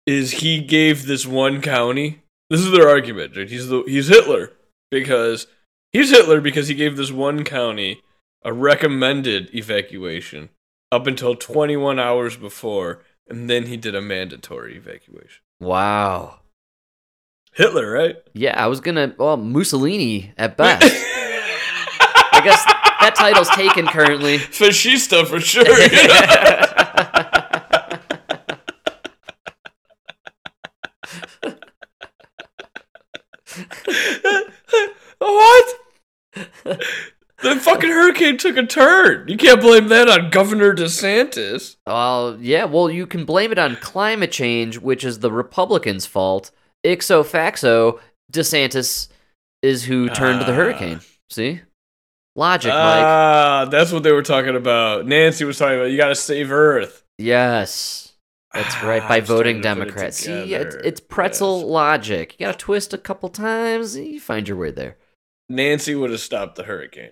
is 0.06 0.32
he 0.32 0.60
gave 0.60 1.06
this 1.06 1.26
one 1.26 1.60
county. 1.60 2.22
This 2.50 2.60
is 2.60 2.70
their 2.70 2.88
argument. 2.88 3.34
Dude. 3.34 3.50
He's 3.50 3.68
the 3.68 3.82
he's 3.86 4.08
Hitler 4.08 4.52
because 4.90 5.46
he's 5.92 6.10
Hitler 6.10 6.40
because 6.40 6.68
he 6.68 6.74
gave 6.74 6.96
this 6.96 7.10
one 7.10 7.44
county 7.44 8.00
a 8.44 8.52
recommended 8.52 9.54
evacuation 9.54 10.50
up 10.92 11.06
until 11.06 11.34
21 11.34 11.98
hours 11.98 12.36
before, 12.36 13.02
and 13.28 13.48
then 13.50 13.66
he 13.66 13.76
did 13.76 13.94
a 13.94 14.00
mandatory 14.00 14.76
evacuation. 14.76 15.42
wow. 15.60 16.40
Hitler, 17.52 17.88
right? 17.88 18.16
Yeah, 18.32 18.60
I 18.60 18.66
was 18.66 18.80
gonna 18.80 19.14
well 19.16 19.36
Mussolini 19.36 20.32
at 20.36 20.56
best. 20.56 20.82
I 20.82 22.40
guess 22.42 22.64
that 22.64 23.14
title's 23.16 23.48
taken 23.50 23.86
currently. 23.86 24.38
Fascista 24.38 25.24
for 25.24 25.38
sure. 25.38 25.62
what? 25.64 26.80
hurricane 38.14 38.38
took 38.38 38.56
a 38.56 38.66
turn. 38.66 39.26
You 39.28 39.36
can't 39.36 39.60
blame 39.60 39.88
that 39.88 40.08
on 40.08 40.30
Governor 40.30 40.74
DeSantis. 40.74 41.76
Well, 41.86 42.36
yeah, 42.40 42.64
well, 42.64 42.90
you 42.90 43.06
can 43.06 43.24
blame 43.24 43.52
it 43.52 43.58
on 43.58 43.76
climate 43.76 44.32
change, 44.32 44.78
which 44.78 45.04
is 45.04 45.18
the 45.20 45.32
Republicans' 45.32 46.06
fault. 46.06 46.50
Ixo 46.84 47.24
facto, 47.24 48.00
DeSantis 48.32 49.08
is 49.62 49.84
who 49.84 50.08
turned 50.08 50.40
the 50.42 50.52
Ah. 50.52 50.54
hurricane. 50.54 51.00
See? 51.30 51.62
Logic, 52.36 52.68
Mike. 52.70 52.80
Ah, 53.04 53.68
that's 53.70 53.92
what 53.92 54.02
they 54.02 54.12
were 54.12 54.22
talking 54.22 54.56
about. 54.56 55.06
Nancy 55.06 55.44
was 55.44 55.58
talking 55.58 55.76
about. 55.76 55.90
You 55.90 55.96
got 55.96 56.08
to 56.08 56.14
save 56.14 56.50
Earth. 56.50 57.04
Yes. 57.18 58.12
That's 58.52 58.82
right, 58.84 59.02
Ah, 59.02 59.08
by 59.08 59.16
I'm 59.16 59.24
voting 59.24 59.60
Democrats. 59.60 60.18
See, 60.18 60.54
it's, 60.54 60.76
it's 60.76 61.00
pretzel 61.00 61.60
Yes. 61.60 61.68
logic. 61.68 62.36
You 62.38 62.46
gotta 62.46 62.58
twist 62.58 62.92
a 62.94 62.98
couple 62.98 63.28
times, 63.28 63.96
you 63.96 64.20
find 64.20 64.46
your 64.46 64.56
way 64.56 64.70
there. 64.70 64.96
Nancy 65.48 65.94
would 65.96 66.10
have 66.10 66.20
stopped 66.20 66.54
the 66.56 66.62
hurricane. 66.64 67.10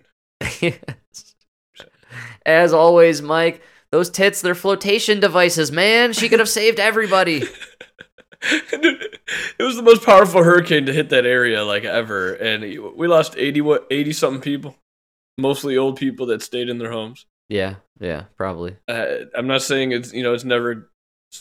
Yes. 0.62 1.34
As 2.46 2.72
always, 2.72 3.20
Mike, 3.20 3.62
those 3.90 4.10
tits, 4.10 4.40
they're 4.40 4.54
flotation 4.54 5.20
devices, 5.20 5.70
man. 5.70 6.12
She 6.12 6.28
could 6.28 6.38
have 6.38 6.48
saved 6.48 6.80
everybody. 6.80 7.42
it 8.42 9.62
was 9.62 9.76
the 9.76 9.82
most 9.82 10.04
powerful 10.04 10.42
hurricane 10.42 10.86
to 10.86 10.92
hit 10.92 11.10
that 11.10 11.26
area 11.26 11.64
like 11.64 11.84
ever, 11.84 12.34
and 12.34 12.62
we 12.96 13.06
lost 13.06 13.36
eighty 13.36 13.60
what 13.60 13.86
eighty 13.90 14.12
something 14.12 14.40
people, 14.40 14.76
mostly 15.38 15.76
old 15.76 15.96
people 15.96 16.26
that 16.26 16.42
stayed 16.42 16.68
in 16.68 16.78
their 16.78 16.90
homes. 16.90 17.26
Yeah, 17.48 17.76
yeah, 18.00 18.24
probably. 18.36 18.76
Uh, 18.88 19.26
I'm 19.36 19.46
not 19.46 19.62
saying 19.62 19.92
it's 19.92 20.12
you 20.12 20.22
know 20.22 20.34
it's 20.34 20.44
never 20.44 20.90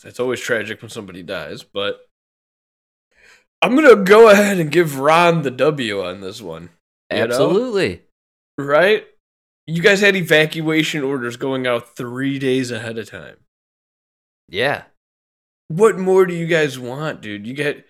it's 0.03 0.19
always 0.19 0.39
tragic 0.39 0.81
when 0.81 0.89
somebody 0.89 1.23
dies, 1.23 1.63
but 1.63 2.01
I'm 3.61 3.75
gonna 3.75 3.95
go 3.95 4.29
ahead 4.29 4.59
and 4.59 4.71
give 4.71 4.99
Ron 4.99 5.43
the 5.43 5.51
W 5.51 6.03
on 6.03 6.21
this 6.21 6.41
one. 6.41 6.69
You 7.11 7.17
know? 7.17 7.23
Absolutely. 7.23 8.01
right? 8.57 9.05
You 9.71 9.81
guys 9.81 10.01
had 10.01 10.17
evacuation 10.17 11.01
orders 11.01 11.37
going 11.37 11.65
out 11.65 11.95
three 11.95 12.39
days 12.39 12.71
ahead 12.71 12.97
of 12.97 13.09
time. 13.09 13.37
Yeah. 14.49 14.83
What 15.69 15.97
more 15.97 16.25
do 16.25 16.33
you 16.33 16.45
guys 16.45 16.77
want, 16.77 17.21
dude? 17.21 17.47
You 17.47 17.53
get, 17.53 17.85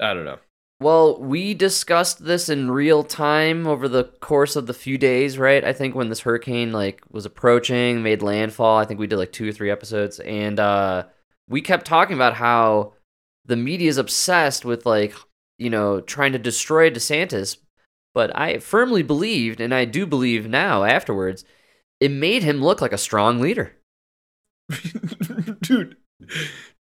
I 0.00 0.12
don't 0.12 0.24
know. 0.24 0.38
Well, 0.80 1.20
we 1.20 1.54
discussed 1.54 2.24
this 2.24 2.48
in 2.48 2.72
real 2.72 3.04
time 3.04 3.68
over 3.68 3.86
the 3.86 4.04
course 4.20 4.56
of 4.56 4.66
the 4.66 4.74
few 4.74 4.98
days, 4.98 5.38
right? 5.38 5.62
I 5.62 5.72
think 5.72 5.94
when 5.94 6.08
this 6.08 6.20
hurricane 6.20 6.72
like 6.72 7.02
was 7.10 7.26
approaching, 7.26 8.02
made 8.02 8.22
landfall, 8.22 8.78
I 8.78 8.84
think 8.84 8.98
we 8.98 9.06
did 9.06 9.18
like 9.18 9.30
2 9.30 9.50
or 9.50 9.52
3 9.52 9.70
episodes 9.70 10.18
and 10.18 10.58
uh 10.58 11.04
we 11.48 11.60
kept 11.60 11.86
talking 11.86 12.16
about 12.16 12.34
how 12.34 12.94
the 13.44 13.56
media 13.56 13.88
is 13.88 13.98
obsessed 13.98 14.64
with 14.64 14.84
like, 14.84 15.14
you 15.58 15.70
know, 15.70 16.00
trying 16.00 16.32
to 16.32 16.38
destroy 16.38 16.90
DeSantis, 16.90 17.56
but 18.14 18.36
I 18.36 18.58
firmly 18.58 19.02
believed 19.02 19.60
and 19.60 19.74
I 19.74 19.84
do 19.84 20.06
believe 20.06 20.48
now 20.48 20.84
afterwards, 20.84 21.44
it 22.00 22.10
made 22.10 22.42
him 22.42 22.62
look 22.62 22.80
like 22.80 22.92
a 22.92 22.98
strong 22.98 23.40
leader. 23.40 23.76
dude, 25.62 25.96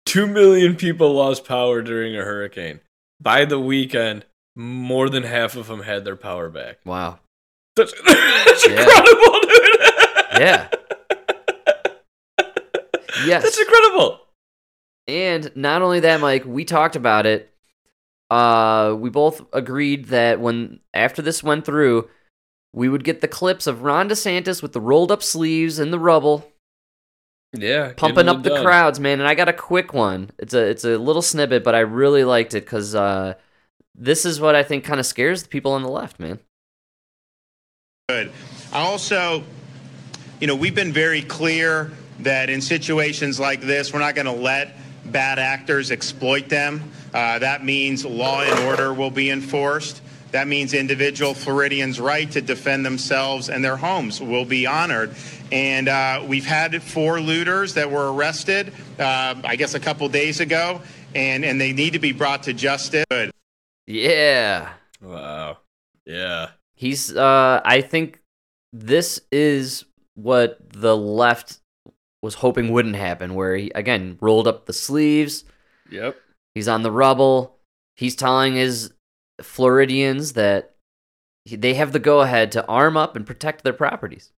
two 0.05 0.27
million 0.27 0.75
people 0.75 1.13
lost 1.13 1.45
power 1.45 1.82
during 1.82 2.15
a 2.15 2.23
hurricane. 2.23 2.80
By 3.21 3.45
the 3.45 3.59
weekend, 3.59 4.25
more 4.55 5.09
than 5.09 5.23
half 5.23 5.55
of 5.55 5.67
them 5.67 5.82
had 5.84 6.05
their 6.05 6.15
power 6.15 6.49
back. 6.49 6.80
Wow. 6.86 7.19
That's, 7.75 7.93
that's 8.05 8.67
Yeah. 8.67 8.82
incredible, 8.84 9.39
dude. 9.41 9.80
Yeah. 10.39 10.67
Yes. 13.25 13.43
That's 13.43 13.59
incredible. 13.59 14.21
And 15.05 15.51
not 15.53 15.82
only 15.82 15.99
that, 15.99 16.21
Mike, 16.21 16.45
we 16.45 16.63
talked 16.63 16.95
about 16.95 17.25
it. 17.25 17.53
Uh, 18.30 18.95
we 18.97 19.09
both 19.09 19.41
agreed 19.53 20.05
that 20.05 20.39
when 20.39 20.80
after 20.93 21.21
this 21.21 21.41
went 21.43 21.65
through, 21.65 22.07
we 22.73 22.88
would 22.88 23.03
get 23.03 23.21
the 23.21 23.27
clips 23.27 23.65
of 23.65 23.82
Ron 23.82 24.07
DeSantis 24.09 24.61
with 24.61 24.73
the 24.73 24.82
rolled 24.82 25.11
up 25.11 25.23
sleeves 25.23 25.80
in 25.80 25.89
the 25.89 25.97
rubble, 25.99 26.51
Yeah. 27.53 27.93
pumping 27.97 28.30
up 28.30 28.43
the 28.43 28.49
done. 28.49 28.63
crowds, 28.63 28.99
man. 28.99 29.19
And 29.19 29.27
I 29.27 29.34
got 29.34 29.49
a 29.49 29.53
quick 29.53 29.93
one. 29.93 30.30
It's 30.38 30.53
a 30.53 30.61
it's 30.63 30.84
a 30.86 30.97
little 30.99 31.23
snippet, 31.23 31.63
but 31.63 31.73
I 31.73 31.80
really 31.80 32.23
liked 32.23 32.53
it 32.53 32.65
because 32.65 32.93
uh, 32.93 33.34
this 33.95 34.25
is 34.25 34.39
what 34.39 34.53
I 34.55 34.61
think 34.61 34.84
kind 34.84 34.99
of 34.99 35.05
scares 35.07 35.41
the 35.43 35.49
people 35.49 35.71
on 35.71 35.82
the 35.82 35.89
left, 35.89 36.19
man. 36.19 36.39
Good. 38.09 38.32
I 38.71 38.80
also, 38.82 39.43
you 40.39 40.45
know, 40.47 40.55
we've 40.55 40.75
been 40.75 40.93
very 40.93 41.21
clear 41.23 41.91
that 42.19 42.49
in 42.49 42.61
situations 42.61 43.39
like 43.39 43.61
this, 43.61 43.93
we're 43.93 43.99
not 43.99 44.13
going 44.13 44.25
to 44.25 44.32
let 44.32 44.75
bad 45.12 45.39
actors 45.39 45.91
exploit 45.91 46.49
them. 46.49 46.91
Uh, 47.14 47.39
that 47.39 47.64
means 47.64 48.05
law 48.05 48.41
and 48.41 48.60
order 48.68 48.93
will 48.93 49.12
be 49.12 49.30
enforced. 49.30 50.01
That 50.32 50.47
means 50.47 50.74
individual 50.74 51.34
Floridians' 51.34 51.99
right 51.99 52.30
to 52.32 52.41
defend 52.41 52.86
themselves 52.86 53.49
and 53.49 53.64
their 53.66 53.78
homes 53.78 54.22
will 54.22 54.45
be 54.45 54.68
honored. 54.68 55.16
And 55.51 55.89
uh, 55.89 56.24
we've 56.28 56.45
had 56.45 56.84
four 56.84 57.20
looters 57.20 57.74
that 57.74 57.89
were 57.89 58.14
arrested, 58.14 58.72
uh, 58.99 59.36
I 59.43 59.55
guess, 59.55 59.74
a 59.74 59.80
couple 59.80 60.07
days 60.10 60.39
ago, 60.39 60.82
and, 61.16 61.43
and 61.43 61.60
they 61.60 61.74
need 61.74 61.93
to 61.93 61.99
be 61.99 62.12
brought 62.12 62.43
to 62.43 62.53
justice. 62.53 63.05
Yeah. 63.88 64.70
Wow. 65.01 65.57
Yeah. 66.05 66.49
He's 66.76 67.16
uh 67.16 67.62
I 67.66 67.82
think 67.82 68.22
this 68.72 69.20
is 69.32 69.86
what 70.16 70.60
the 70.72 70.95
left 70.95 71.60
was 72.22 72.36
hoping 72.36 72.72
wouldn't 72.72 72.95
happen 72.95 73.34
where 73.36 73.55
he 73.55 73.72
again 73.76 74.17
rolled 74.22 74.47
up 74.47 74.65
the 74.65 74.74
sleeves, 74.74 75.45
Yep. 75.91 76.17
he's 76.55 76.67
on 76.67 76.84
the 76.84 76.91
rubble, 76.91 77.57
he's 77.95 78.15
telling 78.15 78.55
his 78.55 78.91
Floridians 79.41 80.34
that 80.34 80.76
he- 81.45 81.55
they 81.55 81.74
have 81.76 81.91
the 81.93 81.99
go 81.99 82.22
ahead 82.22 82.51
to 82.51 82.65
arm 82.67 82.97
up 82.97 83.15
and 83.15 83.26
protect 83.26 83.63
their 83.63 83.74
properties. 83.74 84.32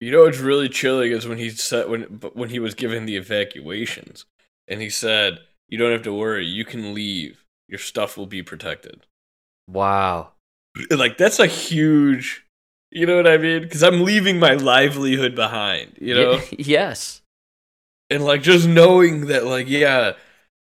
You 0.00 0.10
know 0.12 0.24
what's 0.24 0.38
really 0.38 0.68
chilling 0.68 1.10
is 1.12 1.26
when 1.26 1.38
he 1.38 1.50
said 1.50 1.88
when 1.88 2.02
when 2.34 2.50
he 2.50 2.58
was 2.58 2.74
giving 2.74 3.04
the 3.06 3.16
evacuations, 3.16 4.26
and 4.68 4.80
he 4.80 4.90
said, 4.90 5.40
"You 5.68 5.78
don't 5.78 5.90
have 5.92 6.02
to 6.02 6.12
worry. 6.14 6.46
You 6.46 6.64
can 6.64 6.94
leave. 6.94 7.44
Your 7.68 7.78
stuff 7.80 8.16
will 8.16 8.26
be 8.26 8.42
protected." 8.42 9.06
Wow. 9.68 10.32
Like 10.90 11.18
that's 11.18 11.40
a 11.40 11.46
huge, 11.48 12.46
you 12.92 13.04
know 13.06 13.16
what 13.16 13.26
I 13.26 13.36
mean? 13.38 13.62
Because 13.62 13.82
I'm 13.82 14.04
leaving 14.04 14.38
my 14.38 14.54
livelihood 14.54 15.34
behind. 15.34 15.98
You 16.00 16.14
know, 16.14 16.32
Ye- 16.52 16.56
yes. 16.58 17.22
And 18.10 18.24
like 18.24 18.42
just 18.42 18.66
knowing 18.66 19.26
that, 19.26 19.46
like, 19.46 19.68
yeah, 19.68 20.12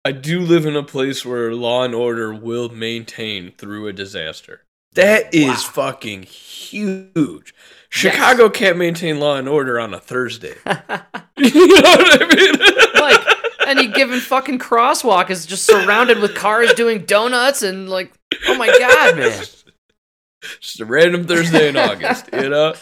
I 0.04 0.12
do 0.12 0.42
live 0.42 0.66
in 0.66 0.76
a 0.76 0.84
place 0.84 1.26
where 1.26 1.54
law 1.54 1.84
and 1.84 1.96
order 1.96 2.34
will 2.34 2.70
maintain 2.70 3.52
through 3.52 3.88
a 3.88 3.94
disaster. 3.94 4.62
That 4.94 5.34
is 5.34 5.64
fucking 5.64 6.24
huge. 6.24 7.54
Chicago 7.90 8.50
can't 8.50 8.78
maintain 8.78 9.20
law 9.20 9.36
and 9.36 9.50
order 9.50 9.80
on 9.80 9.94
a 9.94 10.00
Thursday. 10.00 10.56
you 11.38 11.68
know 11.68 11.82
what 11.82 12.22
I 12.22 12.36
mean? 12.36 12.56
like 13.02 13.36
any 13.68 13.88
given 13.88 14.20
fucking 14.20 14.60
crosswalk 14.60 15.30
is 15.30 15.46
just 15.46 15.66
surrounded 15.66 16.20
with 16.20 16.36
cars 16.36 16.74
doing 16.74 17.06
donuts 17.06 17.62
and 17.62 17.90
like 17.90 18.14
oh 18.48 18.58
my 18.58 18.68
god, 18.68 19.18
man. 19.18 19.44
Just 20.60 20.80
a 20.80 20.86
random 20.86 21.26
Thursday 21.26 21.70
in 21.70 21.76
August, 21.76 22.30
you 22.32 22.50
know? 22.50 22.76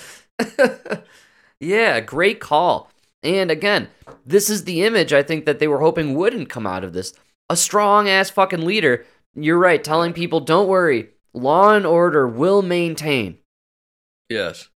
yeah, 1.61 2.01
great 2.01 2.41
call. 2.41 2.91
And 3.23 3.49
again, 3.49 3.87
this 4.25 4.49
is 4.49 4.65
the 4.65 4.83
image 4.83 5.13
I 5.13 5.23
think 5.23 5.45
that 5.45 5.59
they 5.59 5.67
were 5.67 5.79
hoping 5.79 6.15
wouldn't 6.15 6.49
come 6.49 6.67
out 6.67 6.83
of 6.83 6.93
this. 6.93 7.13
A 7.49 7.55
strong 7.55 8.09
ass 8.09 8.29
fucking 8.29 8.65
leader. 8.65 9.05
You're 9.35 9.57
right, 9.57 9.83
telling 9.83 10.13
people, 10.13 10.41
don't 10.41 10.67
worry, 10.67 11.09
law 11.33 11.73
and 11.73 11.85
order 11.85 12.27
will 12.27 12.61
maintain. 12.61 13.37
Yes. 14.29 14.69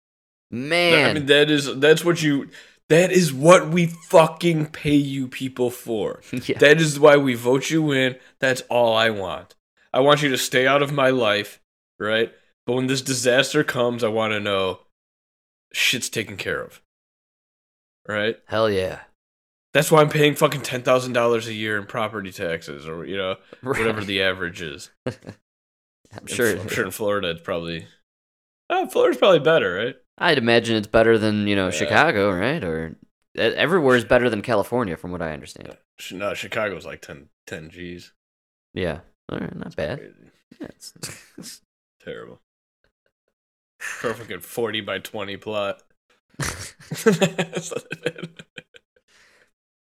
Man. 0.49 1.09
I 1.09 1.13
mean 1.13 1.25
that 1.25 1.51
is 1.51 1.79
that's 1.79 2.05
what 2.05 2.23
you 2.23 2.49
that 2.89 3.11
is 3.11 3.33
what 3.33 3.67
we 3.69 3.87
fucking 3.87 4.67
pay 4.67 4.95
you 4.95 5.27
people 5.27 5.69
for. 5.69 6.21
Yeah. 6.31 6.57
That 6.59 6.79
is 6.79 6.99
why 6.99 7.17
we 7.17 7.33
vote 7.35 7.69
you 7.69 7.91
in. 7.91 8.15
That's 8.39 8.61
all 8.69 8.95
I 8.95 9.09
want. 9.09 9.55
I 9.93 9.99
want 9.99 10.21
you 10.21 10.29
to 10.29 10.37
stay 10.37 10.65
out 10.65 10.81
of 10.81 10.93
my 10.93 11.09
life, 11.09 11.59
right? 11.99 12.31
But 12.65 12.73
when 12.73 12.87
this 12.87 13.01
disaster 13.01 13.63
comes, 13.63 14.03
I 14.03 14.09
want 14.09 14.33
to 14.33 14.39
know 14.39 14.79
shit's 15.73 16.09
taken 16.09 16.37
care 16.37 16.61
of. 16.61 16.81
Right? 18.07 18.37
Hell 18.45 18.69
yeah. 18.69 19.01
That's 19.73 19.91
why 19.91 20.01
I'm 20.01 20.09
paying 20.09 20.35
fucking 20.35 20.61
ten 20.61 20.81
thousand 20.81 21.13
dollars 21.13 21.47
a 21.47 21.53
year 21.53 21.77
in 21.77 21.85
property 21.85 22.31
taxes, 22.31 22.87
or 22.87 23.05
you 23.05 23.17
know, 23.17 23.35
whatever 23.61 24.03
the 24.03 24.21
average 24.23 24.61
is. 24.61 24.89
I'm 25.05 25.13
In- 26.21 26.27
sure. 26.27 26.57
I'm 26.57 26.69
sure 26.69 26.85
in 26.85 26.91
Florida 26.91 27.31
it's 27.31 27.41
probably. 27.41 27.85
Oh, 28.69 28.87
Florida's 28.87 29.17
probably 29.19 29.39
better, 29.39 29.73
right? 29.73 29.95
I'd 30.17 30.37
imagine 30.37 30.75
it's 30.75 30.87
better 30.87 31.17
than, 31.17 31.47
you 31.47 31.55
know, 31.55 31.65
Yeah. 31.65 31.71
Chicago, 31.71 32.31
right? 32.31 32.61
Or 32.63 32.95
everywhere 33.35 33.95
is 33.95 34.03
better 34.03 34.29
than 34.29 34.41
California 34.41 34.97
from 34.97 35.11
what 35.11 35.21
I 35.21 35.31
understand. 35.31 35.77
No, 36.11 36.33
Chicago's 36.33 36.85
like 36.85 37.01
10, 37.01 37.29
10 37.45 37.69
G's. 37.69 38.11
Yeah. 38.73 39.01
All 39.29 39.37
right, 39.39 39.55
not 39.55 39.75
bad. 39.75 39.99
Crazy. 39.99 40.13
Yeah, 40.59 40.67
it's- 40.67 41.61
Terrible. 42.03 42.39
Perfect 44.01 44.43
40 44.43 44.81
by 44.81 44.99
20 44.99 45.37
plot. 45.37 45.81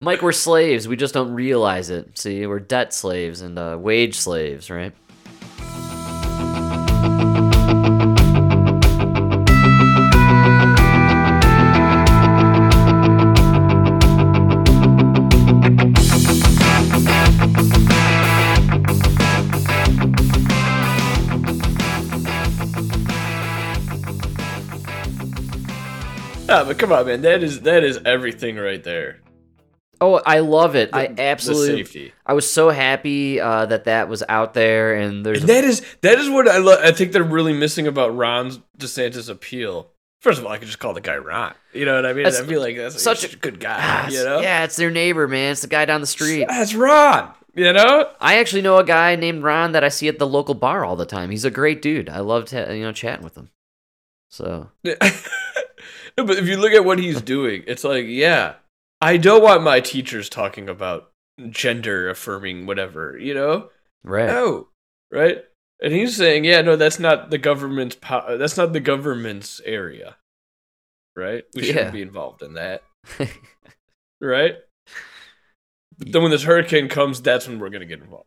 Mike, 0.00 0.22
we're 0.22 0.32
slaves. 0.32 0.88
We 0.88 0.96
just 0.96 1.12
don't 1.14 1.32
realize 1.32 1.90
it. 1.90 2.18
See, 2.18 2.46
we're 2.46 2.58
debt 2.60 2.94
slaves 2.94 3.42
and 3.42 3.58
uh, 3.58 3.76
wage 3.78 4.16
slaves, 4.16 4.70
right? 4.70 4.94
Nah, 26.56 26.64
but 26.64 26.78
come 26.78 26.92
on, 26.92 27.06
man. 27.06 27.22
That 27.22 27.42
is 27.42 27.60
that 27.60 27.84
is 27.84 28.00
everything 28.04 28.56
right 28.56 28.82
there. 28.82 29.20
Oh, 30.00 30.20
I 30.24 30.38
love 30.40 30.74
it. 30.76 30.90
I 30.92 31.14
absolutely. 31.18 31.70
the 31.82 31.84
safety. 31.84 32.12
I 32.24 32.32
was 32.32 32.50
so 32.50 32.70
happy 32.70 33.38
uh, 33.38 33.66
that 33.66 33.84
that 33.84 34.08
was 34.08 34.22
out 34.28 34.54
there, 34.54 34.94
and 34.94 35.24
there's 35.24 35.40
And 35.40 35.48
that 35.48 35.62
is 35.64 35.84
that 36.00 36.18
is 36.18 36.28
what 36.30 36.48
I 36.48 36.58
lo- 36.58 36.80
I 36.82 36.90
think 36.92 37.12
they're 37.12 37.22
really 37.22 37.52
missing 37.52 37.86
about 37.86 38.16
Ron 38.16 38.62
DeSantis' 38.78 39.28
appeal. 39.28 39.90
First 40.22 40.38
of 40.38 40.46
all, 40.46 40.52
I 40.52 40.58
could 40.58 40.66
just 40.66 40.78
call 40.78 40.92
the 40.94 41.00
guy 41.00 41.16
Ron. 41.16 41.54
You 41.72 41.84
know 41.84 41.94
what 41.96 42.04
I 42.06 42.12
mean? 42.14 42.24
That's 42.24 42.40
I 42.40 42.46
feel 42.46 42.60
like 42.60 42.76
that's 42.76 43.00
such 43.02 43.24
a- 43.24 43.32
a 43.34 43.36
good 43.38 43.60
guy. 43.60 43.76
Ah, 43.78 44.08
You 44.08 44.24
know? 44.24 44.40
yeah, 44.40 44.64
it's 44.64 44.76
their 44.76 44.90
neighbor, 44.90 45.28
man. 45.28 45.52
It's 45.52 45.60
the 45.62 45.66
guy 45.68 45.84
down 45.84 46.00
the 46.00 46.06
street. 46.06 46.46
That's 46.48 46.74
Ron. 46.74 47.32
You 47.54 47.72
know? 47.72 48.10
I 48.20 48.38
actually 48.38 48.62
know 48.62 48.78
a 48.78 48.84
guy 48.84 49.16
named 49.16 49.42
Ron 49.42 49.72
that 49.72 49.82
I 49.84 49.88
see 49.88 50.08
at 50.08 50.18
the 50.18 50.26
local 50.26 50.54
bar 50.54 50.84
all 50.84 50.96
the 50.96 51.06
time. 51.06 51.30
He's 51.30 51.44
a 51.44 51.50
great 51.50 51.80
dude. 51.82 52.08
I 52.08 52.20
loved 52.20 52.52
you 52.52 52.82
know 52.82 52.92
chatting 52.92 53.24
with 53.24 53.36
him. 53.36 53.50
So 54.30 54.68
no, 56.18 56.24
but 56.24 56.36
if 56.38 56.46
you 56.46 56.56
look 56.56 56.72
at 56.72 56.84
what 56.84 56.98
he's 56.98 57.20
doing, 57.22 57.62
it's 57.66 57.84
like, 57.84 58.06
yeah, 58.06 58.54
I 59.00 59.16
don't 59.16 59.42
want 59.42 59.62
my 59.62 59.80
teachers 59.80 60.28
talking 60.28 60.68
about 60.68 61.10
gender 61.48 62.08
affirming 62.10 62.66
whatever, 62.66 63.16
you 63.18 63.34
know? 63.34 63.70
right, 64.04 64.26
No, 64.26 64.68
right? 65.10 65.38
And 65.82 65.92
he's 65.92 66.14
saying, 66.16 66.44
yeah, 66.44 66.60
no, 66.60 66.76
that's 66.76 66.98
not 66.98 67.30
the 67.30 67.38
government's 67.38 67.96
po- 67.96 68.36
that's 68.36 68.56
not 68.58 68.72
the 68.74 68.80
government's 68.80 69.60
area. 69.64 70.16
Right? 71.16 71.44
We 71.54 71.62
shouldn't 71.64 71.86
Yeah. 71.86 71.90
be 71.90 72.02
involved 72.02 72.42
in 72.42 72.54
that. 72.54 72.82
Right? 74.22 74.56
But 75.98 76.12
then 76.12 76.22
when 76.22 76.30
this 76.30 76.42
hurricane 76.42 76.88
comes, 76.88 77.22
that's 77.22 77.48
when 77.48 77.58
we're 77.58 77.70
going 77.70 77.80
to 77.80 77.86
get 77.86 78.00
involved. 78.02 78.26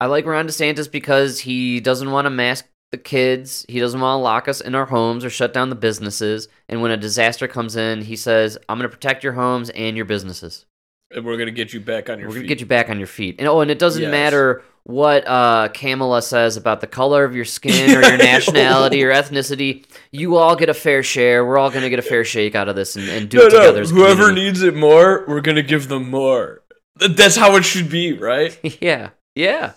I 0.00 0.06
like 0.06 0.26
Ron 0.26 0.46
DeSantis 0.48 0.90
because 0.90 1.38
he 1.40 1.78
doesn't 1.80 2.10
want 2.10 2.26
to 2.26 2.30
mask 2.30 2.66
the 2.96 3.02
kids. 3.02 3.64
He 3.68 3.78
doesn't 3.80 4.00
want 4.00 4.18
to 4.18 4.22
lock 4.22 4.48
us 4.48 4.60
in 4.60 4.74
our 4.74 4.86
homes 4.86 5.24
or 5.24 5.30
shut 5.30 5.52
down 5.52 5.68
the 5.70 5.76
businesses. 5.76 6.48
And 6.68 6.82
when 6.82 6.90
a 6.90 6.96
disaster 6.96 7.46
comes 7.48 7.76
in, 7.76 8.02
he 8.02 8.16
says, 8.16 8.58
"I'm 8.68 8.78
going 8.78 8.88
to 8.90 8.94
protect 8.96 9.22
your 9.24 9.34
homes 9.34 9.70
and 9.70 9.96
your 9.96 10.06
businesses. 10.06 10.66
And 11.12 11.24
we're 11.24 11.36
going 11.36 11.46
to 11.46 11.52
get 11.52 11.72
you 11.72 11.80
back 11.80 12.10
on 12.10 12.18
your 12.18 12.28
We're 12.28 12.34
going 12.34 12.42
feet. 12.42 12.48
to 12.48 12.54
get 12.54 12.60
you 12.60 12.66
back 12.66 12.90
on 12.90 12.98
your 12.98 13.06
feet." 13.06 13.36
And 13.38 13.46
oh, 13.48 13.60
and 13.60 13.70
it 13.70 13.78
doesn't 13.78 14.02
Yes. 14.02 14.10
matter 14.10 14.62
what 14.84 15.26
uh, 15.26 15.68
Kamala 15.74 16.22
says 16.22 16.56
about 16.56 16.80
the 16.80 16.86
color 16.86 17.24
of 17.24 17.34
your 17.34 17.44
skin 17.44 17.96
or 17.96 18.02
your 18.02 18.16
nationality 18.32 19.02
or 19.04 19.12
ethnicity. 19.20 19.84
You 20.12 20.36
all 20.36 20.56
get 20.56 20.68
a 20.68 20.74
fair 20.74 21.02
share. 21.02 21.44
We're 21.44 21.58
all 21.58 21.70
going 21.70 21.82
to 21.82 21.90
get 21.90 21.98
a 21.98 22.02
fair 22.02 22.24
shake 22.24 22.54
out 22.54 22.68
of 22.68 22.76
this 22.76 22.96
and, 22.96 23.08
and 23.08 23.28
do 23.28 23.38
no, 23.38 23.44
it 23.46 23.50
together. 23.50 23.82
no, 23.84 23.88
whoever 23.88 24.28
community. 24.28 24.46
needs 24.46 24.62
it 24.62 24.74
more, 24.76 25.24
we're 25.28 25.40
going 25.40 25.56
to 25.56 25.62
give 25.62 25.88
them 25.88 26.08
more. 26.10 26.62
That's 26.96 27.36
how 27.36 27.56
it 27.56 27.64
should 27.64 27.90
be, 27.90 28.12
right? 28.14 28.58
yeah, 28.80 29.10
yeah. 29.34 29.72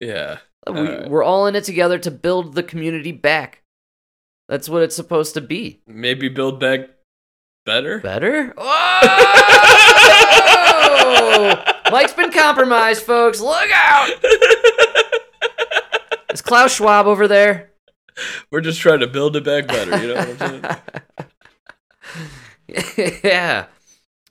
Yeah. 0.00 0.38
We, 0.68 0.80
Alright. 0.80 1.08
We're 1.08 1.22
all 1.22 1.46
in 1.46 1.56
it 1.56 1.64
together 1.64 1.98
to 1.98 2.10
build 2.10 2.54
the 2.54 2.62
community 2.62 3.12
back. 3.12 3.62
That's 4.48 4.68
what 4.68 4.82
it's 4.82 4.96
supposed 4.96 5.32
to 5.34 5.40
be. 5.40 5.80
Maybe 5.86 6.28
build 6.28 6.60
back 6.60 6.88
better? 7.66 7.98
Better? 8.00 8.54
Oh! 8.56 9.04
Mike's 11.90 12.12
been 12.14 12.30
compromised, 12.32 13.02
folks. 13.02 13.40
Look 13.40 13.70
out! 13.72 14.10
Is 16.32 16.42
Klaus 16.42 16.74
Schwab 16.74 17.06
over 17.06 17.26
there? 17.28 17.70
We're 18.50 18.60
just 18.60 18.80
trying 18.80 19.00
to 19.00 19.06
build 19.06 19.36
it 19.36 19.44
back 19.44 19.68
better, 19.68 19.96
you 20.02 20.08
know 20.08 20.16
what 20.16 20.42
I'm 20.42 20.62
saying? 22.98 23.20
yeah. 23.24 23.66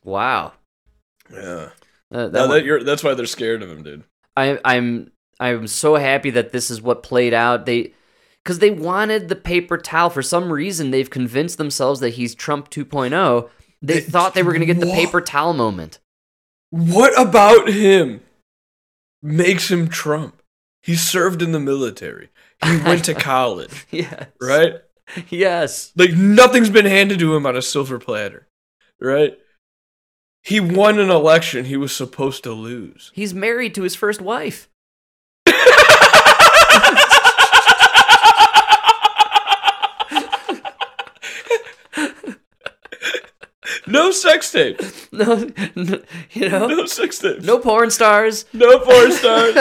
Wow. 0.04 0.54
Yeah. 1.32 1.70
Uh, 2.12 2.28
that 2.28 2.34
No, 2.34 2.48
that, 2.48 2.84
that's 2.86 3.04
why 3.04 3.14
they're 3.14 3.26
scared 3.26 3.64
of 3.64 3.70
him, 3.70 3.84
dude. 3.84 4.04
I, 4.36 4.60
I'm 4.64 5.12
I'm 5.40 5.68
so 5.68 5.96
happy 5.96 6.30
that 6.32 6.52
this 6.52 6.70
is 6.72 6.82
what 6.82 7.04
played 7.04 7.34
out. 7.34 7.66
They 7.66 7.94
because 8.44 8.60
they 8.60 8.72
wanted 8.72 9.28
the 9.28 9.36
paper 9.36 9.78
towel 9.78 10.10
for 10.10 10.22
some 10.22 10.52
reason. 10.52 10.92
They've 10.92 11.10
convinced 11.10 11.58
themselves 11.58 12.00
that 12.00 12.12
he's 12.12 12.34
Trump 12.34 12.70
2.0. 12.70 13.50
They 13.82 13.94
They- 13.96 14.00
thought 14.02 14.34
they 14.34 14.44
were 14.44 14.52
going 14.54 14.66
to 14.66 14.74
get 14.74 14.80
the 14.80 14.86
paper 14.92 15.20
towel 15.22 15.54
moment. 15.54 16.00
What 16.70 17.20
about 17.20 17.70
him 17.70 18.22
makes 19.22 19.70
him 19.70 19.88
Trump? 19.90 20.42
He 20.82 20.96
served 20.96 21.42
in 21.42 21.52
the 21.52 21.60
military. 21.60 22.30
He 22.66 22.78
went 22.86 23.04
to 23.06 23.14
college, 23.14 23.86
Yes. 23.92 24.28
right? 24.42 24.76
Yes. 25.30 25.92
Like 25.96 26.12
nothing's 26.14 26.70
been 26.70 26.86
handed 26.86 27.20
to 27.20 27.36
him 27.36 27.46
on 27.46 27.56
a 27.56 27.62
silver 27.62 28.00
platter, 28.00 28.48
right? 29.00 29.38
He 30.44 30.60
won 30.62 30.98
an 31.00 31.10
election 31.10 31.66
he 31.66 31.76
was 31.78 31.94
supposed 31.94 32.44
to 32.46 32.54
lose. 32.54 33.12
He's 33.14 33.34
married 33.34 33.76
to 33.76 33.84
his 33.84 33.96
first 33.96 34.22
wife. 34.22 34.70
No 43.88 44.12
sex 44.12 44.52
tape. 44.52 44.82
No, 45.12 45.50
no 45.76 46.02
you 46.32 46.50
know, 46.50 46.68
No 46.68 46.86
sex 46.86 47.20
tapes. 47.20 47.44
no 47.46 47.60
porn 47.60 47.90
stars. 47.90 48.46
No 48.54 48.80
porn 48.80 49.12
stars. 49.12 49.56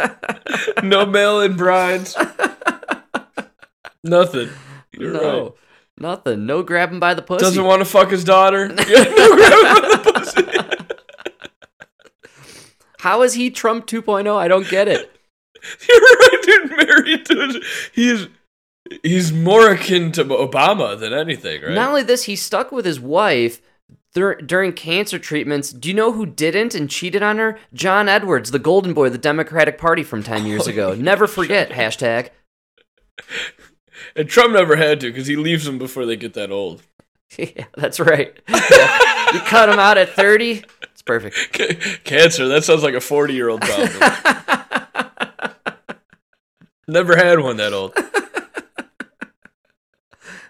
no 0.82 1.06
mail-in 1.06 1.56
brides. 1.56 2.16
Nothing. 4.02 4.48
You're 4.92 5.12
no, 5.12 5.42
right. 5.42 5.52
nothing. 5.98 6.46
No 6.46 6.62
grabbing 6.62 6.98
by 6.98 7.14
the 7.14 7.22
pussy. 7.22 7.44
Doesn't 7.44 7.64
want 7.64 7.80
to 7.80 7.84
fuck 7.84 8.10
his 8.10 8.24
daughter. 8.24 8.68
No 8.74 8.74
grabbing 8.74 9.14
by 9.14 9.88
the 9.90 10.12
pussy. 10.12 10.42
How 12.98 13.22
is 13.22 13.34
he 13.34 13.50
Trump 13.50 13.86
2.0? 13.86 14.34
I 14.36 14.48
don't 14.48 14.68
get 14.68 14.88
it. 14.88 15.10
You're 15.88 16.00
right, 16.00 16.38
dude. 16.42 16.70
Married 16.70 17.26
to 17.26 17.62
he's 17.92 18.26
he's 19.02 19.32
more 19.32 19.70
akin 19.70 20.12
to 20.12 20.24
Obama 20.24 20.98
than 20.98 21.12
anything, 21.12 21.62
right? 21.62 21.72
Not 21.72 21.88
only 21.90 22.02
this, 22.02 22.24
he 22.24 22.36
stuck 22.36 22.72
with 22.72 22.84
his 22.84 23.00
wife 23.00 23.60
dur- 24.14 24.36
during 24.36 24.72
cancer 24.72 25.18
treatments. 25.18 25.72
Do 25.72 25.88
you 25.88 25.94
know 25.94 26.12
who 26.12 26.26
didn't 26.26 26.74
and 26.74 26.88
cheated 26.90 27.22
on 27.22 27.38
her? 27.38 27.58
John 27.74 28.08
Edwards, 28.08 28.50
the 28.50 28.58
golden 28.58 28.94
boy 28.94 29.06
of 29.06 29.12
the 29.12 29.18
Democratic 29.18 29.78
Party 29.78 30.02
from 30.02 30.22
10 30.22 30.46
years 30.46 30.66
ago. 30.66 30.94
Never 30.94 31.26
forget, 31.26 31.70
hashtag. 31.70 32.30
and 34.16 34.28
Trump 34.28 34.52
never 34.54 34.76
had 34.76 35.00
to 35.00 35.08
because 35.10 35.26
he 35.26 35.36
leaves 35.36 35.64
them 35.64 35.78
before 35.78 36.06
they 36.06 36.16
get 36.16 36.34
that 36.34 36.50
old. 36.50 36.82
yeah, 37.38 37.64
that's 37.76 37.98
right. 37.98 38.38
Yeah. 38.48 38.98
You 39.32 39.40
cut 39.40 39.68
him 39.68 39.78
out 39.78 39.96
at 39.96 40.10
30, 40.10 40.64
it's 40.82 41.02
perfect. 41.02 41.52
Ca- 41.52 41.98
Cancer. 42.04 42.48
That 42.48 42.64
sounds 42.64 42.82
like 42.82 42.94
a 42.94 43.00
forty-year-old 43.00 43.62
problem. 43.62 44.12
never 46.86 47.16
had 47.16 47.40
one 47.40 47.56
that 47.56 47.72
old. 47.72 47.94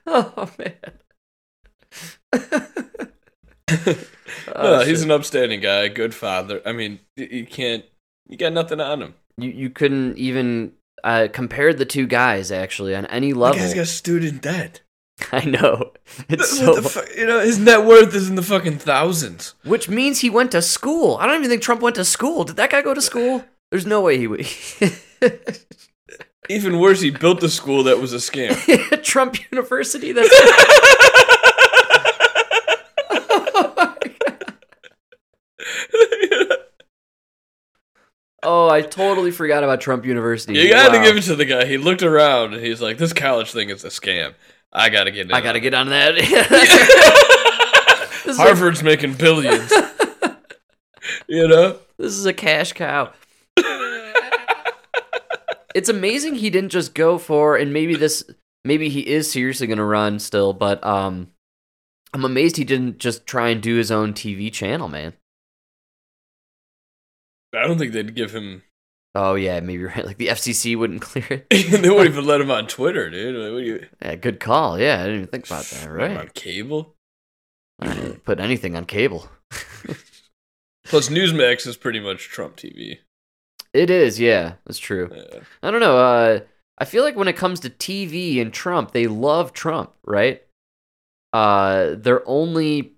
Oh, 0.06 0.50
man. 0.58 0.74
no, 4.56 4.80
he's 4.84 5.02
an 5.02 5.10
upstanding 5.10 5.60
guy, 5.60 5.88
good 5.88 6.14
father. 6.14 6.60
I 6.66 6.72
mean, 6.72 7.00
you 7.16 7.46
can't. 7.46 7.84
You 8.28 8.36
got 8.36 8.52
nothing 8.52 8.80
on 8.80 9.02
him. 9.02 9.14
You, 9.36 9.50
you 9.50 9.70
couldn't 9.70 10.18
even 10.18 10.72
uh, 11.04 11.28
compare 11.32 11.72
the 11.74 11.84
two 11.84 12.06
guys, 12.06 12.50
actually, 12.50 12.94
on 12.94 13.06
any 13.06 13.32
The 13.32 13.38
level. 13.38 13.58
guy's 13.60 13.74
got 13.74 13.86
student 13.86 14.42
debt. 14.42 14.80
I 15.32 15.44
know. 15.44 15.92
It's 16.28 16.58
What 16.60 16.74
so. 16.76 16.80
the 16.80 16.88
fu- 16.88 17.20
you 17.20 17.26
know, 17.26 17.40
his 17.40 17.58
net 17.58 17.84
worth 17.84 18.14
is 18.14 18.28
in 18.28 18.34
the 18.34 18.42
fucking 18.42 18.78
thousands. 18.78 19.54
Which 19.64 19.88
means 19.88 20.20
he 20.20 20.30
went 20.30 20.50
to 20.52 20.62
school. 20.62 21.16
I 21.20 21.26
don't 21.26 21.36
even 21.38 21.50
think 21.50 21.62
Trump 21.62 21.80
went 21.80 21.96
to 21.96 22.04
school. 22.04 22.44
Did 22.44 22.56
that 22.56 22.70
guy 22.70 22.82
go 22.82 22.94
to 22.94 23.02
school? 23.02 23.44
There's 23.70 23.86
no 23.86 24.00
way 24.00 24.18
he 24.18 24.26
would. 24.26 24.46
Even 26.48 26.80
worse, 26.80 27.00
he 27.00 27.10
built 27.10 27.42
a 27.42 27.48
school 27.48 27.84
that 27.84 28.00
was 28.00 28.12
a 28.12 28.16
scam. 28.16 29.02
Trump 29.04 29.36
University. 29.52 30.12
That's 30.12 30.28
oh, 38.42 38.68
I 38.68 38.82
totally 38.82 39.30
forgot 39.30 39.64
about 39.64 39.80
Trump 39.80 40.04
University. 40.04 40.58
You 40.58 40.68
got 40.70 40.92
to 40.92 40.98
Wow. 40.98 41.04
give 41.04 41.16
it 41.16 41.22
to 41.24 41.36
the 41.36 41.44
guy. 41.44 41.64
He 41.66 41.78
looked 41.78 42.02
around 42.02 42.54
and 42.54 42.64
he's 42.64 42.80
like, 42.80 42.98
"This 42.98 43.12
college 43.12 43.52
thing 43.52 43.70
is 43.70 43.84
a 43.84 43.88
scam. 43.88 44.34
I 44.72 44.88
got 44.88 45.04
to 45.04 45.10
get 45.10 45.26
in." 45.26 45.32
I 45.32 45.40
got 45.40 45.52
to 45.52 45.60
get 45.60 45.74
on 45.74 45.88
that. 45.90 46.14
it." 46.16 46.30
like- 48.26 48.36
Harvard's 48.36 48.82
making 48.82 49.14
billions. 49.14 49.72
you 51.28 51.46
know, 51.48 51.78
this 51.98 52.12
is 52.14 52.26
a 52.26 52.32
cash 52.32 52.72
cow. 52.72 53.12
It's 55.74 55.88
amazing 55.88 56.36
he 56.36 56.50
didn't 56.50 56.70
just 56.70 56.94
go 56.94 57.18
for, 57.18 57.56
and 57.56 57.72
maybe 57.72 57.94
this, 57.94 58.24
maybe 58.64 58.88
he 58.88 59.00
is 59.00 59.30
seriously 59.30 59.66
going 59.66 59.78
to 59.78 59.84
run 59.84 60.18
still, 60.18 60.52
but 60.52 60.84
um, 60.84 61.28
I'm 62.12 62.24
amazed 62.24 62.56
he 62.56 62.64
didn't 62.64 62.98
just 62.98 63.26
try 63.26 63.48
and 63.48 63.62
do 63.62 63.76
his 63.76 63.90
own 63.90 64.12
TV 64.12 64.52
channel, 64.52 64.88
man. 64.88 65.14
I 67.54 67.66
don't 67.66 67.78
think 67.78 67.92
they'd 67.92 68.14
give 68.14 68.32
him. 68.32 68.62
Oh 69.14 69.34
yeah, 69.34 69.60
maybe 69.60 69.80
you're 69.80 69.90
right. 69.90 70.06
Like 70.06 70.16
the 70.16 70.28
FCC 70.28 70.76
wouldn't 70.76 71.02
clear 71.02 71.26
it. 71.28 71.46
they 71.50 71.90
wouldn't 71.90 72.08
even 72.08 72.24
let 72.24 72.40
him 72.40 72.50
on 72.50 72.66
Twitter, 72.66 73.10
dude. 73.10 73.36
Like, 73.36 73.52
what 73.52 73.58
do 73.58 73.64
you? 73.64 73.86
Yeah, 74.00 74.14
good 74.16 74.40
call. 74.40 74.78
Yeah, 74.78 75.00
I 75.00 75.04
didn't 75.04 75.16
even 75.16 75.26
think 75.28 75.46
about 75.46 75.64
that. 75.64 75.84
him 75.84 76.16
on 76.16 76.30
cable. 76.34 76.94
I 77.78 77.94
didn't 77.94 78.24
put 78.24 78.40
anything 78.40 78.76
on 78.76 78.84
cable. 78.84 79.28
Plus, 80.84 81.08
Newsmax 81.08 81.66
is 81.66 81.76
pretty 81.76 82.00
much 82.00 82.28
Trump 82.28 82.56
TV. 82.56 82.98
It 83.72 83.88
is, 83.90 84.20
yeah, 84.20 84.54
that's 84.66 84.78
true. 84.78 85.10
Yeah. 85.14 85.40
I 85.62 85.70
don't 85.70 85.80
know. 85.80 85.98
Uh, 85.98 86.40
I 86.78 86.84
feel 86.84 87.02
like 87.04 87.16
when 87.16 87.28
it 87.28 87.36
comes 87.36 87.60
to 87.60 87.70
TV 87.70 88.40
and 88.40 88.52
Trump, 88.52 88.92
they 88.92 89.06
love 89.06 89.52
Trump, 89.52 89.92
right? 90.04 90.42
uh, 91.32 91.94
they're 91.96 92.26
only 92.28 92.92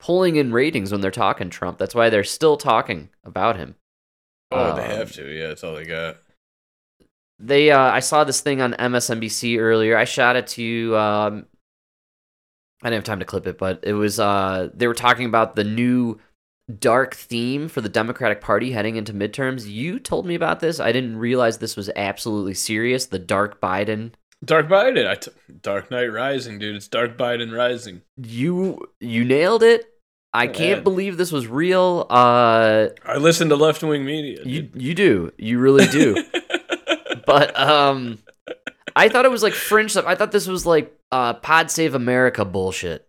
pulling 0.00 0.36
in 0.36 0.52
ratings 0.52 0.92
when 0.92 1.00
they're 1.02 1.10
talking 1.10 1.50
Trump. 1.50 1.78
That's 1.78 1.94
why 1.94 2.08
they're 2.08 2.24
still 2.24 2.56
talking 2.56 3.10
about 3.24 3.56
him. 3.56 3.76
Oh, 4.50 4.74
they 4.76 4.84
Um, 4.84 4.90
have 4.90 5.12
to. 5.12 5.26
Yeah, 5.30 5.48
that's 5.48 5.62
all 5.62 5.74
they 5.74 5.84
got. 5.84 6.18
They, 7.38 7.70
uh, 7.70 7.78
I 7.78 8.00
saw 8.00 8.24
this 8.24 8.40
thing 8.40 8.62
on 8.62 8.74
MSNBC 8.74 9.58
earlier. 9.58 9.96
I 9.96 10.04
shot 10.04 10.36
it 10.36 10.46
to 10.48 10.62
you. 10.62 10.96
Um, 10.96 11.46
I 12.82 12.86
didn't 12.88 12.98
have 13.00 13.04
time 13.04 13.18
to 13.18 13.26
clip 13.26 13.46
it, 13.46 13.58
but 13.58 13.80
it 13.82 13.92
was. 13.94 14.18
Uh, 14.20 14.70
they 14.72 14.86
were 14.86 14.94
talking 14.94 15.26
about 15.26 15.54
the 15.56 15.64
new 15.64 16.18
dark 16.78 17.14
theme 17.14 17.68
for 17.68 17.80
the 17.80 17.88
Democratic 17.88 18.40
Party 18.40 18.72
heading 18.72 18.96
into 18.96 19.12
midterms. 19.12 19.66
You 19.70 19.98
told 19.98 20.26
me 20.26 20.34
about 20.34 20.60
this. 20.60 20.80
I 20.80 20.92
didn't 20.92 21.16
realize 21.18 21.58
this 21.58 21.76
was 21.76 21.90
absolutely 21.94 22.54
serious. 22.54 23.06
The 23.06 23.18
dark 23.18 23.60
Biden. 23.60 24.12
Dark 24.44 24.68
Biden. 24.68 25.08
I 25.08 25.14
t- 25.14 25.30
Dark 25.62 25.90
Knight 25.90 26.06
Rising, 26.12 26.58
dude. 26.58 26.76
It's 26.76 26.88
Dark 26.88 27.16
Biden 27.16 27.56
Rising. 27.56 28.02
You 28.16 28.88
you 29.00 29.24
nailed 29.24 29.62
it. 29.62 29.84
I 30.34 30.48
can't 30.48 30.84
believe 30.84 31.16
this 31.16 31.32
was 31.32 31.46
real. 31.46 32.06
Uh, 32.10 32.88
I 33.06 33.16
listen 33.16 33.48
to 33.48 33.56
left 33.56 33.82
wing 33.82 34.04
media. 34.04 34.42
you 34.44 34.62
dude. 34.62 34.82
you 34.82 34.94
do. 34.94 35.32
You 35.38 35.58
really 35.58 35.86
do. 35.86 36.22
but 37.26 37.58
um 37.58 38.18
I 38.94 39.08
thought 39.08 39.24
it 39.24 39.30
was 39.30 39.42
like 39.42 39.54
fringe 39.54 39.92
stuff. 39.92 40.04
I 40.06 40.14
thought 40.14 40.32
this 40.32 40.46
was 40.46 40.66
like 40.66 40.94
uh 41.10 41.34
Pod 41.34 41.70
Save 41.70 41.94
America 41.94 42.44
bullshit. 42.44 43.08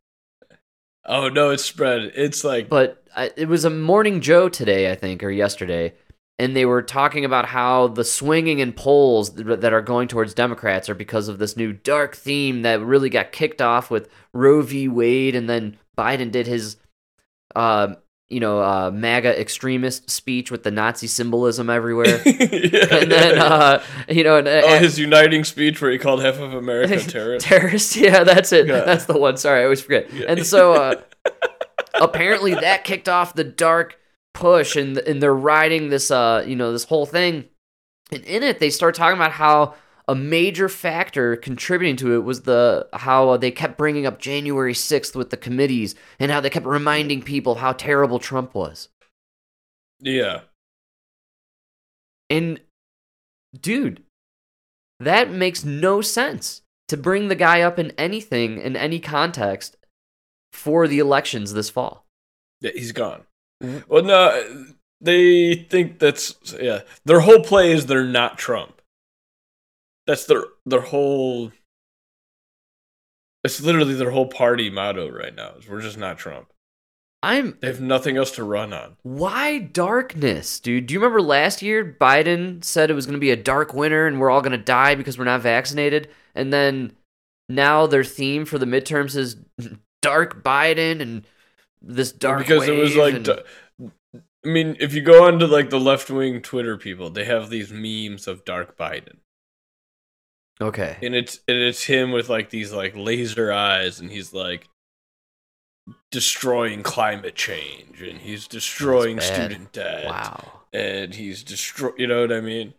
oh 1.05 1.27
no, 1.27 1.49
it's 1.49 1.65
spread. 1.65 2.13
It's 2.15 2.43
like 2.45 2.69
But 2.69 3.03
it 3.35 3.47
was 3.47 3.65
a 3.65 3.69
Morning 3.69 4.21
Joe 4.21 4.49
today, 4.49 4.91
I 4.91 4.95
think, 4.95 5.23
or 5.23 5.29
yesterday, 5.31 5.93
and 6.39 6.55
they 6.55 6.65
were 6.65 6.81
talking 6.83 7.25
about 7.25 7.45
how 7.45 7.87
the 7.87 8.03
swinging 8.03 8.59
in 8.59 8.73
polls 8.73 9.33
that 9.35 9.73
are 9.73 9.81
going 9.81 10.07
towards 10.07 10.33
Democrats 10.33 10.87
are 10.89 10.95
because 10.95 11.27
of 11.27 11.39
this 11.39 11.57
new 11.57 11.73
dark 11.73 12.15
theme 12.15 12.61
that 12.61 12.79
really 12.81 13.09
got 13.09 13.31
kicked 13.31 13.61
off 13.61 13.89
with 13.89 14.09
Roe 14.33 14.61
v. 14.61 14.87
Wade, 14.87 15.35
and 15.35 15.49
then 15.49 15.77
Biden 15.97 16.31
did 16.31 16.45
his, 16.45 16.77
uh, 17.55 17.95
you 18.29 18.39
know, 18.39 18.59
uh, 18.61 18.91
MAGA 18.93 19.39
extremist 19.39 20.09
speech 20.11 20.51
with 20.51 20.63
the 20.63 20.69
Nazi 20.69 21.07
symbolism 21.07 21.69
everywhere. 21.69 22.21
Yeah. 22.27 22.87
and 22.95 23.11
then 23.11 23.39
uh 23.39 23.81
you 24.09 24.23
know 24.23 24.37
and, 24.37 24.47
oh, 24.47 24.77
his 24.79 24.99
uniting 24.99 25.43
speech 25.45 25.81
where 25.81 25.89
he 25.91 25.97
called 25.97 26.21
half 26.21 26.39
of 26.39 26.53
America 26.53 26.99
terrorists. 27.09 27.47
terrorist 27.47 27.95
yeah 27.95 28.23
that's 28.23 28.51
it 28.51 28.67
Yeah. 28.67 28.81
that's 28.81 29.05
the 29.05 29.17
one 29.17 29.37
sorry 29.37 29.61
i 29.61 29.63
always 29.63 29.81
forget 29.81 30.11
Yeah. 30.13 30.25
and 30.27 30.45
so 30.45 30.73
uh 30.73 30.95
apparently 32.01 32.53
that 32.53 32.83
kicked 32.83 33.09
off 33.09 33.33
the 33.33 33.43
dark 33.43 33.99
push 34.33 34.75
and 34.75 34.97
and 34.99 35.21
they're 35.21 35.33
riding 35.33 35.89
this 35.89 36.11
uh 36.11 36.43
you 36.45 36.55
know 36.55 36.71
this 36.71 36.83
whole 36.83 37.05
thing 37.05 37.45
and 38.11 38.23
in 38.25 38.43
it 38.43 38.59
they 38.59 38.69
start 38.69 38.93
talking 38.95 39.17
about 39.17 39.31
how 39.31 39.73
a 40.07 40.15
major 40.15 40.69
factor 40.69 41.35
contributing 41.35 41.97
to 41.97 42.13
it 42.13 42.23
was 42.23 42.43
the 42.43 42.87
how 42.93 43.35
they 43.37 43.51
kept 43.51 43.77
bringing 43.77 44.05
up 44.05 44.19
January 44.19 44.73
6th 44.73 45.15
with 45.15 45.31
the 45.31 45.37
committees 45.37 45.95
and 46.19 46.31
how 46.31 46.39
they 46.39 46.49
kept 46.49 46.65
reminding 46.65 47.21
people 47.21 47.55
how 47.55 47.73
terrible 47.73 48.19
Trump 48.19 48.53
was. 48.55 48.89
yeah. 49.99 50.41
And 52.29 52.61
dude, 53.59 54.03
that 54.99 55.31
makes 55.31 55.63
no 55.63 56.01
sense 56.01 56.61
to 56.87 56.97
bring 56.97 57.27
the 57.27 57.35
guy 57.35 57.61
up 57.61 57.79
in 57.79 57.91
anything 57.97 58.59
in 58.59 58.75
any 58.75 58.99
context 58.99 59.77
for 60.53 60.87
the 60.87 60.99
elections 60.99 61.53
this 61.53 61.69
fall. 61.69 62.05
Yeah, 62.61 62.71
he's 62.73 62.91
gone. 62.91 63.23
Mm-hmm. 63.63 63.91
Well, 63.91 64.03
no, 64.03 64.65
they 65.01 65.55
think 65.69 65.99
that's 65.99 66.35
yeah. 66.61 66.81
Their 67.05 67.19
whole 67.21 67.41
play 67.43 67.71
is 67.71 67.85
they're 67.85 68.03
not 68.03 68.37
Trump. 68.37 68.81
That's 70.05 70.25
their 70.25 70.45
their 70.65 70.81
whole. 70.81 71.51
It's 73.43 73.61
literally 73.61 73.93
their 73.93 74.11
whole 74.11 74.27
party 74.27 74.69
motto 74.69 75.09
right 75.09 75.33
now. 75.35 75.53
Is 75.59 75.67
we're 75.69 75.81
just 75.81 75.97
not 75.97 76.17
Trump. 76.17 76.51
I'm 77.23 77.57
They 77.61 77.67
have 77.67 77.81
nothing 77.81 78.15
else 78.15 78.31
to 78.31 78.43
run 78.43 78.73
on. 78.73 78.95
why 79.03 79.57
darkness, 79.59 80.59
dude? 80.59 80.85
Do 80.85 80.93
you 80.93 80.99
remember 80.99 81.21
last 81.21 81.61
year 81.63 81.97
Biden 81.99 82.63
said 82.63 82.89
it 82.91 82.93
was 82.93 83.07
going 83.07 83.15
to 83.15 83.19
be 83.19 83.31
a 83.31 83.35
dark 83.35 83.73
winter 83.73 84.05
and 84.05 84.19
we're 84.19 84.29
all 84.29 84.41
going 84.41 84.51
to 84.51 84.57
die 84.57 84.93
because 84.95 85.17
we're 85.17 85.25
not 85.25 85.41
vaccinated? 85.41 86.09
And 86.35 86.53
then 86.53 86.93
now 87.49 87.87
their 87.87 88.03
theme 88.03 88.45
for 88.45 88.59
the 88.59 88.67
midterms 88.67 89.15
is 89.15 89.35
dark 90.01 90.43
Biden 90.43 91.01
and 91.01 91.25
this 91.81 92.11
dark 92.11 92.39
because 92.39 92.67
it 92.67 92.77
was 92.77 92.95
like. 92.95 93.15
and- 93.15 93.43
I 94.45 94.49
mean, 94.49 94.77
if 94.79 94.93
you 94.93 95.01
go 95.01 95.25
onto 95.25 95.45
like 95.45 95.71
the 95.71 95.79
left 95.79 96.09
wing 96.09 96.41
Twitter 96.41 96.77
people, 96.77 97.09
they 97.09 97.25
have 97.25 97.49
these 97.49 97.71
memes 97.71 98.27
of 98.27 98.45
Dark 98.45 98.77
Biden, 98.77 99.17
okay. 100.61 100.95
and 101.01 101.13
it's 101.13 101.41
and 101.49 101.57
it's 101.57 101.83
him 101.83 102.11
with 102.11 102.29
like 102.29 102.49
these 102.49 102.71
like 102.71 102.95
laser 102.95 103.51
eyes, 103.51 103.99
and 103.99 104.09
he's 104.09 104.33
like 104.33 104.69
destroying 106.11 106.81
climate 106.81 107.35
change, 107.35 108.01
and 108.01 108.19
he's 108.19 108.47
destroying 108.47 109.19
student 109.19 109.73
debt. 109.73 110.05
Wow. 110.05 110.61
and 110.71 111.13
he's 111.13 111.43
destroy. 111.43 111.91
You 111.97 112.07
know 112.07 112.21
what 112.21 112.31
I 112.31 112.39
mean? 112.39 112.73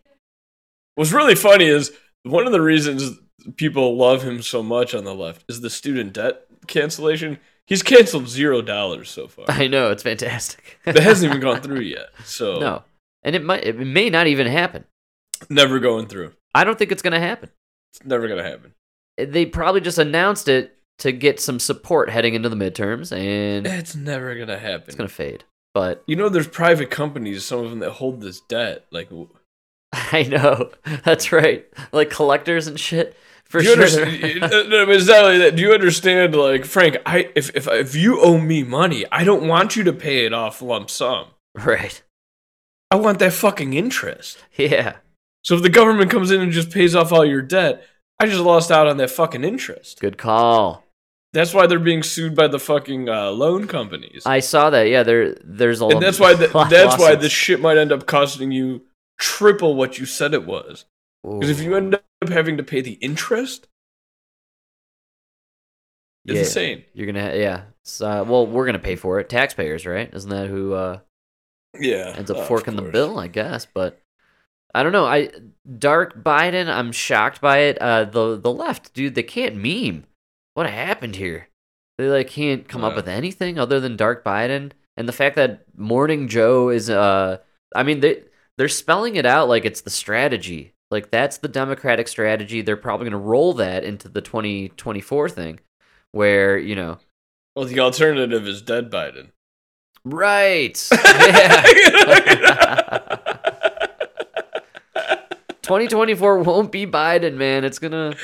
What's 0.94 1.12
really 1.12 1.34
funny 1.34 1.66
is 1.66 1.92
one 2.22 2.46
of 2.46 2.52
the 2.52 2.62
reasons 2.62 3.18
people 3.56 3.96
love 3.96 4.22
him 4.22 4.40
so 4.40 4.62
much 4.62 4.94
on 4.94 5.04
the 5.04 5.14
left 5.14 5.44
is 5.48 5.60
the 5.60 5.70
student 5.70 6.14
debt 6.14 6.47
cancellation. 6.68 7.38
He's 7.66 7.82
canceled 7.82 8.28
zero 8.28 8.62
dollars 8.62 9.10
so 9.10 9.28
far. 9.28 9.44
I 9.48 9.66
know 9.66 9.90
it's 9.90 10.02
fantastic. 10.02 10.78
that 10.84 10.96
hasn't 10.98 11.28
even 11.30 11.40
gone 11.40 11.60
through 11.62 11.80
yet. 11.80 12.06
So 12.24 12.58
No. 12.58 12.84
And 13.22 13.34
it 13.34 13.42
might 13.44 13.64
it 13.64 13.76
may 13.78 14.08
not 14.10 14.26
even 14.26 14.46
happen. 14.46 14.84
never 15.50 15.78
going 15.78 16.06
through. 16.06 16.32
I 16.54 16.64
don't 16.64 16.78
think 16.78 16.92
it's 16.92 17.02
going 17.02 17.12
to 17.12 17.20
happen. 17.20 17.50
It's 17.92 18.04
never 18.04 18.28
gonna 18.28 18.42
happen. 18.42 18.74
Eh, 19.18 19.26
they 19.26 19.44
probably 19.46 19.80
just 19.80 19.98
announced 19.98 20.48
it 20.48 20.76
to 20.98 21.12
get 21.12 21.40
some 21.40 21.58
support 21.58 22.10
heading 22.10 22.34
into 22.34 22.48
the 22.48 22.56
midterms 22.56 23.12
and 23.12 23.66
It's 23.66 23.94
never 23.94 24.34
gonna 24.34 24.58
happen. 24.58 24.84
it's 24.86 24.94
going 24.96 25.08
to 25.08 25.14
fade. 25.14 25.44
But 25.74 26.02
You 26.06 26.16
know, 26.16 26.28
there's 26.28 26.48
private 26.48 26.90
companies, 26.90 27.44
some 27.44 27.60
of 27.64 27.70
them 27.70 27.78
that 27.80 27.92
hold 27.92 28.20
this 28.20 28.40
debt. 28.40 28.86
Like, 28.90 29.10
I 29.92 30.22
know. 30.24 30.70
That's 31.04 31.30
right. 31.32 31.66
Like 31.92 32.10
collectors 32.10 32.66
and 32.66 32.78
shit. 32.80 33.16
For 33.48 33.60
do 33.60 33.68
you 33.68 33.74
sure. 33.74 34.04
understand? 34.04 34.40
no, 34.40 34.86
but 34.86 34.94
it's 34.94 35.06
not 35.06 35.24
like 35.24 35.38
that. 35.38 35.56
Do 35.56 35.62
you 35.62 35.72
understand? 35.72 36.34
Like, 36.34 36.64
Frank, 36.64 36.98
I 37.06 37.30
if 37.34 37.54
if 37.56 37.66
if 37.66 37.94
you 37.94 38.20
owe 38.20 38.38
me 38.38 38.62
money, 38.62 39.06
I 39.10 39.24
don't 39.24 39.48
want 39.48 39.74
you 39.74 39.84
to 39.84 39.92
pay 39.92 40.26
it 40.26 40.34
off 40.34 40.60
lump 40.60 40.90
sum. 40.90 41.28
right. 41.54 42.02
I 42.90 42.96
want 42.96 43.18
that 43.18 43.32
fucking 43.32 43.74
interest. 43.74 44.38
Yeah. 44.56 44.96
So 45.44 45.54
if 45.54 45.62
the 45.62 45.68
government 45.68 46.10
comes 46.10 46.30
in 46.30 46.40
and 46.40 46.52
just 46.52 46.70
pays 46.70 46.94
off 46.94 47.12
all 47.12 47.24
your 47.24 47.42
debt, 47.42 47.86
I 48.18 48.26
just 48.26 48.40
lost 48.40 48.70
out 48.70 48.86
on 48.86 48.96
that 48.96 49.10
fucking 49.10 49.44
interest. 49.44 50.00
Good 50.00 50.18
call. 50.18 50.84
That's 51.32 51.54
why 51.54 51.66
they're 51.66 51.78
being 51.78 52.02
sued 52.02 52.34
by 52.34 52.48
the 52.48 52.58
fucking 52.58 53.08
uh, 53.08 53.30
loan 53.30 53.66
companies. 53.66 54.22
I 54.24 54.40
saw 54.40 54.70
that. 54.70 54.88
Yeah, 54.88 55.02
there 55.02 55.36
there's 55.44 55.80
a 55.80 55.86
and 55.86 56.02
that's 56.02 56.18
why 56.18 56.34
the, 56.34 56.48
that's 56.68 56.98
why 56.98 57.14
this 57.14 57.32
shit 57.32 57.60
might 57.60 57.78
end 57.78 57.92
up 57.92 58.06
costing 58.06 58.50
you 58.50 58.82
triple 59.18 59.74
what 59.74 59.98
you 59.98 60.06
said 60.06 60.34
it 60.34 60.46
was. 60.46 60.86
Because 61.22 61.50
if 61.50 61.60
you 61.60 61.76
end 61.76 61.98
up 62.28 62.36
having 62.36 62.56
to 62.56 62.62
pay 62.62 62.80
the 62.80 62.92
interest, 62.94 63.68
it's 66.26 66.34
Yeah. 66.34 66.40
insane. 66.40 66.84
You're 66.92 67.06
gonna, 67.06 67.34
yeah. 67.36 67.62
So, 67.84 68.06
uh, 68.06 68.24
well, 68.24 68.46
we're 68.46 68.66
gonna 68.66 68.78
pay 68.78 68.96
for 68.96 69.18
it, 69.20 69.28
taxpayers, 69.28 69.86
right? 69.86 70.12
Isn't 70.12 70.30
that 70.30 70.48
who 70.48 70.74
uh, 70.74 71.00
Yeah, 71.78 72.14
ends 72.16 72.30
up 72.30 72.46
forking 72.46 72.76
the 72.76 72.82
bill? 72.82 73.18
I 73.18 73.28
guess, 73.28 73.66
but 73.66 74.00
I 74.74 74.82
don't 74.82 74.92
know. 74.92 75.06
I 75.06 75.30
Dark 75.78 76.22
Biden, 76.22 76.68
I'm 76.68 76.92
shocked 76.92 77.40
by 77.40 77.58
it. 77.60 77.78
Uh, 77.80 78.04
the 78.04 78.36
the 78.38 78.52
left, 78.52 78.92
dude, 78.94 79.14
they 79.14 79.22
can't 79.22 79.56
meme. 79.56 80.04
What 80.54 80.68
happened 80.68 81.16
here? 81.16 81.48
They 81.96 82.08
like 82.08 82.28
can't 82.28 82.68
come 82.68 82.84
up 82.84 82.94
with 82.94 83.08
anything 83.08 83.58
other 83.58 83.80
than 83.80 83.96
Dark 83.96 84.24
Biden, 84.24 84.72
and 84.96 85.08
the 85.08 85.12
fact 85.12 85.36
that 85.36 85.64
Morning 85.76 86.28
Joe 86.28 86.68
is. 86.68 86.90
Uh, 86.90 87.38
I 87.74 87.82
mean 87.82 88.00
they 88.00 88.24
they're 88.58 88.68
spelling 88.68 89.16
it 89.16 89.24
out 89.26 89.48
like 89.48 89.64
it's 89.64 89.80
the 89.80 89.90
strategy. 89.90 90.74
Like 90.90 91.10
that's 91.10 91.38
the 91.38 91.48
Democratic 91.48 92.08
strategy. 92.08 92.62
They're 92.62 92.76
probably 92.76 93.06
gonna 93.06 93.18
roll 93.22 93.52
that 93.54 93.84
into 93.84 94.08
the 94.08 94.22
2024 94.22 95.28
thing, 95.28 95.60
where 96.12 96.58
you 96.58 96.74
know. 96.74 96.98
Well, 97.54 97.66
the 97.66 97.80
alternative 97.80 98.46
is 98.46 98.62
dead 98.62 98.90
Biden. 98.90 99.30
Right. 100.04 100.88
Yeah. 100.98 101.64
2024 105.62 106.38
won't 106.38 106.72
be 106.72 106.86
Biden, 106.86 107.34
man. 107.34 107.64
It's 107.64 107.78
gonna, 107.78 108.14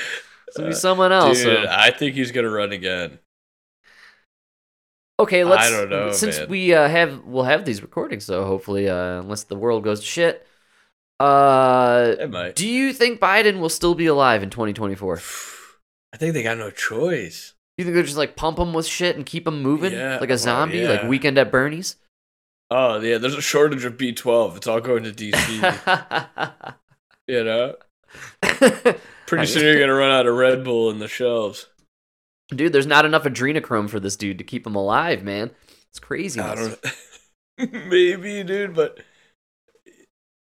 it's 0.47 0.57
gonna 0.57 0.69
be 0.69 0.75
someone 0.75 1.11
else. 1.11 1.43
Dude, 1.43 1.63
so- 1.63 1.69
I 1.69 1.91
think 1.91 2.15
he's 2.15 2.31
gonna 2.31 2.49
run 2.49 2.71
again. 2.71 3.19
Okay, 5.19 5.43
let's. 5.43 5.67
I 5.67 5.69
don't 5.69 5.89
know, 5.89 6.11
Since 6.11 6.39
man. 6.39 6.49
we 6.49 6.73
uh, 6.73 6.89
have, 6.89 7.23
we'll 7.23 7.43
have 7.43 7.63
these 7.63 7.81
recordings, 7.81 8.25
so 8.25 8.43
hopefully, 8.45 8.89
uh, 8.89 9.21
unless 9.21 9.43
the 9.43 9.55
world 9.55 9.83
goes 9.83 10.01
to 10.01 10.05
shit. 10.05 10.45
Uh, 11.19 12.15
It 12.19 12.29
might. 12.29 12.55
do 12.55 12.67
you 12.67 12.91
think 12.91 13.19
Biden 13.19 13.59
will 13.59 13.69
still 13.69 13.95
be 13.95 14.05
alive 14.05 14.43
in 14.43 14.49
2024? 14.49 15.21
I 16.13 16.17
think 16.17 16.33
they 16.33 16.43
got 16.43 16.57
no 16.57 16.71
choice. 16.71 17.53
You 17.77 17.83
think 17.83 17.93
they're 17.95 18.03
just 18.03 18.17
like 18.17 18.35
pump 18.35 18.57
him 18.57 18.73
with 18.73 18.85
shit 18.85 19.15
and 19.17 19.25
keep 19.25 19.47
him 19.47 19.61
moving 19.61 19.91
Yeah, 19.91 20.17
like 20.19 20.29
a 20.29 20.33
oh, 20.33 20.37
zombie, 20.37 20.87
like 20.87 21.03
yeah. 21.03 21.07
Weekend 21.09 21.37
at 21.37 21.51
Bernie's? 21.51 21.97
Oh 22.71 22.99
yeah, 22.99 23.17
there's 23.17 23.35
a 23.35 23.41
shortage 23.41 23.85
of 23.85 23.97
B12. 23.97 24.57
It's 24.57 24.67
all 24.67 24.79
going 24.79 25.03
to 25.03 25.11
DC. 25.11 26.75
you 27.27 27.43
know, 27.43 27.75
pretty 29.27 29.45
soon 29.45 29.63
you're 29.63 29.79
gonna 29.79 29.93
run 29.93 30.11
out 30.11 30.25
of 30.25 30.35
Red 30.35 30.63
Bull 30.63 30.89
in 30.89 30.99
the 30.99 31.07
shelves. 31.07 31.67
Dude, 32.49 32.73
there's 32.73 32.87
not 32.87 33.05
enough 33.05 33.23
adrenochrome 33.23 33.89
for 33.89 33.99
this 33.99 34.15
dude 34.15 34.37
to 34.37 34.43
keep 34.43 34.65
him 34.65 34.75
alive, 34.75 35.23
man. 35.23 35.51
It's 35.89 35.99
crazy. 35.99 36.39
Maybe, 37.57 38.43
dude, 38.43 38.73
but 38.75 38.99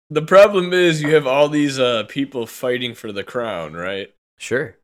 the 0.09 0.21
problem 0.21 0.73
is 0.73 1.01
you 1.01 1.13
have 1.13 1.27
all 1.27 1.49
these 1.49 1.79
uh 1.79 2.03
people 2.07 2.45
fighting 2.45 2.93
for 2.93 3.11
the 3.11 3.23
crown, 3.23 3.73
right? 3.73 4.13
Sure. 4.37 4.77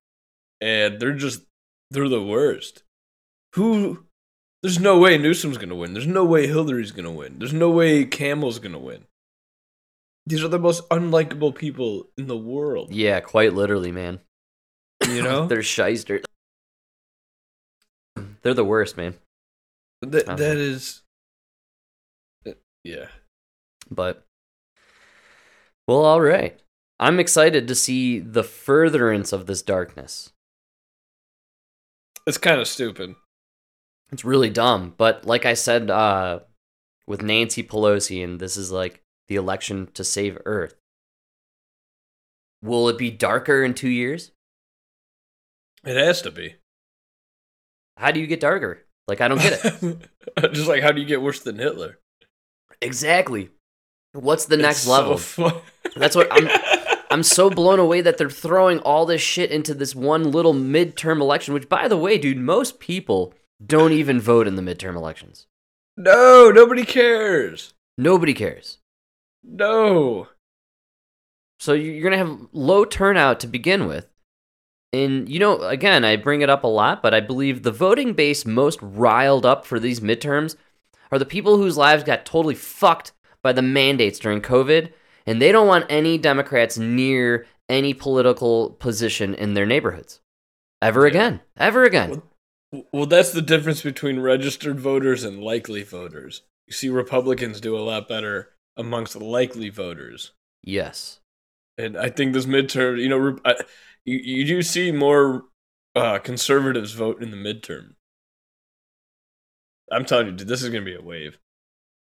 And 0.61 0.99
they're 0.99 1.13
just 1.13 1.43
they're 1.91 2.09
the 2.09 2.23
worst. 2.23 2.83
Who 3.55 4.05
there's 4.61 4.79
no 4.79 4.97
way 4.99 5.17
Newsom's 5.17 5.57
gonna 5.57 5.75
win. 5.75 5.93
There's 5.93 6.07
no 6.07 6.23
way 6.25 6.47
Hillary's 6.47 6.91
gonna 6.91 7.11
win. 7.11 7.39
There's 7.39 7.53
no 7.53 7.69
way 7.69 8.05
Camel's 8.05 8.59
gonna 8.59 8.79
win. 8.79 9.05
These 10.25 10.43
are 10.43 10.47
the 10.49 10.59
most 10.59 10.87
unlikable 10.89 11.53
people 11.53 12.07
in 12.17 12.27
the 12.27 12.37
world. 12.37 12.93
Yeah, 12.93 13.19
quite 13.19 13.53
literally, 13.53 13.91
man. 13.91 14.21
You 15.07 15.21
know? 15.21 15.45
They're 15.47 15.61
shyster. 15.61 16.21
They're 18.41 18.53
the 18.53 18.63
worst, 18.63 18.95
man. 18.95 19.15
that 20.01 20.25
that 20.25 20.57
is 20.57 21.01
yeah. 22.83 23.07
But 23.89 24.25
well, 25.87 26.05
all 26.05 26.21
right. 26.21 26.59
I'm 26.99 27.19
excited 27.19 27.67
to 27.67 27.75
see 27.75 28.19
the 28.19 28.43
furtherance 28.43 29.33
of 29.33 29.45
this 29.45 29.61
darkness. 29.61 30.31
It's 32.25 32.37
kind 32.37 32.61
of 32.61 32.67
stupid. 32.67 33.15
It's 34.11 34.23
really 34.23 34.49
dumb, 34.49 34.93
but 34.97 35.25
like 35.25 35.45
I 35.45 35.55
said 35.55 35.89
uh 35.89 36.39
with 37.07 37.21
Nancy 37.21 37.63
Pelosi 37.63 38.23
and 38.23 38.39
this 38.39 38.55
is 38.55 38.71
like 38.71 39.01
the 39.27 39.35
election 39.35 39.89
to 39.95 40.03
save 40.03 40.37
Earth. 40.45 40.75
Will 42.61 42.87
it 42.87 42.97
be 42.97 43.11
darker 43.11 43.63
in 43.63 43.73
2 43.73 43.89
years? 43.89 44.31
It 45.83 45.97
has 45.97 46.21
to 46.21 46.31
be. 46.31 46.55
How 47.97 48.11
do 48.11 48.21
you 48.21 48.27
get 48.27 48.39
darker? 48.39 48.83
Like 49.07 49.19
I 49.19 49.27
don't 49.27 49.41
get 49.41 49.59
it. 49.65 50.09
Just 50.53 50.69
like 50.69 50.81
how 50.81 50.91
do 50.91 51.01
you 51.01 51.07
get 51.07 51.21
worse 51.21 51.41
than 51.41 51.57
Hitler? 51.57 51.99
exactly. 52.81 53.49
What's 54.13 54.45
the 54.45 54.57
next 54.57 54.79
It's 54.79 54.87
level? 54.87 55.17
So. 55.17 55.61
That's 55.95 56.15
what 56.15 56.27
I'm 56.31 56.49
I'm 57.11 57.23
so 57.23 57.49
blown 57.49 57.77
away 57.79 58.01
that 58.01 58.17
they're 58.17 58.29
throwing 58.29 58.79
all 58.79 59.05
this 59.05 59.21
shit 59.21 59.51
into 59.51 59.73
this 59.75 59.93
one 59.93 60.31
little 60.31 60.53
midterm 60.53 61.21
election, 61.21 61.53
which 61.53 61.69
by 61.69 61.87
the 61.87 61.97
way, 61.97 62.17
dude, 62.17 62.37
most 62.37 62.79
people 62.79 63.33
don't 63.63 63.91
even 63.91 64.19
vote 64.19 64.47
in 64.47 64.55
the 64.55 64.61
midterm 64.63 64.95
elections. 64.95 65.47
no, 65.97 66.51
nobody 66.51 66.83
cares. 66.85 67.73
Nobody 67.97 68.33
cares. 68.33 68.79
No. 69.43 70.29
So 71.59 71.73
you're 71.73 72.01
going 72.01 72.11
to 72.11 72.17
have 72.17 72.47
low 72.51 72.85
turnout 72.85 73.39
to 73.41 73.47
begin 73.47 73.87
with. 73.87 74.07
And 74.91 75.29
you 75.29 75.39
know, 75.39 75.61
again, 75.61 76.03
I 76.03 76.15
bring 76.15 76.41
it 76.41 76.49
up 76.49 76.63
a 76.63 76.67
lot, 76.67 77.01
but 77.01 77.13
I 77.13 77.19
believe 77.19 77.61
the 77.63 77.71
voting 77.71 78.13
base 78.13 78.45
most 78.45 78.79
riled 78.81 79.45
up 79.45 79.65
for 79.65 79.79
these 79.79 79.99
midterms 79.99 80.55
are 81.11 81.19
the 81.19 81.25
people 81.25 81.57
whose 81.57 81.77
lives 81.77 82.03
got 82.03 82.25
totally 82.25 82.55
fucked 82.55 83.11
by 83.43 83.53
the 83.53 83.61
mandates 83.61 84.17
during 84.17 84.41
COVID, 84.41 84.91
and 85.25 85.41
they 85.41 85.51
don't 85.51 85.67
want 85.67 85.85
any 85.89 86.17
Democrats 86.17 86.77
near 86.77 87.45
any 87.69 87.93
political 87.93 88.71
position 88.71 89.33
in 89.35 89.53
their 89.53 89.65
neighborhoods. 89.65 90.21
Ever 90.81 91.05
again. 91.05 91.41
Ever 91.57 91.83
again. 91.83 92.21
Well, 92.91 93.05
that's 93.05 93.31
the 93.31 93.41
difference 93.41 93.81
between 93.81 94.19
registered 94.19 94.79
voters 94.79 95.23
and 95.23 95.43
likely 95.43 95.83
voters. 95.83 96.41
You 96.67 96.73
see, 96.73 96.89
Republicans 96.89 97.61
do 97.61 97.77
a 97.77 97.79
lot 97.79 98.07
better 98.07 98.49
amongst 98.75 99.15
likely 99.15 99.69
voters. 99.69 100.31
Yes. 100.63 101.19
And 101.77 101.97
I 101.97 102.09
think 102.09 102.33
this 102.33 102.45
midterm, 102.45 102.99
you 102.99 103.09
know, 103.09 103.37
I, 103.45 103.55
you, 104.05 104.17
you 104.17 104.45
do 104.45 104.61
see 104.61 104.91
more 104.91 105.43
uh, 105.95 106.19
conservatives 106.19 106.93
vote 106.93 107.21
in 107.21 107.31
the 107.31 107.37
midterm. 107.37 107.95
I'm 109.91 110.05
telling 110.05 110.27
you, 110.27 110.31
dude, 110.33 110.47
this 110.47 110.63
is 110.63 110.69
going 110.69 110.83
to 110.83 110.91
be 110.91 110.97
a 110.97 111.01
wave. 111.01 111.37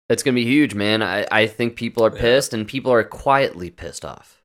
It's 0.09 0.21
going 0.23 0.35
to 0.35 0.41
be 0.41 0.45
huge, 0.45 0.75
man. 0.75 1.01
I, 1.01 1.25
I 1.31 1.47
think 1.47 1.75
people 1.75 2.05
are 2.05 2.13
Yeah. 2.13 2.21
pissed, 2.21 2.53
and 2.53 2.67
people 2.67 2.91
are 2.91 3.03
quietly 3.03 3.69
pissed 3.69 4.03
off. 4.05 4.41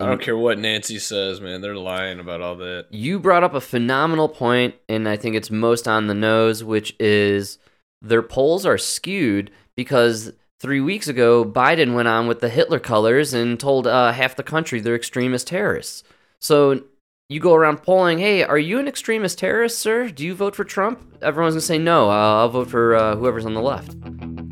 I 0.00 0.06
don't 0.06 0.22
care 0.22 0.36
what 0.36 0.58
Nancy 0.60 0.98
says, 1.00 1.40
man. 1.40 1.60
They're 1.60 1.74
lying 1.74 2.20
about 2.20 2.40
all 2.40 2.54
that. 2.56 2.86
you 2.90 3.18
brought 3.18 3.42
up 3.42 3.54
a 3.54 3.60
phenomenal 3.60 4.28
point, 4.28 4.76
and 4.88 5.08
I 5.08 5.16
think 5.16 5.34
it's 5.34 5.50
most 5.50 5.88
on 5.88 6.06
the 6.06 6.14
nose, 6.14 6.62
which 6.62 6.94
is 7.00 7.58
their 8.00 8.22
polls 8.22 8.64
are 8.64 8.78
skewed 8.78 9.50
because 9.74 10.32
three 10.60 10.80
weeks 10.80 11.08
ago 11.08 11.44
Biden 11.44 11.94
went 11.94 12.06
on 12.06 12.28
with 12.28 12.38
the 12.40 12.48
Hitler 12.48 12.78
colors 12.78 13.34
and 13.34 13.58
told 13.58 13.88
uh, 13.88 14.12
half 14.12 14.36
the 14.36 14.44
country 14.44 14.78
they're 14.78 14.94
extremist 14.94 15.48
terrorists. 15.48 16.04
So 16.40 16.84
you 17.28 17.40
go 17.40 17.54
around 17.54 17.82
polling, 17.82 18.18
hey, 18.18 18.44
are 18.44 18.56
you 18.58 18.78
an 18.78 18.86
extremist 18.86 19.38
terrorist, 19.40 19.80
sir? 19.80 20.10
Do 20.10 20.24
you 20.24 20.34
vote 20.36 20.54
for 20.54 20.62
Trump? 20.64 21.18
Everyone's 21.22 21.54
gonna 21.54 21.60
say 21.62 21.78
no. 21.78 22.08
Uh, 22.08 22.14
I'll 22.42 22.48
vote 22.50 22.70
for 22.70 22.94
uh, 22.94 23.16
whoever's 23.16 23.46
on 23.46 23.54
the 23.54 23.60
left. 23.60 23.96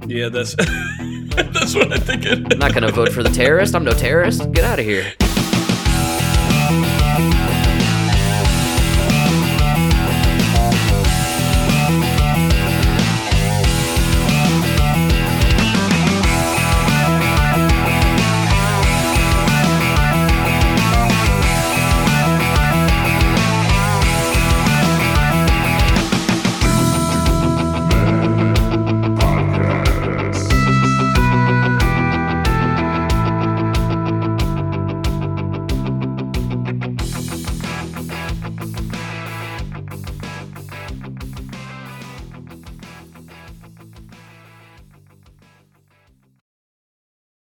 Yeah, 0.09 0.29
that's 0.29 0.55
that's 0.57 1.75
what 1.75 1.93
I 1.93 1.99
think. 1.99 2.25
It 2.25 2.53
I'm 2.53 2.59
not 2.59 2.75
gonna 2.75 2.93
vote 2.93 3.11
for 3.13 3.23
the 3.23 3.31
terrorist. 3.31 3.75
I'm 3.75 3.85
no 3.85 3.93
terrorist. 3.93 4.53
Get 4.53 4.65
out 4.65 4.79
of 4.79 4.85
here. 4.85 5.13